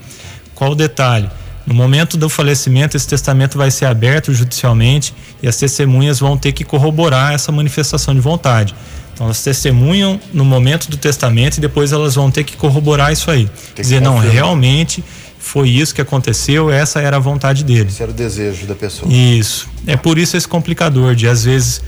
Qual 0.53 0.73
o 0.73 0.75
detalhe? 0.75 1.27
No 1.67 1.73
momento 1.73 2.15
do 2.15 2.29
falecimento, 2.29 2.95
esse 2.95 3.05
testamento 3.05 3.57
vai 3.57 3.69
ser 3.69 3.85
aberto 3.85 4.33
judicialmente 4.33 5.13
e 5.43 5.49
as 5.49 5.57
testemunhas 5.57 6.17
vão 6.17 6.37
ter 6.37 6.53
que 6.53 6.63
corroborar 6.63 7.33
essa 7.33 7.51
manifestação 7.51 8.15
de 8.15 8.21
vontade. 8.21 8.73
Então, 9.13 9.25
elas 9.25 9.43
testemunham 9.43 10.17
no 10.33 10.45
momento 10.45 10.89
do 10.89 10.95
testamento 10.95 11.57
e 11.57 11.59
depois 11.59 11.91
elas 11.91 12.15
vão 12.15 12.31
ter 12.31 12.45
que 12.45 12.55
corroborar 12.55 13.11
isso 13.11 13.29
aí. 13.29 13.49
Tem 13.75 13.83
Dizer, 13.83 13.99
não, 13.99 14.17
realmente 14.17 15.03
foi 15.37 15.69
isso 15.69 15.93
que 15.93 15.99
aconteceu, 15.99 16.71
essa 16.71 17.01
era 17.01 17.17
a 17.17 17.19
vontade 17.19 17.65
dele. 17.65 17.89
Esse 17.89 18.01
era 18.01 18.11
o 18.11 18.13
desejo 18.13 18.65
da 18.65 18.75
pessoa. 18.75 19.11
Isso. 19.11 19.67
É 19.85 19.97
por 19.97 20.17
isso 20.17 20.37
esse 20.37 20.47
complicador 20.47 21.15
de, 21.15 21.27
às 21.27 21.43
vezes, 21.43 21.81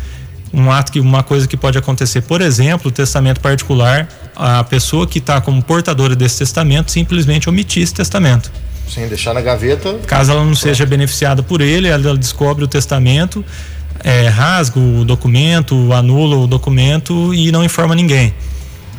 um 0.52 0.70
ato 0.70 0.92
que 0.92 1.00
uma 1.00 1.24
coisa 1.24 1.48
que 1.48 1.56
pode 1.56 1.78
acontecer, 1.78 2.22
por 2.22 2.42
exemplo, 2.42 2.90
o 2.90 2.92
testamento 2.92 3.40
particular, 3.40 4.10
a 4.36 4.62
pessoa 4.64 5.08
que 5.08 5.20
está 5.20 5.40
como 5.40 5.62
portadora 5.62 6.18
desse 6.18 6.40
testamento 6.40 6.92
simplesmente 6.92 7.48
omitir 7.48 7.82
esse 7.82 7.94
testamento. 7.94 8.52
Sem 8.90 9.08
deixar 9.08 9.34
na 9.34 9.42
gaveta. 9.42 9.96
Caso 10.06 10.32
ela 10.32 10.42
não 10.42 10.48
pronto. 10.48 10.62
seja 10.62 10.86
beneficiada 10.86 11.44
por 11.44 11.62
ele, 11.62 11.88
ela 11.88 12.18
descobre 12.18 12.64
o 12.64 12.68
testamento, 12.68 13.46
é, 14.04 14.28
rasga 14.28 14.80
o 14.80 15.06
documento, 15.06 15.94
anula 15.94 16.38
o 16.38 16.48
documento 16.48 17.34
e 17.34 17.52
não 17.52 17.64
informa 17.64 17.96
ninguém. 17.96 18.34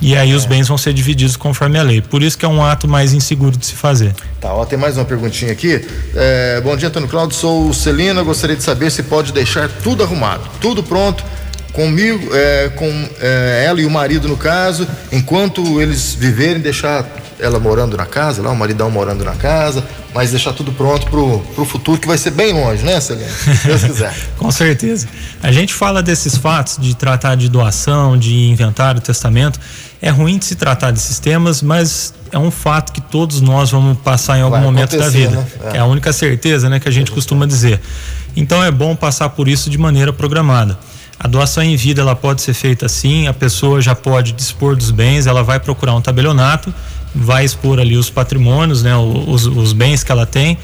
E 0.01 0.17
aí 0.17 0.31
é. 0.31 0.35
os 0.35 0.47
bens 0.47 0.67
vão 0.67 0.79
ser 0.79 0.95
divididos 0.95 1.37
conforme 1.37 1.79
a 1.79 1.83
lei. 1.83 2.01
Por 2.01 2.23
isso 2.23 2.39
que 2.39 2.45
é 2.45 2.49
um 2.49 2.65
ato 2.65 2.89
mais 2.89 3.13
inseguro 3.13 3.57
de 3.57 3.67
se 3.67 3.75
fazer. 3.75 4.15
Tá, 4.41 4.53
ó, 4.53 4.65
tem 4.65 4.79
mais 4.79 4.97
uma 4.97 5.05
perguntinha 5.05 5.53
aqui. 5.53 5.85
É, 6.15 6.61
bom 6.63 6.75
dia, 6.75 6.89
Antônio 6.89 7.09
Cláudio. 7.09 7.37
Sou 7.37 7.73
Celina. 7.75 8.23
Gostaria 8.23 8.57
de 8.57 8.63
saber 8.63 8.91
se 8.91 9.03
pode 9.03 9.33
deixar 9.33 9.69
tudo 9.69 10.03
arrumado, 10.03 10.43
tudo 10.61 10.83
pronto 10.83 11.23
comigo, 11.73 12.35
é, 12.35 12.69
com 12.71 13.09
é, 13.21 13.65
ela 13.67 13.81
e 13.81 13.87
o 13.87 13.91
marido 13.91 14.29
no 14.29 14.37
caso, 14.37 14.89
enquanto 15.13 15.81
eles 15.81 16.15
viverem, 16.15 16.61
deixar 16.61 17.05
ela 17.41 17.59
morando 17.59 17.97
na 17.97 18.07
casa, 18.07 18.43
lá 18.43 18.51
o 18.51 18.57
maridão 18.57 18.91
morando 18.91 19.25
na 19.25 19.35
casa, 19.35 19.85
mas 20.15 20.31
deixar 20.31 20.53
tudo 20.53 20.73
pronto 20.73 21.07
pro, 21.07 21.41
pro 21.55 21.65
futuro 21.65 22.01
que 22.01 22.07
vai 22.07 22.19
ser 22.19 22.31
bem 22.31 22.53
longe, 22.53 22.83
né, 22.85 23.01
Celina? 23.01 23.31
Se 23.31 23.67
Deus 23.67 23.85
quiser. 23.85 24.15
com 24.39 24.51
certeza. 24.51 25.09
A 25.43 25.53
gente 25.53 25.73
fala 25.75 26.03
desses 26.03 26.37
fatos 26.37 26.79
de 26.79 26.95
tratar 26.95 27.35
de 27.37 27.49
doação, 27.49 28.19
de 28.19 28.49
inventário, 28.49 29.01
testamento. 29.01 29.59
É 30.03 30.11
ruim 30.11 30.39
de 30.39 30.45
se 30.45 30.55
tratar 30.55 30.91
desses 30.91 31.19
temas, 31.19 31.63
mas 31.63 32.15
é 32.33 32.39
um 32.39 32.51
fato 32.51 32.93
que 32.93 33.01
todos 33.01 33.41
nós 33.41 33.71
vamos 33.71 33.99
passar 33.99 34.39
em 34.39 34.43
algum 34.43 34.57
vai 34.57 34.65
momento 34.65 34.97
da 34.97 35.09
vida. 35.09 35.37
Né? 35.37 35.47
É. 35.73 35.77
é. 35.77 35.81
a 35.81 35.85
única 35.85 36.13
certeza, 36.13 36.69
né, 36.69 36.81
que 36.81 36.89
a 36.89 36.93
gente 36.93 37.11
costuma 37.11 37.47
dizer. 37.47 37.81
Então 38.37 38.63
é 38.63 38.71
bom 38.71 38.95
passar 38.95 39.29
por 39.31 39.49
isso 39.49 39.69
de 39.69 39.79
maneira 39.79 40.13
programada. 40.13 40.79
A 41.23 41.29
doação 41.29 41.63
em 41.63 41.77
vida 41.77 42.01
ela 42.01 42.17
pode 42.17 42.41
ser 42.41 42.55
feita 42.55 42.87
assim, 42.87 43.27
a 43.27 43.35
pessoa 43.35 43.83
já 43.83 43.95
pode 43.95 44.33
dispor 44.33 44.75
dos 44.75 44.91
bens, 44.91 45.27
ela 45.27 45.43
vai 45.43 45.61
procurar 45.61 45.95
um 45.95 46.01
tabelionato, 46.01 46.73
vai 47.15 47.45
expor 47.45 47.79
ali 47.79 47.95
os 47.95 48.09
patrimônios, 48.09 48.83
né, 48.83 48.97
os, 48.97 49.45
os 49.45 49.75
bens 49.75 50.03
que 50.03 50.11
ela 50.11 50.25
tem 50.25 50.57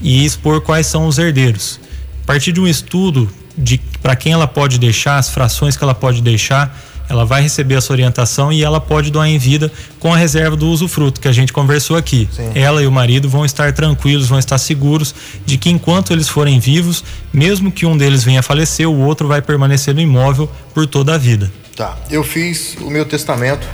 e 0.00 0.24
expor 0.24 0.60
quais 0.60 0.86
são 0.86 1.08
os 1.08 1.18
herdeiros. 1.18 1.80
A 2.22 2.26
partir 2.28 2.52
de 2.52 2.60
um 2.60 2.66
estudo 2.68 3.28
de 3.58 3.78
para 4.00 4.14
quem 4.14 4.32
ela 4.32 4.46
pode 4.46 4.78
deixar, 4.78 5.18
as 5.18 5.30
frações 5.30 5.76
que 5.76 5.82
ela 5.82 5.96
pode 5.96 6.22
deixar, 6.22 6.78
ela 7.08 7.24
vai 7.24 7.42
receber 7.42 7.74
essa 7.74 7.92
orientação 7.92 8.52
e 8.52 8.62
ela 8.62 8.80
pode 8.80 9.10
doar 9.10 9.28
em 9.28 9.38
vida 9.38 9.70
com 9.98 10.12
a 10.12 10.16
reserva 10.16 10.56
do 10.56 10.68
usufruto 10.68 11.20
que 11.20 11.28
a 11.28 11.32
gente 11.32 11.52
conversou 11.52 11.96
aqui. 11.96 12.28
Sim. 12.32 12.50
Ela 12.54 12.82
e 12.82 12.86
o 12.86 12.92
marido 12.92 13.28
vão 13.28 13.44
estar 13.44 13.72
tranquilos, 13.72 14.28
vão 14.28 14.38
estar 14.38 14.58
seguros 14.58 15.14
de 15.44 15.58
que 15.58 15.70
enquanto 15.70 16.12
eles 16.12 16.28
forem 16.28 16.58
vivos, 16.58 17.04
mesmo 17.32 17.70
que 17.70 17.86
um 17.86 17.96
deles 17.96 18.24
venha 18.24 18.40
a 18.40 18.42
falecer, 18.42 18.88
o 18.88 18.98
outro 18.98 19.28
vai 19.28 19.42
permanecer 19.42 19.94
no 19.94 20.00
imóvel 20.00 20.50
por 20.72 20.86
toda 20.86 21.14
a 21.14 21.18
vida. 21.18 21.50
Tá. 21.76 21.96
Eu 22.10 22.22
fiz 22.22 22.76
o 22.80 22.90
meu 22.90 23.04
testamento 23.04 23.66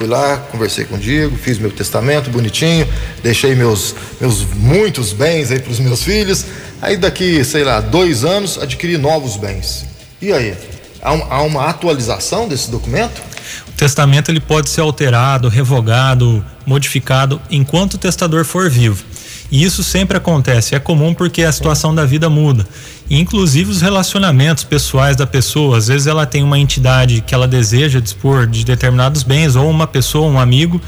fui 0.00 0.06
lá, 0.06 0.38
conversei 0.50 0.86
com 0.86 0.94
o 0.94 0.98
Diego, 0.98 1.36
fiz 1.36 1.58
meu 1.58 1.70
testamento 1.70 2.30
bonitinho, 2.30 2.88
deixei 3.22 3.54
meus, 3.54 3.94
meus 4.18 4.46
muitos 4.54 5.12
bens 5.12 5.50
aí 5.50 5.60
para 5.60 5.70
os 5.70 5.78
meus 5.78 6.02
filhos. 6.02 6.46
Aí 6.80 6.96
daqui, 6.96 7.44
sei 7.44 7.64
lá, 7.64 7.82
dois 7.82 8.24
anos, 8.24 8.56
adquiri 8.56 8.96
novos 8.96 9.36
bens. 9.36 9.84
E 10.22 10.32
aí? 10.32 10.56
Há, 11.02 11.12
um, 11.12 11.26
há 11.30 11.42
uma 11.42 11.66
atualização 11.66 12.46
desse 12.46 12.70
documento? 12.70 13.22
O 13.68 13.72
testamento 13.72 14.30
ele 14.30 14.40
pode 14.40 14.68
ser 14.68 14.82
alterado, 14.82 15.48
revogado, 15.48 16.44
modificado 16.66 17.40
enquanto 17.50 17.94
o 17.94 17.98
testador 17.98 18.44
for 18.44 18.68
vivo. 18.68 19.04
E 19.50 19.64
isso 19.64 19.82
sempre 19.82 20.16
acontece, 20.16 20.76
é 20.76 20.78
comum 20.78 21.12
porque 21.12 21.42
a 21.42 21.50
situação 21.50 21.92
da 21.92 22.04
vida 22.04 22.30
muda. 22.30 22.66
Inclusive 23.10 23.70
os 23.70 23.80
relacionamentos 23.80 24.62
pessoais 24.62 25.16
da 25.16 25.26
pessoa. 25.26 25.78
Às 25.78 25.88
vezes 25.88 26.06
ela 26.06 26.24
tem 26.24 26.44
uma 26.44 26.58
entidade 26.58 27.20
que 27.20 27.34
ela 27.34 27.48
deseja 27.48 27.98
dispor 27.98 28.46
de 28.46 28.64
determinados 28.64 29.24
bens, 29.24 29.56
ou 29.56 29.68
uma 29.68 29.88
pessoa, 29.88 30.30
um 30.30 30.38
amigo, 30.38 30.80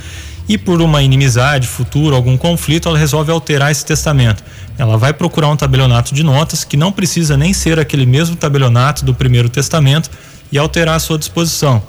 e 0.49 0.57
por 0.57 0.81
uma 0.81 1.03
inimizade 1.03 1.67
futura, 1.67 2.15
algum 2.15 2.37
conflito, 2.37 2.89
ela 2.89 2.99
resolve 2.99 3.33
alterar 3.33 3.73
esse 3.73 3.85
testamento. 3.85 4.45
Ela 4.79 4.97
vai 4.97 5.13
procurar 5.13 5.49
um 5.49 5.57
tabelionato 5.57 6.15
de 6.15 6.23
notas, 6.23 6.65
que 6.65 6.77
não 6.77 6.91
precisa 6.91 7.37
nem 7.37 7.53
ser 7.53 7.79
aquele 7.79 8.07
mesmo 8.07 8.37
tabelionato 8.37 9.05
do 9.05 9.15
primeiro 9.15 9.49
testamento, 9.49 10.11
e 10.51 10.59
alterar 10.59 10.97
a 10.97 10.99
sua 10.99 11.19
disposição. 11.19 11.83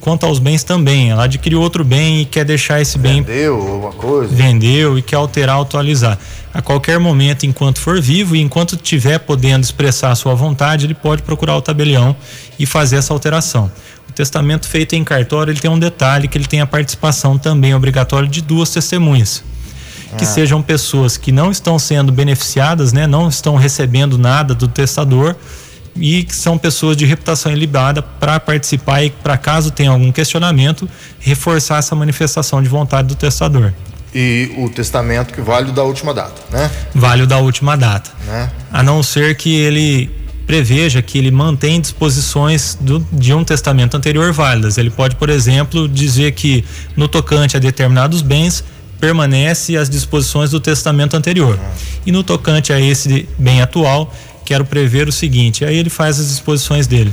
Quanto 0.00 0.26
aos 0.26 0.40
bens 0.40 0.64
também, 0.64 1.10
ela 1.10 1.24
adquiriu 1.24 1.60
outro 1.60 1.84
bem 1.84 2.22
e 2.22 2.24
quer 2.24 2.44
deixar 2.44 2.80
esse 2.80 2.98
bem. 2.98 3.22
Vendeu 3.22 3.54
alguma 3.54 3.92
coisa? 3.92 4.34
Vendeu 4.34 4.98
e 4.98 5.02
quer 5.02 5.14
alterar, 5.14 5.60
atualizar. 5.60 6.18
a 6.52 6.60
qualquer 6.60 6.98
momento, 6.98 7.46
enquanto 7.46 7.78
for 7.78 8.00
vivo 8.00 8.34
e 8.34 8.40
enquanto 8.40 8.76
tiver 8.76 9.20
podendo 9.20 9.62
expressar 9.62 10.10
a 10.10 10.16
sua 10.16 10.34
vontade, 10.34 10.86
ele 10.86 10.94
pode 10.94 11.22
procurar 11.22 11.56
o 11.56 11.62
tabelião 11.62 12.16
e 12.58 12.66
fazer 12.66 12.96
essa 12.96 13.12
alteração. 13.12 13.70
O 14.08 14.12
testamento 14.12 14.68
feito 14.68 14.96
em 14.96 15.04
cartório 15.04 15.52
ele 15.52 15.60
tem 15.60 15.70
um 15.70 15.78
detalhe 15.78 16.26
que 16.26 16.36
ele 16.36 16.46
tem 16.46 16.60
a 16.60 16.66
participação 16.66 17.38
também 17.38 17.72
obrigatória 17.72 18.28
de 18.28 18.42
duas 18.42 18.70
testemunhas. 18.70 19.44
Que 20.16 20.24
ah. 20.24 20.26
sejam 20.26 20.60
pessoas 20.60 21.16
que 21.16 21.30
não 21.30 21.50
estão 21.50 21.78
sendo 21.78 22.10
beneficiadas, 22.10 22.92
né, 22.92 23.06
não 23.06 23.28
estão 23.28 23.56
recebendo 23.56 24.18
nada 24.18 24.54
do 24.54 24.66
testador 24.66 25.36
e 25.96 26.24
que 26.24 26.34
são 26.34 26.56
pessoas 26.56 26.96
de 26.96 27.04
reputação 27.04 27.52
ilibada 27.52 28.02
para 28.02 28.38
participar 28.38 29.02
e 29.02 29.10
para 29.10 29.36
caso 29.36 29.70
tenha 29.70 29.90
algum 29.90 30.12
questionamento, 30.12 30.88
reforçar 31.18 31.78
essa 31.78 31.94
manifestação 31.94 32.62
de 32.62 32.68
vontade 32.68 33.08
do 33.08 33.14
testador. 33.14 33.72
E 34.14 34.52
o 34.56 34.68
testamento 34.68 35.32
que 35.32 35.40
vale 35.40 35.70
da 35.70 35.84
última 35.84 36.12
data, 36.12 36.42
né? 36.50 36.70
Vale 36.94 37.26
da 37.26 37.38
última 37.38 37.76
data. 37.76 38.10
Né? 38.26 38.50
A 38.72 38.82
não 38.82 39.02
ser 39.02 39.36
que 39.36 39.54
ele 39.54 40.10
preveja 40.46 41.00
que 41.00 41.16
ele 41.16 41.30
mantém 41.30 41.80
disposições 41.80 42.76
do, 42.80 43.06
de 43.12 43.32
um 43.32 43.44
testamento 43.44 43.96
anterior 43.96 44.32
válidas. 44.32 44.78
Ele 44.78 44.90
pode, 44.90 45.14
por 45.14 45.30
exemplo, 45.30 45.88
dizer 45.88 46.32
que 46.32 46.64
no 46.96 47.06
tocante 47.06 47.56
a 47.56 47.60
determinados 47.60 48.20
bens 48.20 48.64
permanece 49.00 49.76
as 49.76 49.88
disposições 49.88 50.50
do 50.50 50.60
testamento 50.60 51.16
anterior. 51.16 51.58
E 52.04 52.12
no 52.12 52.22
tocante 52.22 52.72
a 52.72 52.80
esse 52.80 53.28
bem 53.38 53.62
atual, 53.62 54.12
quero 54.44 54.64
prever 54.64 55.08
o 55.08 55.12
seguinte, 55.12 55.64
aí 55.64 55.76
ele 55.76 55.90
faz 55.90 56.20
as 56.20 56.28
disposições 56.28 56.86
dele. 56.86 57.12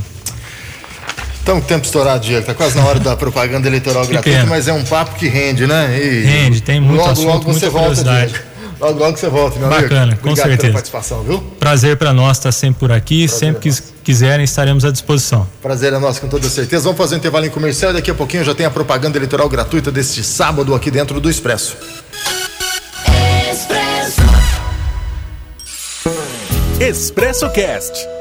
Então, 1.42 1.62
tempo 1.62 1.86
estourado, 1.86 2.26
Diego. 2.26 2.44
Tá 2.44 2.52
quase 2.52 2.76
na 2.76 2.84
hora 2.84 3.00
da 3.00 3.16
propaganda 3.16 3.66
eleitoral 3.66 4.06
gratuita, 4.06 4.44
mas 4.44 4.68
é 4.68 4.72
um 4.72 4.84
papo 4.84 5.16
que 5.16 5.28
rende, 5.28 5.66
né? 5.66 5.98
E 5.98 6.24
rende, 6.24 6.60
tem 6.60 6.78
muito 6.78 7.00
logo, 7.00 7.10
assunto, 7.10 7.26
logo 7.26 7.52
você 7.54 7.70
volta, 7.70 8.04
Diego. 8.04 8.34
Logo, 8.78 8.98
logo 8.98 9.16
você 9.16 9.28
volta, 9.28 9.58
meu 9.58 9.68
Bacana, 9.68 10.02
amigo. 10.02 10.20
com 10.20 10.36
certeza. 10.36 10.72
Participação, 10.72 11.22
viu? 11.22 11.40
Prazer 11.58 11.96
para 11.96 12.12
nós 12.12 12.36
estar 12.36 12.52
sempre 12.52 12.80
por 12.80 12.92
aqui. 12.92 13.26
Prazer 13.26 13.38
sempre 13.38 13.68
é 13.68 13.72
que 13.72 13.82
quiserem, 14.08 14.42
estaremos 14.42 14.86
à 14.86 14.90
disposição. 14.90 15.46
Prazer 15.60 15.92
é 15.92 15.98
nosso, 15.98 16.18
com 16.22 16.28
toda 16.28 16.48
certeza. 16.48 16.84
Vamos 16.84 16.96
fazer 16.96 17.16
um 17.16 17.18
intervalo 17.18 17.44
em 17.44 17.50
comercial. 17.50 17.92
Daqui 17.92 18.10
a 18.10 18.14
pouquinho 18.14 18.42
já 18.42 18.54
tem 18.54 18.64
a 18.64 18.70
propaganda 18.70 19.18
eleitoral 19.18 19.46
gratuita 19.50 19.92
deste 19.92 20.24
sábado 20.24 20.74
aqui 20.74 20.90
dentro 20.90 21.20
do 21.20 21.28
Expresso. 21.28 21.76
Expresso. 23.52 24.22
Expresso 26.80 27.50
Cast 27.50 28.17